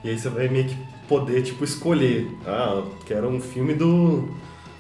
E 0.03 0.09
aí 0.09 0.17
você 0.17 0.29
vai 0.29 0.47
meio 0.47 0.65
que 0.65 0.77
poder 1.07 1.41
tipo 1.43 1.63
escolher. 1.63 2.27
Ah, 2.45 2.83
quero 3.05 3.27
um 3.29 3.39
filme 3.39 3.73
do 3.73 4.29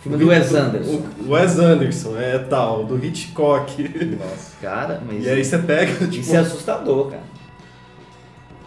Filme 0.07 0.23
do 0.23 0.29
Wes 0.29 0.53
Anderson. 0.53 1.01
O 1.25 1.31
Wes 1.31 1.59
Anderson, 1.59 2.17
é 2.17 2.39
tal, 2.39 2.85
do 2.85 3.03
Hitchcock. 3.03 3.83
Nossa, 4.17 4.55
cara, 4.61 5.01
mas. 5.05 5.25
E 5.25 5.29
aí 5.29 5.43
você 5.43 5.57
pega. 5.57 5.93
Tipo... 5.93 6.15
Isso 6.15 6.35
é 6.35 6.39
assustador, 6.39 7.11
cara. 7.11 7.23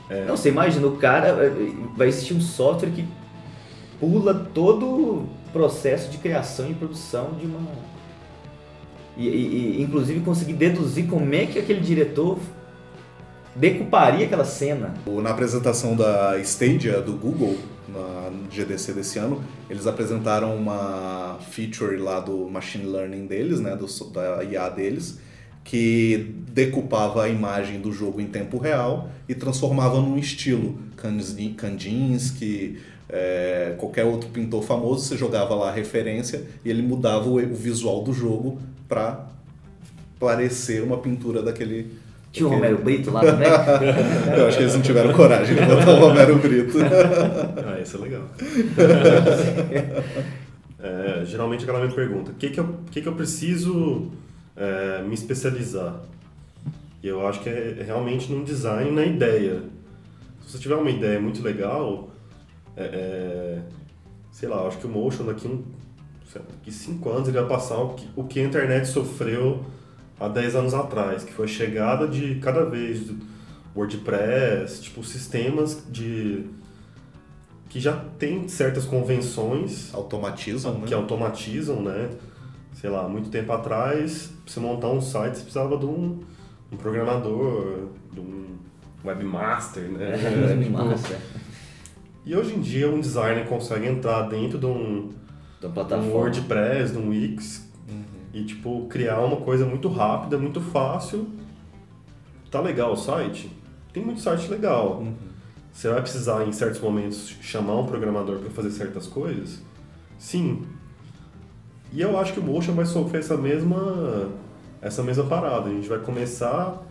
É. 0.09 0.25
Não, 0.25 0.37
você 0.37 0.49
imagina, 0.51 0.87
o 0.87 0.97
cara. 0.97 1.53
Vai 1.97 2.09
existir 2.09 2.35
um 2.35 2.41
software 2.41 2.91
que 2.91 3.07
pula 3.99 4.35
todo 4.35 4.87
o 4.87 5.29
processo 5.53 6.11
de 6.11 6.19
criação 6.19 6.71
e 6.71 6.75
produção 6.75 7.33
de 7.39 7.47
uma. 7.47 7.61
E, 9.17 9.29
e, 9.29 9.79
e 9.79 9.83
inclusive 9.83 10.21
conseguir 10.21 10.55
deduzir 10.55 11.07
como 11.07 11.35
é 11.35 11.47
que 11.47 11.59
aquele 11.59 11.81
diretor 11.81 12.39
decuparia 13.55 14.27
aquela 14.27 14.45
cena. 14.45 14.95
Na 15.23 15.31
apresentação 15.31 15.95
da 15.95 16.39
Stadia 16.39 17.01
do 17.01 17.13
Google, 17.13 17.57
na 17.93 18.31
GDC 18.51 18.93
desse 18.93 19.19
ano, 19.19 19.43
eles 19.69 19.87
apresentaram 19.87 20.57
uma 20.57 21.39
feature 21.51 21.97
lá 21.97 22.21
do 22.21 22.49
machine 22.49 22.85
learning 22.85 23.27
deles, 23.27 23.61
né, 23.61 23.77
do, 23.77 23.87
da 24.11 24.43
IA 24.45 24.69
deles, 24.69 25.19
que 25.65 26.35
decupava 26.53 27.25
a 27.25 27.29
imagem 27.29 27.81
do 27.81 27.93
jogo 27.93 28.21
em 28.21 28.27
tempo 28.27 28.59
real 28.59 29.11
e 29.29 29.35
transformava 29.35 30.01
num 30.01 30.19
estilo. 30.19 30.79
Kandinsky, 31.57 32.79
é, 33.09 33.75
qualquer 33.79 34.05
outro 34.05 34.29
pintor 34.31 34.63
famoso, 34.63 35.05
você 35.05 35.17
jogava 35.17 35.55
lá 35.55 35.69
a 35.69 35.73
referência 35.73 36.45
e 36.65 36.71
ele 36.71 36.83
mudava 36.83 37.29
o, 37.29 37.37
o 37.37 37.55
visual 37.55 38.03
do 38.03 38.13
jogo 38.13 38.61
para 38.89 39.29
parecer 40.19 40.83
uma 40.83 40.99
pintura 40.99 41.43
daquele, 41.43 41.93
tinha 42.33 42.47
o 42.47 42.51
Romero 42.51 42.79
Brito 42.79 43.11
lá 43.11 43.21
também? 43.21 43.49
Eu 44.37 44.47
acho 44.47 44.57
que 44.57 44.63
eles 44.63 44.75
não 44.75 44.83
tiveram 44.83 45.13
coragem 45.13 45.57
de 45.57 45.63
botar 45.63 45.91
o 45.91 46.01
Romero 46.01 46.39
Brito. 46.39 46.79
ah, 46.83 47.81
isso 47.81 47.97
é 47.97 48.01
legal. 48.01 48.23
É, 50.83 51.27
geralmente 51.27 51.65
a 51.65 51.67
galera 51.67 51.87
me 51.87 51.95
pergunta, 51.95 52.31
o 52.31 52.35
que, 52.37 52.49
que, 52.49 52.59
eu, 52.59 52.77
que, 52.91 53.03
que 53.03 53.07
eu 53.07 53.15
preciso 53.15 54.11
é, 54.57 55.03
me 55.03 55.13
especializar? 55.13 56.01
E 57.03 57.07
eu 57.07 57.27
acho 57.27 57.41
que 57.41 57.51
é 57.51 57.83
realmente 57.85 58.33
no 58.33 58.43
design 58.43 58.91
na 58.91 59.05
ideia. 59.05 59.63
Se 60.41 60.53
você 60.53 60.59
tiver 60.59 60.77
uma 60.77 60.91
ideia 60.91 61.21
muito 61.21 61.43
legal, 61.43 62.09
é, 62.75 62.85
é, 62.85 63.59
sei 64.33 64.49
lá, 64.49 64.67
acho 64.67 64.79
que 64.79 64.87
o 64.87 64.89
Motion 64.89 65.27
daqui, 65.27 65.47
um, 65.47 65.63
daqui 66.35 66.73
cinco 66.73 67.11
anos 67.11 67.29
ele 67.29 67.39
vai 67.39 67.49
passar 67.49 67.77
o 67.77 67.95
que, 67.95 68.09
o 68.17 68.25
que 68.25 68.41
a 68.41 68.43
internet 68.43 68.89
sofreu 68.89 69.63
há 70.21 70.29
10 70.29 70.55
anos 70.55 70.75
atrás, 70.75 71.25
que 71.25 71.33
foi 71.33 71.47
a 71.47 71.49
chegada 71.49 72.07
de 72.07 72.37
cada 72.37 72.65
vez 72.65 73.07
do 73.07 73.17
WordPress, 73.75 74.83
tipo 74.83 75.03
sistemas 75.03 75.83
de 75.89 76.45
que 77.71 77.81
já 77.81 77.97
tem 78.19 78.49
certas 78.49 78.85
convenções 78.85 79.95
automatizam, 79.95 80.81
que 80.81 80.91
né? 80.91 80.97
automatizam, 80.97 81.81
né? 81.81 82.11
Sei 82.75 82.91
lá, 82.91 83.09
muito 83.09 83.31
tempo 83.31 83.53
atrás, 83.53 84.33
pra 84.45 84.53
você 84.53 84.61
montar 84.61 84.89
um 84.89 85.01
site, 85.01 85.37
você 85.37 85.43
precisava 85.43 85.77
de 85.79 85.87
um, 85.87 86.21
um 86.73 86.77
programador, 86.77 87.89
de 88.13 88.21
um 88.21 88.59
webmaster, 89.05 89.85
né? 89.85 90.15
É, 90.15 90.51
webmaster. 90.51 91.17
e 92.27 92.35
hoje 92.35 92.55
em 92.55 92.61
dia 92.61 92.91
um 92.91 93.01
designer 93.01 93.47
consegue 93.47 93.87
entrar 93.87 94.23
dentro 94.23 94.59
de 94.59 94.67
um, 94.67 95.11
de 95.61 95.95
um 95.95 96.13
WordPress, 96.13 96.93
de 96.93 96.99
um 96.99 97.11
Wix, 97.11 97.70
e 98.33 98.45
tipo 98.45 98.87
criar 98.89 99.21
uma 99.21 99.37
coisa 99.37 99.65
muito 99.67 99.89
rápida, 99.89 100.39
muito 100.39 100.61
fácil. 100.61 101.29
Tá 102.51 102.61
legal 102.61 102.93
o 102.93 102.97
site? 102.97 103.51
Tem 103.93 104.05
muito 104.05 104.21
site 104.21 104.49
legal. 104.49 104.99
Uhum. 104.99 105.15
Você 105.73 105.89
vai 105.89 106.01
precisar 106.01 106.47
em 106.47 106.53
certos 106.53 106.81
momentos 106.81 107.37
chamar 107.41 107.77
um 107.77 107.87
programador 107.87 108.39
para 108.39 108.51
fazer 108.51 108.71
certas 108.71 109.07
coisas? 109.07 109.61
Sim. 110.19 110.63
E 111.93 112.01
eu 112.01 112.19
acho 112.19 112.33
que 112.33 112.41
o 112.41 112.43
Motion 112.43 112.73
vai 112.73 112.87
sofrer 112.87 113.21
essa 113.21 113.37
mesma 113.37 114.31
essa 114.83 115.03
mesma 115.03 115.25
parada. 115.25 115.69
A 115.69 115.73
gente 115.73 115.89
vai 115.89 115.99
começar 115.99 116.83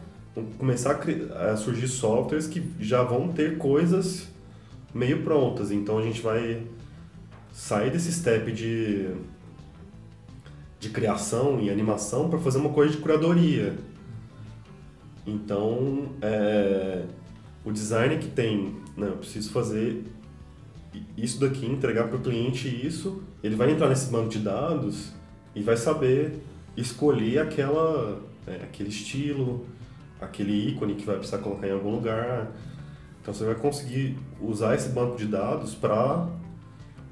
começar 0.58 1.00
a, 1.36 1.52
a 1.52 1.58
surgir 1.58 1.88
softwares 1.88 2.48
que 2.48 2.64
já 2.80 3.04
vão 3.04 3.30
ter 3.30 3.58
coisas 3.58 4.28
meio 4.94 5.24
prontas. 5.24 5.72
Então 5.72 5.98
a 5.98 6.02
gente 6.02 6.22
vai 6.22 6.64
sair 7.52 7.92
desse 7.92 8.12
step 8.12 8.52
de 8.52 9.10
de 10.80 10.90
criação 10.90 11.60
e 11.60 11.70
animação 11.70 12.30
para 12.30 12.40
fazer 12.40 12.58
uma 12.58 12.70
coisa 12.70 12.94
de 12.94 13.02
curadoria. 13.02 13.78
Então, 15.28 16.10
é, 16.22 17.04
o 17.66 17.72
design 17.72 18.18
que 18.18 18.30
tem, 18.30 18.76
né, 18.96 19.08
eu 19.08 19.18
preciso 19.18 19.52
fazer 19.52 20.06
isso 21.18 21.40
daqui, 21.40 21.66
entregar 21.66 22.08
para 22.08 22.18
o 22.18 22.22
cliente 22.22 22.68
isso, 22.68 23.22
ele 23.44 23.56
vai 23.56 23.72
entrar 23.72 23.90
nesse 23.90 24.10
banco 24.10 24.30
de 24.30 24.40
dados 24.40 25.12
e 25.54 25.62
vai 25.62 25.76
saber 25.76 26.42
escolher 26.78 27.40
aquela, 27.40 28.22
né, 28.48 28.62
aquele 28.64 28.90
estilo, 28.90 29.66
aquele 30.20 30.70
ícone 30.70 30.96
que 30.96 31.06
vai 31.06 31.18
precisar 31.18 31.40
colocar 31.40 31.68
em 31.68 31.72
algum 31.72 31.92
lugar. 31.92 32.52
Então 33.22 33.34
você 33.34 33.44
vai 33.44 33.56
conseguir 33.56 34.18
usar 34.42 34.76
esse 34.76 34.90
banco 34.90 35.18
de 35.18 35.26
dados 35.26 35.76
para 35.76 36.28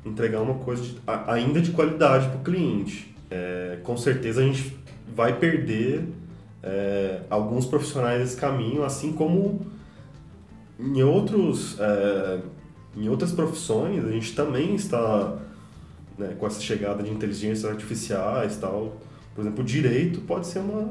entregar 0.06 0.42
uma 0.42 0.56
coisa 0.56 0.82
de, 0.82 0.98
ainda 1.28 1.62
de 1.62 1.72
qualidade 1.72 2.30
para 2.30 2.38
o 2.38 2.44
cliente 2.44 3.17
é, 3.30 3.80
com 3.84 3.98
certeza 3.98 4.42
a 4.42 4.44
gente 4.44 4.78
vai 5.16 5.38
perder 5.38 6.06
é, 6.64 7.22
alguns 7.30 7.66
profissionais 7.66 8.22
desse 8.22 8.38
caminho, 8.38 8.84
assim 8.84 9.14
como 9.14 9.66
em 10.80 11.02
outros 11.02 11.80
é, 11.80 12.40
em 12.96 13.10
outras 13.10 13.32
profissões 13.32 14.04
a 14.06 14.12
gente 14.12 14.34
também 14.36 14.76
está 14.76 15.38
né, 16.18 16.36
com 16.40 16.48
essa 16.48 16.60
chegada 16.60 17.04
de 17.04 17.12
inteligências 17.12 17.66
artificiais 17.66 18.58
tal. 18.58 18.98
Por 19.36 19.42
exemplo 19.42 19.62
o 19.62 19.66
direito 19.66 20.22
pode 20.22 20.48
ser 20.48 20.60
uma 20.60 20.90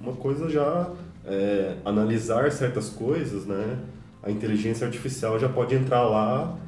uma 0.00 0.12
coisa 0.12 0.48
já 0.48 0.90
é, 1.24 1.76
analisar 1.84 2.50
certas 2.52 2.88
coisas 2.88 3.46
né? 3.46 3.78
A 4.22 4.30
inteligência 4.30 4.86
artificial 4.86 5.38
já 5.38 5.48
pode 5.48 5.74
entrar 5.74 6.02
lá 6.02 6.58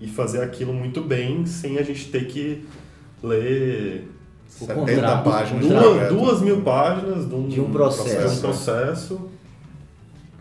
e 0.00 0.06
fazer 0.06 0.42
aquilo 0.42 0.72
muito 0.72 1.00
bem 1.02 1.44
sem 1.44 1.78
a 1.78 1.82
gente 1.82 2.10
ter 2.10 2.26
que 2.26 2.64
ler 3.22 4.08
70 4.48 5.18
páginas. 5.18 5.66
Duas, 5.66 6.08
duas 6.08 6.40
mil 6.40 6.62
páginas 6.62 7.28
de 7.28 7.34
um, 7.34 7.48
de 7.48 7.60
um 7.60 7.70
processo. 7.70 8.28
De 8.28 8.38
um 8.38 8.40
processo. 8.40 9.30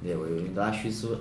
Eu, 0.04 0.26
eu 0.26 0.38
ainda 0.46 0.66
acho 0.66 0.88
isso 0.88 1.20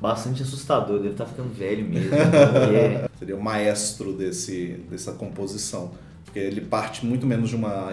bastante 0.00 0.42
assustador, 0.42 0.98
deve 0.98 1.10
estar 1.10 1.26
ficando 1.26 1.52
velho 1.52 1.88
mesmo. 1.88 2.10
Porque... 2.10 3.08
Seria 3.18 3.36
o 3.36 3.42
maestro 3.42 4.12
desse, 4.12 4.80
dessa 4.88 5.12
composição. 5.12 5.90
Porque 6.24 6.38
ele 6.38 6.60
parte 6.60 7.04
muito 7.04 7.26
menos 7.26 7.48
de 7.48 7.56
uma, 7.56 7.90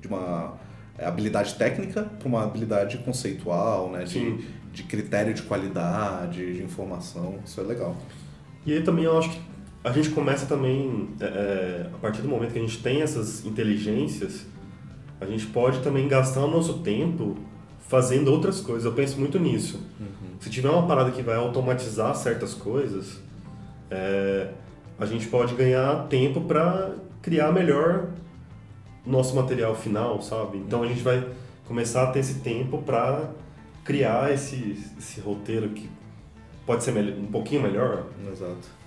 de 0.00 0.08
uma 0.08 0.54
habilidade 0.98 1.54
técnica 1.54 2.04
para 2.04 2.28
uma 2.28 2.44
habilidade 2.44 2.98
conceitual, 2.98 3.90
né? 3.90 4.04
De, 4.04 4.38
de 4.72 4.82
critério 4.84 5.34
de 5.34 5.42
qualidade, 5.42 6.54
de 6.54 6.62
informação. 6.62 7.38
Isso 7.44 7.60
é 7.60 7.64
legal. 7.64 7.96
E 8.64 8.72
aí 8.72 8.82
também 8.82 9.04
eu 9.04 9.18
acho 9.18 9.30
que 9.30 9.40
a 9.84 9.90
gente 9.90 10.10
começa 10.10 10.46
também, 10.46 11.08
é, 11.20 11.24
é, 11.24 11.90
a 11.92 11.98
partir 11.98 12.22
do 12.22 12.28
momento 12.28 12.52
que 12.52 12.58
a 12.58 12.62
gente 12.62 12.78
tem 12.82 13.02
essas 13.02 13.44
inteligências, 13.44 14.46
a 15.20 15.26
gente 15.26 15.46
pode 15.46 15.80
também 15.80 16.06
gastar 16.06 16.44
o 16.44 16.50
nosso 16.50 16.78
tempo 16.78 17.36
fazendo 17.88 18.28
outras 18.28 18.60
coisas. 18.60 18.84
Eu 18.84 18.92
penso 18.92 19.18
muito 19.18 19.38
nisso. 19.38 19.80
Uhum. 20.00 20.36
Se 20.40 20.48
tiver 20.50 20.70
uma 20.70 20.86
parada 20.86 21.10
que 21.10 21.22
vai 21.22 21.36
automatizar 21.36 22.14
certas 22.14 22.54
coisas, 22.54 23.20
é, 23.90 24.48
a 24.98 25.06
gente 25.06 25.26
pode 25.26 25.54
ganhar 25.54 26.06
tempo 26.08 26.40
para 26.42 26.94
criar 27.20 27.52
melhor 27.52 28.08
nosso 29.04 29.34
material 29.34 29.74
final, 29.74 30.22
sabe? 30.22 30.58
Então 30.58 30.82
a 30.82 30.86
gente 30.86 31.02
vai 31.02 31.26
começar 31.66 32.04
a 32.04 32.06
ter 32.12 32.20
esse 32.20 32.40
tempo 32.40 32.78
para 32.82 33.30
criar 33.84 34.32
esse, 34.32 34.80
esse 34.96 35.20
roteiro 35.20 35.70
que 35.70 35.90
pode 36.64 36.84
ser 36.84 36.96
um 37.18 37.26
pouquinho 37.26 37.62
melhor. 37.62 38.06
Exato. 38.30 38.81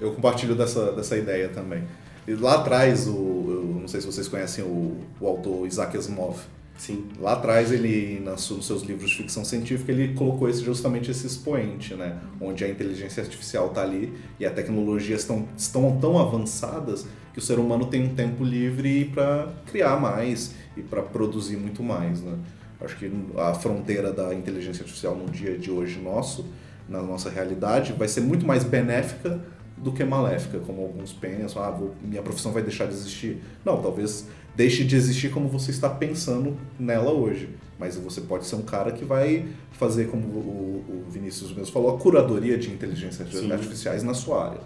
Eu 0.00 0.12
compartilho 0.12 0.54
dessa, 0.54 0.92
dessa 0.92 1.16
ideia 1.16 1.48
também. 1.48 1.84
Lá 2.26 2.54
atrás, 2.54 3.06
o, 3.06 3.12
eu 3.12 3.78
não 3.80 3.88
sei 3.88 4.00
se 4.00 4.06
vocês 4.06 4.26
conhecem 4.28 4.64
o, 4.64 4.96
o 5.20 5.26
autor 5.26 5.66
Isaac 5.66 5.96
Asimov. 5.96 6.38
Sim. 6.76 7.04
Lá 7.20 7.34
atrás, 7.34 7.70
ele, 7.70 8.20
nos 8.20 8.66
seus 8.66 8.82
livros 8.82 9.10
de 9.10 9.18
ficção 9.18 9.44
científica, 9.44 9.92
ele 9.92 10.14
colocou 10.14 10.48
esse, 10.48 10.62
justamente 10.62 11.10
esse 11.10 11.26
expoente, 11.26 11.94
né? 11.94 12.18
Onde 12.40 12.64
a 12.64 12.68
inteligência 12.68 13.22
artificial 13.22 13.68
está 13.68 13.82
ali 13.82 14.12
e 14.40 14.46
a 14.46 14.50
tecnologia 14.50 15.14
estão, 15.14 15.46
estão 15.56 15.98
tão 16.00 16.18
avançadas 16.18 17.06
que 17.32 17.38
o 17.38 17.42
ser 17.42 17.58
humano 17.58 17.86
tem 17.86 18.04
um 18.04 18.14
tempo 18.14 18.42
livre 18.42 19.04
para 19.06 19.52
criar 19.66 20.00
mais 20.00 20.54
e 20.76 20.82
para 20.82 21.02
produzir 21.02 21.56
muito 21.56 21.82
mais, 21.82 22.20
né? 22.20 22.36
Acho 22.80 22.96
que 22.96 23.10
a 23.36 23.54
fronteira 23.54 24.12
da 24.12 24.34
inteligência 24.34 24.82
artificial 24.82 25.14
no 25.14 25.30
dia 25.30 25.56
de 25.56 25.70
hoje 25.70 26.00
nosso, 26.00 26.44
na 26.88 27.00
nossa 27.00 27.30
realidade, 27.30 27.92
vai 27.92 28.08
ser 28.08 28.20
muito 28.20 28.44
mais 28.44 28.64
benéfica 28.64 29.40
do 29.84 29.92
que 29.92 30.02
maléfica, 30.02 30.58
como 30.60 30.80
alguns 30.80 31.12
pensam, 31.12 31.62
ah, 31.62 31.70
vou, 31.70 31.94
minha 32.02 32.22
profissão 32.22 32.50
vai 32.52 32.62
deixar 32.62 32.86
de 32.86 32.94
existir. 32.94 33.42
Não, 33.62 33.82
talvez 33.82 34.26
deixe 34.56 34.82
de 34.82 34.96
existir 34.96 35.30
como 35.30 35.46
você 35.46 35.70
está 35.70 35.90
pensando 35.90 36.56
nela 36.80 37.12
hoje. 37.12 37.50
Mas 37.78 37.96
você 37.96 38.22
pode 38.22 38.46
ser 38.46 38.56
um 38.56 38.62
cara 38.62 38.92
que 38.92 39.04
vai 39.04 39.46
fazer, 39.72 40.08
como 40.08 40.24
o, 40.26 41.04
o 41.06 41.10
Vinícius 41.10 41.52
mesmo 41.52 41.70
falou, 41.70 41.94
a 41.94 41.98
curadoria 41.98 42.56
de 42.56 42.70
inteligências 42.70 43.28
Sim. 43.28 43.52
artificiais 43.52 44.02
na 44.02 44.14
sua 44.14 44.46
área. 44.46 44.60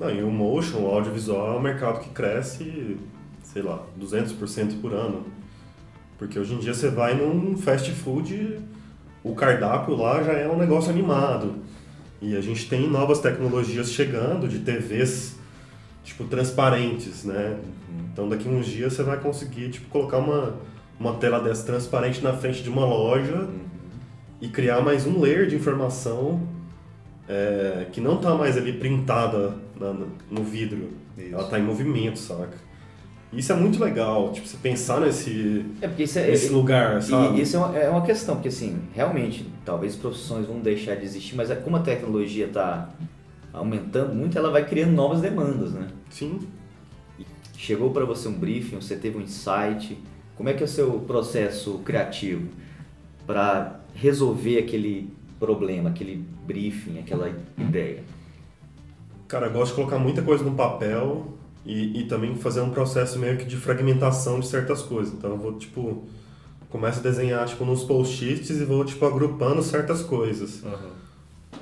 Não, 0.00 0.10
e 0.10 0.22
o 0.22 0.30
motion, 0.30 0.78
o 0.78 0.86
audiovisual, 0.88 1.54
é 1.54 1.56
um 1.56 1.62
mercado 1.62 2.00
que 2.00 2.10
cresce, 2.10 2.96
sei 3.44 3.62
lá, 3.62 3.80
200% 4.00 4.80
por 4.80 4.92
ano. 4.92 5.24
Porque 6.18 6.36
hoje 6.36 6.54
em 6.54 6.58
dia 6.58 6.74
você 6.74 6.88
vai 6.88 7.14
num 7.14 7.56
fast 7.56 7.92
food, 7.92 8.58
o 9.22 9.36
cardápio 9.36 9.94
lá 9.94 10.20
já 10.20 10.32
é 10.32 10.48
um 10.48 10.58
negócio 10.58 10.90
animado. 10.90 11.62
E 12.24 12.34
a 12.34 12.40
gente 12.40 12.66
tem 12.70 12.88
novas 12.88 13.20
tecnologias 13.20 13.92
chegando 13.92 14.48
de 14.48 14.60
TVs 14.60 15.36
tipo 16.02 16.24
transparentes, 16.24 17.22
né? 17.22 17.58
Uhum. 17.58 18.06
Então 18.12 18.28
daqui 18.28 18.48
uns 18.48 18.64
dias 18.64 18.94
você 18.94 19.02
vai 19.02 19.20
conseguir 19.20 19.68
tipo 19.68 19.88
colocar 19.90 20.18
uma 20.18 20.54
uma 20.98 21.14
tela 21.14 21.38
dessa 21.38 21.66
transparente 21.66 22.22
na 22.22 22.32
frente 22.32 22.62
de 22.62 22.70
uma 22.70 22.86
loja 22.86 23.34
uhum. 23.34 23.58
e 24.40 24.48
criar 24.48 24.80
mais 24.80 25.06
um 25.06 25.20
layer 25.20 25.46
de 25.46 25.56
informação 25.56 26.40
é, 27.28 27.88
que 27.92 28.00
não 28.00 28.16
está 28.16 28.34
mais 28.34 28.56
ali 28.56 28.72
printada 28.72 29.54
na, 29.78 29.92
no 30.30 30.42
vidro. 30.42 30.90
Isso. 31.18 31.34
Ela 31.34 31.42
está 31.42 31.58
em 31.58 31.62
movimento, 31.62 32.18
saca? 32.18 32.56
Isso 33.36 33.52
é 33.52 33.56
muito 33.56 33.82
legal, 33.82 34.32
tipo, 34.32 34.46
você 34.46 34.56
pensar 34.56 35.00
nesse, 35.00 35.66
é 35.80 35.86
é, 35.86 36.30
nesse 36.30 36.48
lugar, 36.50 37.02
sabe? 37.02 37.38
E 37.38 37.42
isso 37.42 37.56
é 37.56 37.58
uma, 37.58 37.76
é 37.76 37.88
uma, 37.88 38.02
questão, 38.02 38.36
porque 38.36 38.48
assim, 38.48 38.78
realmente, 38.94 39.46
talvez 39.64 39.96
profissões 39.96 40.46
vão 40.46 40.60
deixar 40.60 40.94
de 40.94 41.04
existir, 41.04 41.34
mas 41.34 41.50
é 41.50 41.56
como 41.56 41.76
a 41.76 41.80
tecnologia 41.80 42.46
está 42.46 42.90
aumentando 43.52 44.14
muito, 44.14 44.38
ela 44.38 44.50
vai 44.50 44.64
criando 44.64 44.92
novas 44.92 45.20
demandas, 45.20 45.72
né? 45.72 45.88
Sim. 46.10 46.40
Chegou 47.56 47.90
para 47.90 48.04
você 48.04 48.28
um 48.28 48.34
briefing, 48.34 48.76
você 48.76 48.96
teve 48.96 49.18
um 49.18 49.20
insight, 49.20 49.98
como 50.36 50.48
é 50.48 50.52
que 50.52 50.62
é 50.62 50.66
o 50.66 50.68
seu 50.68 50.92
processo 51.00 51.78
criativo 51.84 52.48
para 53.26 53.80
resolver 53.94 54.58
aquele 54.58 55.10
problema, 55.38 55.90
aquele 55.90 56.24
briefing, 56.46 56.98
aquela 56.98 57.32
ideia? 57.58 58.04
Cara, 59.26 59.46
eu 59.46 59.52
gosto 59.52 59.70
de 59.70 59.76
colocar 59.76 59.98
muita 59.98 60.22
coisa 60.22 60.44
no 60.44 60.52
papel 60.52 61.33
e, 61.64 62.00
e 62.00 62.04
também 62.04 62.34
fazer 62.36 62.60
um 62.60 62.70
processo 62.70 63.18
meio 63.18 63.36
que 63.36 63.44
de 63.44 63.56
fragmentação 63.56 64.40
de 64.40 64.46
certas 64.46 64.82
coisas. 64.82 65.14
Então 65.14 65.30
eu 65.30 65.38
vou, 65.38 65.54
tipo, 65.54 66.04
começo 66.68 67.00
a 67.00 67.02
desenhar, 67.02 67.46
tipo, 67.46 67.64
nos 67.64 67.84
post-its 67.84 68.50
e 68.50 68.64
vou, 68.64 68.84
tipo, 68.84 69.04
agrupando 69.06 69.62
certas 69.62 70.02
coisas. 70.02 70.62
Uhum. 70.62 70.90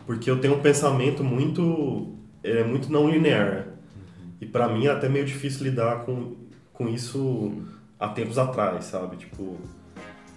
Porque 0.06 0.30
eu 0.30 0.40
tenho 0.40 0.54
um 0.54 0.60
pensamento 0.60 1.22
muito... 1.22 2.14
Ele 2.42 2.58
é 2.58 2.64
muito 2.64 2.90
não 2.90 3.08
linear. 3.08 3.66
Uhum. 3.94 4.32
E 4.40 4.46
para 4.46 4.68
mim 4.68 4.86
é 4.86 4.90
até 4.90 5.08
meio 5.08 5.24
difícil 5.24 5.64
lidar 5.64 6.00
com, 6.00 6.34
com 6.72 6.88
isso 6.88 7.52
há 7.98 8.08
tempos 8.08 8.36
atrás, 8.36 8.86
sabe? 8.86 9.16
Tipo 9.16 9.56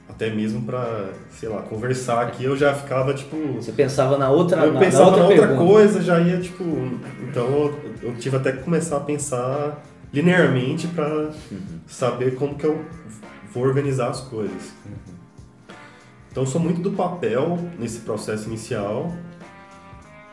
até 0.07 0.30
mesmo 0.30 0.61
para, 0.61 1.09
sei 1.32 1.49
lá, 1.49 1.61
conversar 1.63 2.22
aqui, 2.22 2.43
eu 2.43 2.55
já 2.55 2.74
ficava 2.74 3.13
tipo. 3.13 3.36
Você 3.53 3.72
pensava 3.72 4.18
na 4.18 4.30
outra 4.30 4.63
Eu 4.63 4.74
na, 4.74 4.80
pensava 4.80 5.11
na 5.11 5.24
outra, 5.24 5.36
na 5.36 5.41
outra 5.41 5.57
coisa, 5.57 6.01
já 6.01 6.20
ia 6.20 6.39
tipo. 6.39 6.63
Então 7.28 7.47
eu, 7.47 7.80
eu, 8.06 8.16
tive 8.16 8.38
até 8.38 8.51
que 8.51 8.64
começar 8.64 8.97
a 8.97 9.01
pensar 9.01 9.84
linearmente 10.14 10.88
para 10.88 11.08
uhum. 11.51 11.80
saber 11.88 12.36
como 12.36 12.56
que 12.56 12.66
eu 12.66 12.86
vou 13.53 13.64
organizar 13.64 14.10
as 14.10 14.22
coisas. 14.22 14.74
Uhum. 14.86 15.16
Então 16.32 16.43
eu 16.43 16.47
sou 16.47 16.60
muito 16.60 16.82
do 16.82 16.91
papel 16.91 17.58
nesse 17.80 17.99
processo 17.99 18.47
inicial 18.47 19.14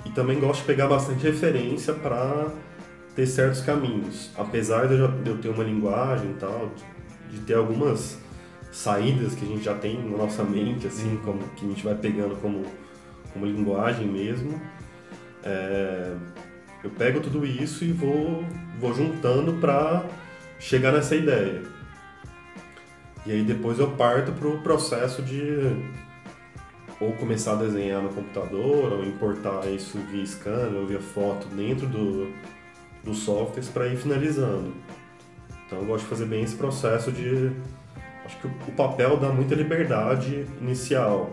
e 0.05 0.11
também 0.11 0.41
gosto 0.41 0.61
de 0.61 0.67
pegar 0.67 0.89
bastante 0.89 1.25
referência 1.25 1.95
para 1.95 2.51
ter 3.15 3.27
certos 3.27 3.61
caminhos. 3.61 4.31
Apesar 4.37 4.89
de 4.89 4.99
eu 4.99 5.39
ter 5.39 5.49
uma 5.49 5.63
linguagem 5.63 6.31
e 6.31 6.35
tal, 6.35 6.71
de 7.31 7.39
ter 7.41 7.55
algumas 7.55 8.19
saídas 8.73 9.35
que 9.35 9.45
a 9.45 9.49
gente 9.49 9.65
já 9.65 9.75
tem 9.75 10.03
na 10.03 10.17
nossa 10.17 10.43
mente, 10.43 10.87
assim, 10.87 11.21
como, 11.25 11.39
que 11.51 11.65
a 11.65 11.69
gente 11.69 11.85
vai 11.85 11.95
pegando 11.95 12.35
como, 12.37 12.65
como 13.33 13.47
linguagem 13.47 14.07
mesmo. 14.07 14.61
É, 15.45 16.15
eu 16.83 16.91
pego 16.91 17.21
tudo 17.21 17.47
isso 17.47 17.85
e 17.85 17.93
vou, 17.93 18.45
vou 18.79 18.95
juntando 18.95 19.55
para 19.55 20.05
chegar 20.59 20.93
nessa 20.93 21.15
ideia. 21.15 21.63
E 23.25 23.31
aí 23.31 23.43
depois 23.43 23.79
eu 23.79 23.91
parto 23.93 24.33
para 24.33 24.49
o 24.49 24.61
processo 24.63 25.23
de 25.23 25.43
ou 27.01 27.13
começar 27.15 27.53
a 27.53 27.57
desenhar 27.57 28.01
no 28.01 28.11
computador, 28.11 28.93
ou 28.93 29.05
importar 29.05 29.67
isso 29.67 29.99
via 30.11 30.25
scanner 30.25 30.81
ou 30.81 30.87
via 30.87 31.01
foto 31.01 31.49
dentro 31.49 31.87
do, 31.87 32.33
do 33.03 33.13
software 33.13 33.65
para 33.73 33.89
ir 33.89 33.97
finalizando. 33.97 34.73
Então 35.67 35.81
eu 35.81 35.85
gosto 35.85 36.05
de 36.05 36.11
fazer 36.11 36.27
bem 36.27 36.43
esse 36.43 36.55
processo 36.55 37.11
de 37.11 37.51
acho 38.25 38.39
que 38.39 38.47
o 38.47 38.73
papel 38.77 39.17
dá 39.17 39.31
muita 39.31 39.55
liberdade 39.55 40.47
inicial. 40.61 41.31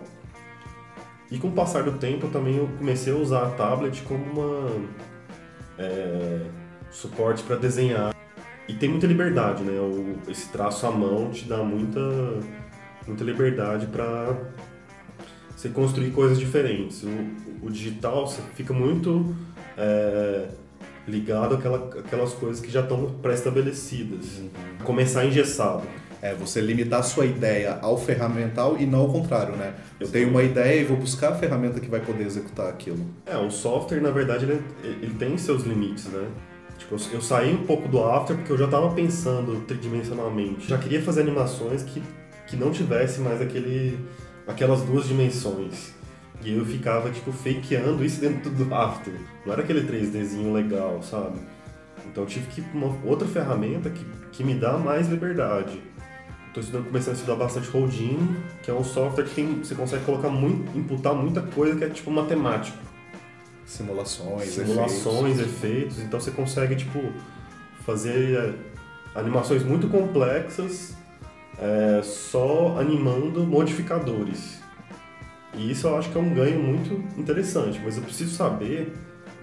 E 1.29 1.37
com 1.37 1.49
o 1.49 1.51
passar 1.51 1.83
do 1.83 1.93
tempo 1.93 2.27
também 2.29 2.57
eu 2.57 2.67
comecei 2.79 3.13
a 3.13 3.15
usar 3.15 3.43
a 3.45 3.49
tablet 3.51 4.01
como 4.03 4.23
uma 4.23 4.71
é, 5.79 6.41
suporte 6.91 7.41
para 7.43 7.55
desenhar. 7.55 8.13
E 8.67 8.73
tem 8.73 8.89
muita 8.89 9.07
liberdade, 9.07 9.63
né? 9.63 9.79
O, 9.79 10.17
esse 10.29 10.49
traço 10.49 10.85
à 10.85 10.91
mão 10.91 11.31
te 11.31 11.45
dá 11.45 11.57
muita, 11.63 11.99
muita 13.07 13.23
liberdade 13.23 13.87
para 13.87 14.37
você 15.55 15.69
construir 15.69 16.11
coisas 16.11 16.37
diferentes. 16.37 17.03
O, 17.03 17.65
o 17.65 17.69
digital 17.71 18.27
você 18.27 18.41
fica 18.53 18.73
muito 18.73 19.35
é, 19.75 20.49
ligado 21.07 21.55
àquela, 21.55 21.77
àquelas 21.99 22.33
coisas 22.33 22.61
que 22.61 22.69
já 22.69 22.81
estão 22.81 23.09
pré-estabelecidas. 23.21 24.37
Uhum. 24.37 24.49
Começar 24.83 25.25
engessado. 25.25 25.83
É 26.21 26.33
você 26.33 26.59
limitar 26.59 26.99
a 26.99 27.03
sua 27.03 27.25
ideia 27.25 27.79
ao 27.81 27.97
ferramental 27.97 28.75
e 28.77 28.85
não 28.85 29.01
ao 29.01 29.09
contrário, 29.09 29.55
né? 29.55 29.73
Eu 29.99 30.07
tenho 30.09 30.29
uma 30.29 30.43
ideia 30.43 30.81
e 30.81 30.83
vou 30.83 30.97
buscar 30.97 31.31
a 31.31 31.35
ferramenta 31.35 31.79
que 31.79 31.89
vai 31.89 32.01
poder 32.01 32.25
executar 32.25 32.67
aquilo. 32.67 33.05
É, 33.25 33.37
o 33.37 33.49
software, 33.49 34.01
na 34.01 34.11
verdade, 34.11 34.45
ele, 34.45 34.61
ele 34.83 35.13
tem 35.13 35.37
seus 35.37 35.63
limites, 35.63 36.05
né? 36.05 36.27
Tipo, 36.77 36.95
eu, 36.95 36.99
eu 37.13 37.21
saí 37.21 37.53
um 37.53 37.65
pouco 37.65 37.87
do 37.87 38.03
After 38.03 38.35
porque 38.35 38.51
eu 38.51 38.57
já 38.57 38.65
estava 38.65 38.89
pensando 38.91 39.61
tridimensionalmente. 39.65 40.67
Já 40.67 40.77
queria 40.77 41.01
fazer 41.01 41.21
animações 41.21 41.83
que, 41.83 42.03
que 42.47 42.57
não 42.57 42.71
tivesse 42.71 43.21
mais 43.21 43.41
aquele, 43.41 43.97
aquelas 44.47 44.81
duas 44.81 45.07
dimensões. 45.07 45.93
E 46.41 46.53
eu 46.53 46.65
ficava, 46.65 47.09
tipo, 47.09 47.31
fakeando 47.31 48.03
isso 48.03 48.21
dentro 48.21 48.49
do 48.49 48.73
After. 48.73 49.13
Não 49.45 49.53
era 49.53 49.61
aquele 49.61 49.81
3Dzinho 49.81 50.53
legal, 50.53 51.01
sabe? 51.03 51.37
Então 52.09 52.23
eu 52.23 52.27
tive 52.27 52.47
que 52.47 52.61
ir 52.61 52.63
para 52.63 52.77
uma 52.77 52.97
outra 53.05 53.27
ferramenta 53.27 53.89
que, 53.89 54.05
que 54.31 54.43
me 54.43 54.55
dá 54.55 54.77
mais 54.77 55.07
liberdade. 55.09 55.81
Estou 56.49 56.63
estudando, 56.63 56.87
começando 56.87 57.13
a 57.13 57.17
estudar 57.17 57.35
bastante 57.35 57.69
Houdini, 57.75 58.35
que 58.63 58.71
é 58.71 58.73
um 58.73 58.83
software 58.83 59.23
que 59.25 59.35
tem, 59.35 59.59
você 59.59 59.75
consegue 59.75 60.03
colocar 60.03 60.29
muito, 60.29 60.75
imputar 60.75 61.13
muita 61.13 61.43
coisa 61.43 61.77
que 61.77 61.83
é 61.83 61.89
tipo 61.89 62.09
matemático. 62.09 62.75
Simulações, 63.67 64.49
Simulações, 64.49 65.39
efeitos. 65.39 65.55
efeitos. 65.55 65.99
Então 65.99 66.19
você 66.19 66.31
consegue 66.31 66.75
tipo 66.75 66.99
fazer 67.85 68.35
é, 68.35 69.19
animações 69.19 69.63
muito 69.63 69.87
complexas 69.89 70.95
é, 71.59 72.01
só 72.01 72.79
animando 72.79 73.43
modificadores. 73.43 74.59
E 75.53 75.69
isso 75.69 75.85
eu 75.85 75.97
acho 75.97 76.09
que 76.09 76.17
é 76.17 76.21
um 76.21 76.33
ganho 76.33 76.59
muito 76.59 76.95
interessante, 77.19 77.79
mas 77.83 77.95
eu 77.95 78.01
preciso 78.01 78.35
saber 78.35 78.91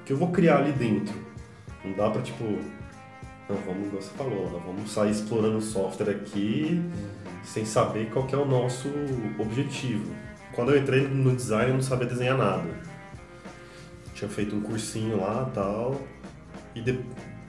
o 0.00 0.04
que 0.04 0.12
eu 0.12 0.16
vou 0.16 0.32
criar 0.32 0.58
ali 0.58 0.72
dentro. 0.72 1.14
Não 1.84 1.92
dá 1.92 2.10
pra 2.10 2.20
tipo 2.20 2.58
não, 3.48 3.56
vamos, 3.58 3.92
você 3.92 4.10
falou, 4.16 4.50
não, 4.50 4.58
vamos 4.58 4.90
sair 4.90 5.10
explorando 5.10 5.58
o 5.58 5.62
software 5.62 6.10
aqui 6.10 6.82
sem 7.44 7.64
saber 7.64 8.10
qual 8.10 8.26
é 8.32 8.36
o 8.36 8.44
nosso 8.44 8.88
objetivo. 9.38 10.12
Quando 10.52 10.72
eu 10.72 10.78
entrei 10.78 11.06
no 11.06 11.34
design, 11.34 11.70
eu 11.70 11.74
não 11.74 11.82
sabia 11.82 12.08
desenhar 12.08 12.36
nada. 12.36 12.68
Tinha 14.14 14.28
feito 14.28 14.56
um 14.56 14.60
cursinho 14.60 15.20
lá 15.20 15.48
tal. 15.54 16.00
E, 16.74 16.80
de, 16.80 16.98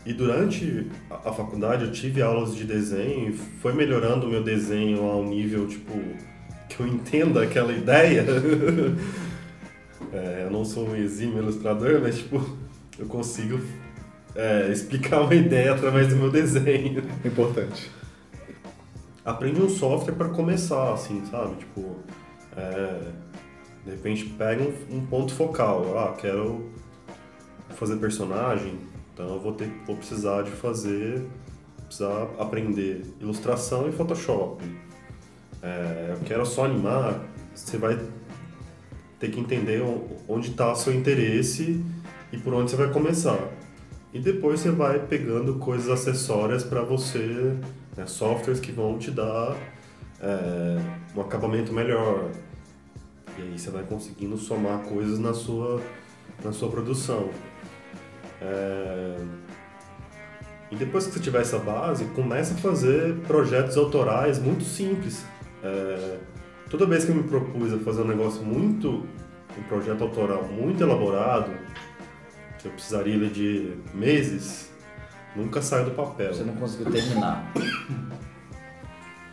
e 0.05 0.13
durante 0.13 0.87
a, 1.09 1.29
a 1.29 1.33
faculdade 1.33 1.85
eu 1.85 1.91
tive 1.91 2.21
aulas 2.21 2.55
de 2.55 2.63
desenho 2.63 3.29
e 3.29 3.33
foi 3.33 3.73
melhorando 3.73 4.27
o 4.27 4.29
meu 4.29 4.43
desenho 4.43 5.03
ao 5.03 5.23
nível, 5.23 5.67
tipo, 5.67 5.93
que 6.69 6.79
eu 6.79 6.85
entenda 6.87 7.41
aquela 7.41 7.73
ideia. 7.73 8.23
é, 10.13 10.43
eu 10.43 10.51
não 10.51 10.63
sou 10.63 10.89
um 10.89 10.95
exímio 10.95 11.39
ilustrador, 11.39 12.01
mas, 12.01 12.19
tipo, 12.19 12.45
eu 12.99 13.07
consigo 13.07 13.59
é, 14.37 14.69
explicar 14.71 15.21
uma 15.21 15.33
ideia 15.33 15.73
através 15.73 16.07
do 16.07 16.15
meu 16.15 16.29
desenho. 16.29 17.03
Importante. 17.25 17.91
Aprende 19.25 19.59
um 19.59 19.67
software 19.67 20.13
para 20.13 20.29
começar, 20.29 20.93
assim, 20.93 21.25
sabe? 21.25 21.55
Tipo, 21.55 21.97
é, 22.55 22.99
de 23.83 23.91
repente 23.91 24.25
pega 24.25 24.63
um, 24.63 24.97
um, 24.97 25.05
ponto 25.05 25.33
focal. 25.33 25.97
Ah, 25.97 26.15
quero 26.15 26.69
fazer 27.71 27.97
personagem, 27.97 28.79
então 29.13 29.27
eu 29.27 29.39
vou 29.39 29.53
ter, 29.53 29.69
vou 29.85 29.97
precisar 29.97 30.43
de 30.43 30.51
fazer, 30.51 31.25
precisar 31.85 32.27
aprender 32.39 33.01
ilustração 33.19 33.89
e 33.89 33.91
Photoshop. 33.91 34.63
É, 35.61 36.13
eu 36.15 36.23
quero 36.25 36.45
só 36.45 36.65
animar, 36.65 37.19
você 37.53 37.77
vai 37.77 37.99
ter 39.19 39.29
que 39.29 39.39
entender 39.39 39.83
onde 40.27 40.51
está 40.51 40.73
seu 40.75 40.93
interesse 40.93 41.83
e 42.31 42.37
por 42.37 42.53
onde 42.53 42.69
você 42.69 42.77
vai 42.77 42.91
começar. 42.91 43.39
E 44.13 44.19
depois 44.19 44.61
você 44.61 44.71
vai 44.71 44.99
pegando 44.99 45.55
coisas 45.55 45.89
acessórias 45.89 46.63
para 46.63 46.81
você, 46.81 47.55
né, 47.95 48.05
softwares 48.05 48.59
que 48.59 48.71
vão 48.71 48.97
te 48.97 49.11
dar 49.11 49.55
é, 50.21 50.79
um 51.15 51.21
acabamento 51.21 51.73
melhor. 51.73 52.29
E 53.37 53.41
aí 53.41 53.59
você 53.59 53.69
vai 53.69 53.83
conseguindo 53.83 54.37
somar 54.37 54.79
coisas 54.79 55.19
na 55.19 55.33
sua, 55.33 55.79
na 56.43 56.51
sua 56.51 56.69
produção. 56.69 57.29
É... 58.41 59.15
E 60.71 60.75
depois 60.75 61.05
que 61.05 61.13
você 61.13 61.19
tiver 61.19 61.41
essa 61.41 61.59
base, 61.59 62.05
começa 62.05 62.53
a 62.53 62.57
fazer 62.57 63.15
projetos 63.27 63.77
autorais 63.77 64.39
muito 64.39 64.63
simples. 64.63 65.23
É... 65.63 66.17
Toda 66.69 66.85
vez 66.85 67.05
que 67.05 67.11
eu 67.11 67.15
me 67.15 67.23
propus 67.23 67.73
a 67.73 67.77
fazer 67.77 68.01
um 68.01 68.07
negócio 68.07 68.43
muito, 68.43 69.05
um 69.57 69.63
projeto 69.69 70.03
autoral 70.03 70.43
muito 70.45 70.83
elaborado, 70.83 71.51
eu 72.67 72.73
precisaria 72.73 73.17
de 73.29 73.73
meses, 73.93 74.71
nunca 75.35 75.61
saiu 75.61 75.85
do 75.85 75.91
papel. 75.91 76.33
Você 76.33 76.43
não 76.43 76.55
conseguiu 76.55 76.91
terminar. 76.91 77.51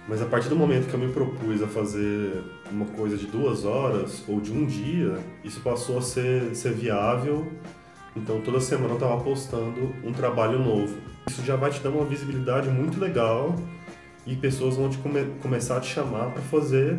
Mas 0.07 0.21
a 0.21 0.27
partir 0.27 0.49
do 0.49 0.57
momento 0.57 0.89
que 0.89 0.95
eu 0.95 1.01
me 1.01 1.11
propus 1.13 1.63
a 1.63 1.67
fazer 1.67 2.45
uma 2.71 2.85
coisa 2.87 3.17
de 3.17 3.27
duas 3.27 3.65
horas 3.65 4.23
ou 4.29 4.39
de 4.41 4.53
um 4.53 4.67
dia, 4.67 5.19
isso 5.43 5.61
passou 5.61 5.99
a 5.99 6.03
ser, 6.03 6.55
ser 6.55 6.73
viável. 6.75 7.51
Então 8.15 8.41
toda 8.43 8.61
semana 8.61 8.91
eu 8.91 8.95
estava 8.95 9.19
postando 9.23 9.95
um 10.05 10.13
trabalho 10.13 10.59
novo. 10.59 10.95
Isso 11.27 11.43
já 11.43 11.57
vai 11.57 11.71
te 11.71 11.81
dar 11.81 11.89
uma 11.89 12.05
visibilidade 12.05 12.69
muito 12.69 13.01
legal 13.01 13.57
e 14.27 14.37
pessoas 14.37 14.77
vão 14.77 14.91
te 14.91 14.99
come, 14.99 15.25
começar 15.41 15.79
a 15.79 15.81
te 15.81 15.91
chamar 15.91 16.31
para 16.33 16.43
fazer 16.43 16.99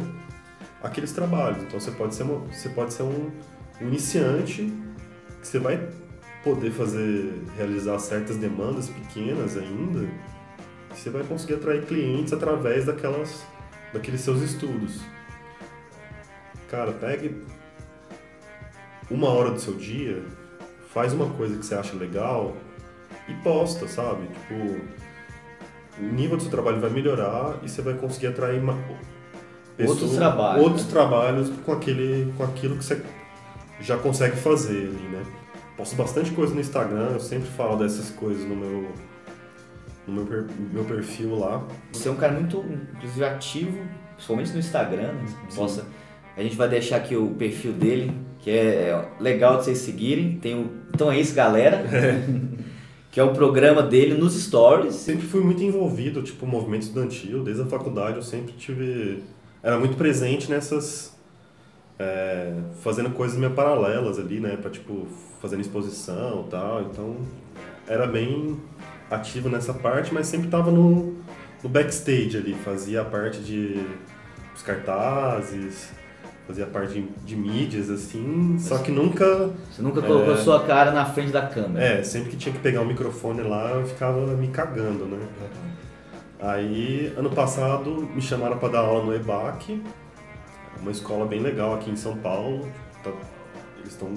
aqueles 0.81 1.11
trabalhos. 1.11 1.61
Então 1.61 1.79
você 1.79 1.91
pode 1.91 2.15
ser, 2.15 2.23
uma, 2.23 2.39
você 2.51 2.69
pode 2.69 2.91
ser 2.91 3.03
um, 3.03 3.31
um 3.79 3.87
iniciante 3.87 4.73
que 5.41 5.47
você 5.47 5.59
vai 5.59 5.77
poder 6.45 6.69
fazer, 6.69 7.41
realizar 7.57 7.97
certas 7.97 8.37
demandas 8.37 8.87
pequenas 8.87 9.57
ainda, 9.57 10.07
você 10.93 11.09
vai 11.09 11.23
conseguir 11.23 11.55
atrair 11.55 11.83
clientes 11.85 12.31
através 12.31 12.85
daquelas, 12.85 13.43
daqueles 13.91 14.21
seus 14.21 14.41
estudos. 14.41 15.01
Cara, 16.69 16.91
pegue 16.91 17.41
uma 19.09 19.29
hora 19.29 19.49
do 19.49 19.59
seu 19.59 19.73
dia, 19.73 20.23
faz 20.93 21.13
uma 21.13 21.31
coisa 21.31 21.57
que 21.57 21.65
você 21.65 21.73
acha 21.73 21.95
legal 21.95 22.55
e 23.27 23.33
posta, 23.43 23.87
sabe? 23.87 24.27
Tipo, 24.27 24.81
o 25.99 26.05
nível 26.13 26.37
do 26.37 26.43
seu 26.43 26.51
trabalho 26.51 26.79
vai 26.79 26.91
melhorar 26.91 27.57
e 27.63 27.69
você 27.69 27.81
vai 27.81 27.95
conseguir 27.95 28.27
atrair 28.27 28.61
uma, 28.61 28.77
pessoas, 29.75 30.01
outros 30.01 30.15
trabalhos, 30.15 30.63
outros 30.63 30.85
trabalhos 30.85 31.49
com 31.65 31.71
aquele, 31.71 32.31
com 32.37 32.43
aquilo 32.43 32.77
que 32.77 32.85
você 32.85 33.01
já 33.81 33.97
consegue 33.97 34.35
fazer 34.35 34.89
ali, 34.89 35.07
né? 35.09 35.23
Posto 35.77 35.95
bastante 35.95 36.31
coisa 36.31 36.53
no 36.53 36.61
Instagram, 36.61 37.11
eu 37.13 37.19
sempre 37.19 37.47
falo 37.49 37.77
dessas 37.77 38.09
coisas 38.11 38.47
no 38.47 38.55
meu, 38.55 38.87
no 40.07 40.13
meu, 40.13 40.25
per, 40.25 40.45
meu 40.71 40.83
perfil 40.85 41.37
lá. 41.37 41.65
Você 41.91 42.07
é 42.07 42.11
um 42.11 42.15
cara 42.15 42.33
muito, 42.33 42.63
inclusive, 42.95 43.25
ativo, 43.25 43.79
principalmente 44.15 44.51
no 44.53 44.59
Instagram, 44.59 45.13
né? 45.13 45.25
A 46.37 46.43
gente 46.43 46.55
vai 46.55 46.67
deixar 46.67 46.97
aqui 46.97 47.15
o 47.15 47.29
perfil 47.29 47.71
dele, 47.71 48.11
que 48.39 48.49
é, 48.49 48.89
é 48.89 49.05
legal 49.19 49.57
de 49.57 49.65
vocês 49.65 49.77
seguirem. 49.79 50.37
Tem 50.37 50.55
o, 50.55 50.69
então 50.93 51.11
é 51.11 51.19
isso, 51.19 51.33
galera. 51.33 51.83
que 53.09 53.19
é 53.19 53.23
o 53.23 53.33
programa 53.33 53.81
dele 53.81 54.15
nos 54.15 54.33
stories. 54.33 54.95
Sempre 54.95 55.25
fui 55.25 55.41
muito 55.41 55.63
envolvido, 55.63 56.21
tipo, 56.21 56.45
movimento 56.45 56.83
estudantil, 56.83 57.43
desde 57.43 57.63
a 57.63 57.65
faculdade 57.65 58.17
eu 58.17 58.23
sempre 58.23 58.53
tive... 58.53 59.23
Era 59.63 59.79
muito 59.79 59.95
presente 59.95 60.51
nessas 60.51 61.14
é, 61.99 62.53
fazendo 62.81 63.09
coisas 63.11 63.37
meio 63.37 63.51
paralelas 63.51 64.19
ali, 64.19 64.39
né? 64.39 64.57
Pra, 64.57 64.69
tipo, 64.69 65.07
fazendo 65.41 65.61
exposição 65.61 66.45
e 66.47 66.49
tal. 66.49 66.81
Então, 66.81 67.17
era 67.87 68.07
bem 68.07 68.59
ativo 69.09 69.49
nessa 69.49 69.73
parte, 69.73 70.13
mas 70.13 70.27
sempre 70.27 70.49
tava 70.49 70.71
no, 70.71 71.15
no 71.63 71.69
backstage 71.69 72.37
ali. 72.37 72.53
Fazia 72.53 73.01
a 73.01 73.05
parte 73.05 73.39
de 73.39 73.85
os 74.55 74.61
cartazes, 74.61 75.89
fazia 76.47 76.63
a 76.63 76.67
parte 76.67 76.93
de, 76.93 77.01
de 77.25 77.35
mídias, 77.35 77.89
assim, 77.89 78.57
só 78.59 78.77
que 78.77 78.91
nunca... 78.91 79.49
Você 79.69 79.81
nunca 79.81 80.01
colocou 80.01 80.33
é, 80.33 80.37
sua 80.37 80.63
cara 80.63 80.91
na 80.91 81.05
frente 81.05 81.31
da 81.31 81.45
câmera. 81.45 81.83
É, 81.83 82.03
sempre 82.03 82.31
que 82.31 82.37
tinha 82.37 82.53
que 82.53 82.61
pegar 82.61 82.81
o 82.81 82.85
microfone 82.85 83.41
lá, 83.41 83.71
eu 83.71 83.85
ficava 83.85 84.19
me 84.35 84.47
cagando, 84.47 85.05
né? 85.05 85.19
Aí, 86.39 87.13
ano 87.17 87.29
passado, 87.29 88.07
me 88.13 88.21
chamaram 88.21 88.57
para 88.57 88.69
dar 88.69 88.79
aula 88.79 89.03
no 89.03 89.15
EBAC, 89.15 89.81
uma 90.85 90.91
escola 90.91 91.25
bem 91.25 91.39
legal 91.39 91.73
aqui 91.73 91.89
em 91.89 91.95
São 91.95 92.15
Paulo. 92.17 92.67
Tá, 93.03 93.11
eles 93.79 93.91
estão 93.93 94.13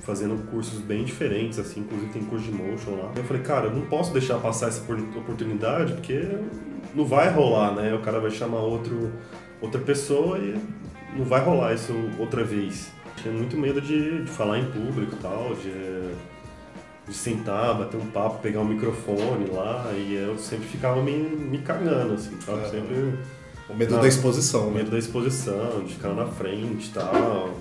fazendo 0.00 0.50
cursos 0.50 0.80
bem 0.80 1.04
diferentes, 1.04 1.58
assim, 1.58 1.80
inclusive 1.80 2.10
tem 2.12 2.24
curso 2.24 2.46
de 2.46 2.52
motion 2.52 2.92
lá. 2.92 3.12
Eu 3.14 3.22
falei, 3.24 3.42
cara, 3.42 3.66
eu 3.66 3.72
não 3.72 3.82
posso 3.82 4.12
deixar 4.12 4.38
passar 4.38 4.68
essa 4.68 4.82
oportunidade 4.82 5.92
porque 5.92 6.38
não 6.94 7.04
vai 7.04 7.30
rolar, 7.30 7.74
né? 7.74 7.94
O 7.94 8.00
cara 8.00 8.18
vai 8.18 8.30
chamar 8.30 8.60
outro, 8.60 9.12
outra 9.60 9.80
pessoa 9.80 10.38
e 10.38 10.58
não 11.16 11.24
vai 11.24 11.40
rolar 11.40 11.74
isso 11.74 11.92
outra 12.18 12.42
vez. 12.42 12.90
Tinha 13.16 13.32
muito 13.32 13.56
medo 13.56 13.80
de, 13.80 14.24
de 14.24 14.30
falar 14.30 14.58
em 14.58 14.64
público 14.64 15.14
e 15.14 15.18
tal, 15.18 15.54
de, 15.54 16.14
de 17.06 17.14
sentar, 17.14 17.78
bater 17.78 17.98
um 17.98 18.06
papo, 18.06 18.40
pegar 18.40 18.60
um 18.60 18.64
microfone 18.64 19.50
lá, 19.52 19.92
e 19.94 20.14
eu 20.14 20.36
sempre 20.38 20.66
ficava 20.66 21.00
me, 21.02 21.12
me 21.12 21.58
cagando, 21.58 22.14
assim, 22.14 22.40
sabe? 22.40 22.62
É. 22.62 22.68
Sempre 22.70 23.18
o 23.68 23.74
medo 23.74 24.00
da 24.00 24.08
exposição. 24.08 24.68
O 24.68 24.70
né? 24.70 24.78
medo 24.78 24.90
da 24.90 24.98
exposição, 24.98 25.82
de 25.84 25.94
ficar 25.94 26.10
na 26.10 26.26
frente 26.26 26.88
e 26.88 26.92
tal. 26.92 27.54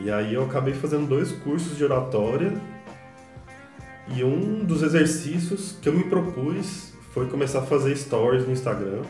E 0.00 0.10
aí 0.10 0.34
eu 0.34 0.44
acabei 0.44 0.74
fazendo 0.74 1.06
dois 1.06 1.32
cursos 1.32 1.76
de 1.76 1.84
oratória. 1.84 2.52
E 4.08 4.24
um 4.24 4.64
dos 4.64 4.82
exercícios 4.82 5.76
que 5.80 5.88
eu 5.88 5.92
me 5.92 6.04
propus 6.04 6.92
foi 7.12 7.28
começar 7.28 7.60
a 7.60 7.62
fazer 7.62 7.96
stories 7.96 8.46
no 8.46 8.52
Instagram. 8.52 9.02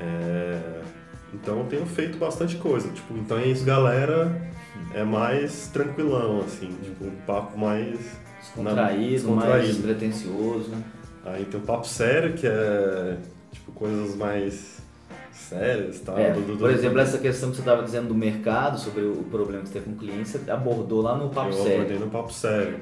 É... 0.00 0.82
Então 1.32 1.60
eu 1.60 1.64
tenho 1.64 1.86
feito 1.86 2.18
bastante 2.18 2.56
coisa. 2.56 2.88
Tipo, 2.90 3.16
então 3.16 3.38
é 3.38 3.46
isso, 3.46 3.64
galera. 3.64 4.50
É 4.94 5.02
mais 5.02 5.68
tranquilão, 5.68 6.40
assim. 6.40 6.68
Tipo, 6.82 7.06
um 7.06 7.16
papo 7.26 7.58
mais... 7.58 7.98
Descontraído, 8.40 9.00
na... 9.00 9.08
Descontraído. 9.08 9.66
mais 9.66 9.78
pretencioso. 9.78 10.72
Aí 11.24 11.44
tem 11.44 11.58
um 11.58 11.64
papo 11.64 11.86
sério, 11.86 12.34
que 12.34 12.46
é 12.46 13.16
tipo 13.52 13.72
coisas 13.72 14.14
mais 14.16 14.80
sérias 15.30 16.00
tal. 16.00 16.18
É, 16.18 16.32
do, 16.32 16.40
do, 16.40 16.56
por 16.58 16.70
exemplo, 16.70 16.98
essa 16.98 17.18
questão 17.18 17.50
que 17.50 17.56
você 17.56 17.62
estava 17.62 17.82
dizendo 17.82 18.08
do 18.08 18.14
mercado, 18.14 18.78
sobre 18.78 19.02
o 19.04 19.24
problema 19.30 19.62
que 19.62 19.68
você 19.68 19.74
teve 19.74 19.86
com 19.86 19.92
o 19.92 19.96
cliente, 19.96 20.28
você 20.28 20.50
abordou 20.50 21.02
lá 21.02 21.16
no 21.16 21.28
Papo 21.30 21.50
eu 21.50 21.52
Sério. 21.52 21.70
Eu 21.70 21.74
abordei 21.74 21.98
no 21.98 22.10
Papo 22.10 22.32
Sério. 22.32 22.80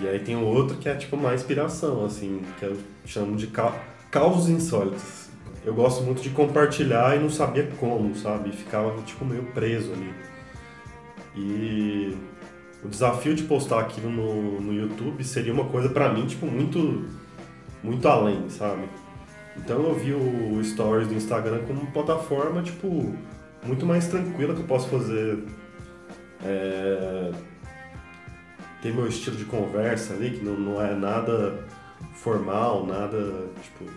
E 0.00 0.06
aí 0.06 0.20
tem 0.20 0.36
o 0.36 0.44
outro 0.44 0.76
que 0.76 0.88
é 0.88 0.94
tipo 0.94 1.16
uma 1.16 1.34
inspiração, 1.34 2.04
assim, 2.04 2.42
que 2.58 2.64
eu 2.64 2.76
chamo 3.04 3.36
de 3.36 3.48
ca 3.48 3.74
causos 4.10 4.48
insólitos. 4.48 5.28
Eu 5.64 5.74
gosto 5.74 6.02
muito 6.02 6.22
de 6.22 6.30
compartilhar 6.30 7.16
e 7.16 7.18
não 7.20 7.28
sabia 7.28 7.68
como, 7.78 8.14
sabe? 8.14 8.52
ficava 8.52 8.96
tipo 9.02 9.24
meio 9.24 9.42
preso 9.52 9.92
ali. 9.92 10.14
E 11.36 12.16
o 12.82 12.88
desafio 12.88 13.34
de 13.34 13.42
postar 13.42 13.80
aquilo 13.80 14.10
no, 14.10 14.60
no 14.60 14.72
YouTube 14.72 15.22
seria 15.24 15.52
uma 15.52 15.64
coisa 15.64 15.88
para 15.88 16.12
mim, 16.12 16.26
tipo, 16.26 16.46
muito, 16.46 17.04
muito 17.82 18.08
além, 18.08 18.48
sabe? 18.48 18.88
Então 19.58 19.82
eu 19.82 19.94
vi 19.94 20.12
o 20.14 20.62
Stories 20.62 21.08
do 21.08 21.14
Instagram 21.14 21.60
como 21.66 21.80
uma 21.80 21.90
plataforma, 21.90 22.62
tipo, 22.62 23.14
muito 23.64 23.84
mais 23.84 24.06
tranquila 24.06 24.54
que 24.54 24.60
eu 24.60 24.66
posso 24.66 24.88
fazer. 24.88 25.44
É, 26.44 27.32
ter 28.80 28.94
meu 28.94 29.08
estilo 29.08 29.36
de 29.36 29.44
conversa 29.44 30.14
ali, 30.14 30.30
que 30.30 30.44
não, 30.44 30.54
não 30.54 30.82
é 30.82 30.94
nada 30.94 31.64
formal, 32.14 32.86
nada, 32.86 33.48
tipo, 33.62 33.90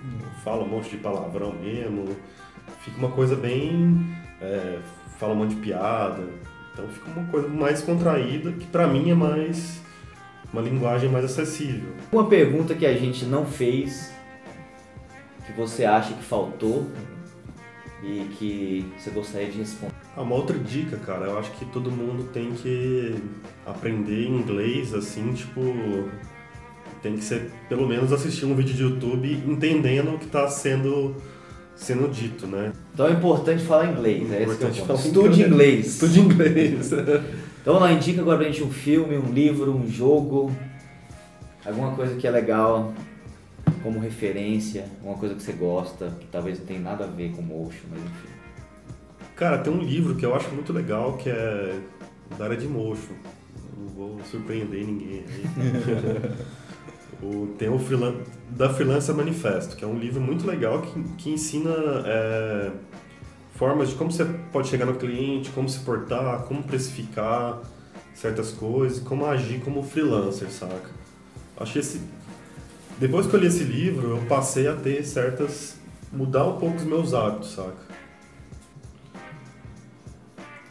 fala 0.44 0.64
um 0.64 0.68
monte 0.68 0.90
de 0.90 0.98
palavrão 0.98 1.54
mesmo. 1.54 2.16
Fica 2.80 2.98
uma 2.98 3.12
coisa 3.12 3.36
bem. 3.36 4.16
É, 4.42 4.80
fala 5.20 5.34
um 5.34 5.38
monte 5.38 5.56
de 5.56 5.62
piada. 5.62 6.24
Então 6.74 6.88
fica 6.88 7.12
uma 7.12 7.28
coisa 7.28 7.48
mais 7.48 7.82
contraída, 7.82 8.52
que 8.52 8.66
pra 8.66 8.88
mim 8.88 9.12
é 9.12 9.16
mais. 9.16 9.82
uma 10.52 10.62
linguagem 10.62 11.10
mais 11.10 11.26
acessível. 11.26 11.94
Uma 12.12 12.28
pergunta 12.28 12.74
que 12.74 12.86
a 12.86 12.94
gente 12.94 13.26
não 13.26 13.46
fez 13.46 14.12
que 15.52 15.60
você 15.60 15.86
acha 15.86 16.14
que 16.14 16.24
faltou 16.24 16.88
e 18.04 18.28
que 18.38 18.86
você 18.98 19.10
gostaria 19.12 19.50
de 19.50 19.60
responder? 19.60 19.94
Ah, 20.16 20.22
uma 20.22 20.36
outra 20.36 20.58
dica, 20.58 20.98
cara, 20.98 21.28
eu 21.28 21.40
acho 21.40 21.52
que 21.52 21.66
todo 21.66 21.92
mundo 21.92 22.30
tem 22.34 22.52
que 22.52 23.16
aprender 23.66 24.28
inglês, 24.28 24.94
assim, 24.94 25.34
tipo, 25.34 25.62
tem 27.02 27.16
que 27.16 27.24
ser, 27.24 27.52
pelo 27.70 27.88
menos, 27.88 28.12
assistir 28.12 28.46
um 28.46 28.56
vídeo 28.56 28.74
de 28.74 28.84
YouTube 28.84 29.32
entendendo 29.48 30.16
o 30.16 30.18
que 30.18 30.26
está 30.26 30.48
sendo, 30.48 31.16
sendo 31.76 32.10
dito, 32.10 32.48
né? 32.48 32.72
Então 32.94 33.08
é 33.08 33.12
importante 33.12 33.64
falar 33.64 33.92
inglês, 33.92 34.32
é, 34.32 34.44
importante 34.44 34.80
esse 34.80 34.88
falar 34.88 35.00
Estude 35.00 35.44
inglês. 35.44 35.88
Estude 35.88 36.20
inglês. 36.20 36.92
então 37.62 37.74
vamos 37.74 37.82
lá, 37.82 37.94
indica 37.94 38.22
agora 38.22 38.40
pra 38.40 38.48
gente 38.48 38.64
um 38.64 38.72
filme, 38.72 39.18
um 39.18 39.32
livro, 39.32 39.72
um 39.72 39.88
jogo, 39.88 40.52
alguma 41.64 41.92
coisa 41.92 42.16
que 42.16 42.28
é 42.28 42.32
legal 42.32 42.94
como 43.82 44.00
referência, 44.00 44.86
uma 45.04 45.16
coisa 45.16 45.36
que 45.36 45.42
você 45.42 45.54
gosta, 45.54 46.10
que 46.20 46.28
talvez 46.28 46.60
não 46.60 46.66
tenha 46.66 46.80
nada 46.80 47.04
a 47.06 47.08
ver 47.08 47.32
com 47.32 47.42
motion, 47.42 47.88
mas 47.90 48.00
enfim. 48.00 48.30
Cara, 49.36 49.58
tem 49.58 49.74
um 49.74 49.82
livro 49.82 50.16
que 50.16 50.26
eu 50.26 50.36
acho 50.36 50.50
muito 50.50 50.72
legal 50.72 51.18
que 51.18 51.30
é 51.30 51.80
da 52.38 52.46
área 52.46 52.58
de 52.58 52.68
motion. 52.68 53.14
Não 53.78 53.88
vou 53.88 54.20
surpreender 54.30 54.86
ninguém 54.86 55.24
o, 57.22 57.48
tem 57.58 57.70
o 57.70 57.80
Freelan 57.80 58.16
da 58.50 58.70
Freelancer 58.70 59.16
Manifesto, 59.16 59.76
que 59.76 59.84
é 59.84 59.88
um 59.88 59.98
livro 59.98 60.22
muito 60.22 60.46
legal 60.46 60.82
que, 60.82 61.04
que 61.18 61.30
ensina 61.32 61.72
é, 62.06 62.72
formas 63.56 63.90
de 63.90 63.96
como 63.96 64.12
você 64.12 64.26
pode 64.52 64.68
chegar 64.68 64.86
no 64.86 64.96
cliente, 64.96 65.50
como 65.52 65.70
se 65.70 65.80
portar, 65.80 66.44
como 66.44 66.64
precificar 66.64 67.62
certas 68.14 68.52
coisas, 68.52 69.00
como 69.00 69.26
agir 69.26 69.62
como 69.62 69.84
freelancer, 69.84 70.50
saca? 70.50 70.90
Achei 71.58 71.80
esse 71.80 72.02
depois 73.02 73.26
que 73.26 73.34
eu 73.34 73.40
li 73.40 73.48
esse 73.48 73.64
livro, 73.64 74.12
eu 74.12 74.18
passei 74.28 74.68
a 74.68 74.76
ter 74.76 75.04
certas. 75.04 75.76
mudar 76.12 76.46
um 76.46 76.60
pouco 76.60 76.78
os 76.78 76.84
meus 76.84 77.16
hábitos, 77.16 77.54
saca? 77.54 77.92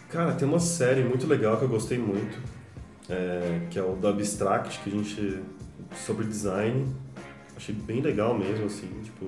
Cara, 0.09 0.33
tem 0.35 0.47
uma 0.47 0.61
série 0.61 1.03
muito 1.03 1.27
legal 1.27 1.57
que 1.57 1.65
eu 1.65 1.69
gostei 1.69 1.99
muito, 1.99 2.39
é, 3.09 3.63
que 3.69 3.79
é 3.79 3.83
o 3.83 3.97
do 3.97 4.07
Abstract, 4.07 4.79
que 4.79 4.91
a 4.91 4.93
gente. 4.93 5.41
sobre 6.07 6.25
design. 6.25 6.87
Achei 7.57 7.75
bem 7.75 8.01
legal 8.01 8.39
mesmo, 8.39 8.67
assim, 8.67 8.89
tipo. 9.03 9.27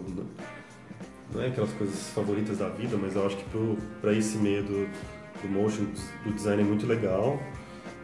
Não 1.34 1.42
é 1.42 1.48
aquelas 1.48 1.72
coisas 1.72 2.08
favoritas 2.10 2.58
da 2.58 2.68
vida, 2.68 2.96
mas 2.96 3.16
eu 3.16 3.26
acho 3.26 3.36
que 3.36 3.44
pro, 3.50 3.76
pra 4.00 4.12
esse 4.12 4.36
meio 4.38 4.62
do, 4.62 4.88
do 5.42 5.48
motion, 5.48 5.86
do 6.24 6.32
design 6.32 6.62
é 6.62 6.64
muito 6.64 6.86
legal. 6.86 7.40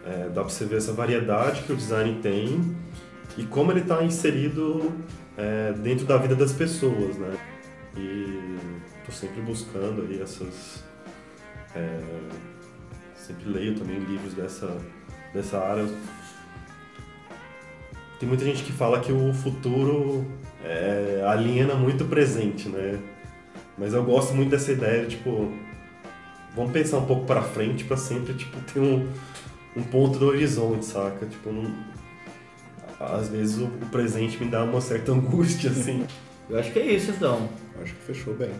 É, 0.05 0.29
dá 0.29 0.43
pra 0.43 0.51
você 0.51 0.65
ver 0.65 0.79
essa 0.79 0.93
variedade 0.93 1.63
que 1.63 1.73
o 1.73 1.77
design 1.77 2.21
tem 2.21 2.77
e 3.39 3.47
como 3.47 3.71
ele 3.71 3.81
está 3.81 4.03
inserido 4.03 4.93
é, 5.37 5.73
dentro 5.73 6.05
da 6.05 6.17
vida 6.17 6.35
das 6.35 6.53
pessoas, 6.53 7.17
né? 7.17 7.37
E 7.97 8.57
estou 8.99 9.15
sempre 9.15 9.41
buscando 9.41 10.03
aí 10.03 10.21
essas... 10.21 10.83
É, 11.75 12.01
sempre 13.15 13.49
leio 13.49 13.79
também 13.79 13.99
livros 14.01 14.35
dessa, 14.35 14.77
dessa 15.33 15.59
área. 15.59 15.87
Tem 18.19 18.29
muita 18.29 18.45
gente 18.45 18.65
que 18.65 18.73
fala 18.73 18.99
que 18.99 19.13
o 19.13 19.33
futuro 19.33 20.27
é, 20.65 21.23
aliena 21.25 21.75
muito 21.75 22.03
o 22.05 22.09
presente, 22.09 22.69
né? 22.69 22.99
Mas 23.77 23.95
eu 23.95 24.03
gosto 24.03 24.35
muito 24.35 24.51
dessa 24.51 24.73
ideia 24.73 25.07
de, 25.07 25.17
tipo, 25.17 25.53
vamos 26.57 26.73
pensar 26.73 26.99
um 26.99 27.07
pouco 27.07 27.25
para 27.25 27.43
frente 27.43 27.85
para 27.85 27.97
sempre, 27.97 28.35
tipo, 28.35 28.59
ter 28.73 28.81
um, 28.81 29.07
um 29.77 29.83
ponto 29.85 30.19
do 30.19 30.27
horizonte, 30.27 30.85
saca? 30.87 31.27
Tipo, 31.27 31.53
não, 31.53 31.73
às 33.01 33.29
vezes 33.29 33.59
o, 33.59 33.67
o 33.67 33.87
presente 33.91 34.43
me 34.43 34.51
dá 34.51 34.65
uma 34.65 34.81
certa 34.81 35.13
angústia, 35.13 35.71
assim. 35.71 36.07
Eu 36.49 36.59
acho 36.59 36.73
que 36.73 36.79
é 36.79 36.87
isso, 36.87 37.11
então. 37.11 37.49
Acho 37.83 37.95
que 37.95 38.03
fechou 38.03 38.35
bem. 38.35 38.51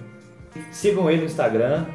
Sigam 0.71 1.11
ele 1.11 1.21
no 1.21 1.27
Instagram. 1.27 1.87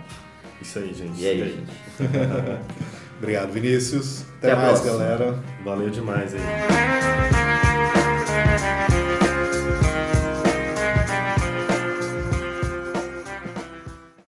Isso 0.62 0.80
aí, 0.80 0.94
gente. 0.94 1.22
E 1.22 1.28
aí, 1.28 1.39
gente. 1.39 1.72
Obrigado, 3.18 3.52
Vinícius. 3.52 4.26
Até, 4.38 4.52
Até 4.52 4.62
mais, 4.62 4.82
galera. 4.82 5.39
Valeu 5.64 5.89
demais 5.89 6.34
aí. 6.34 6.41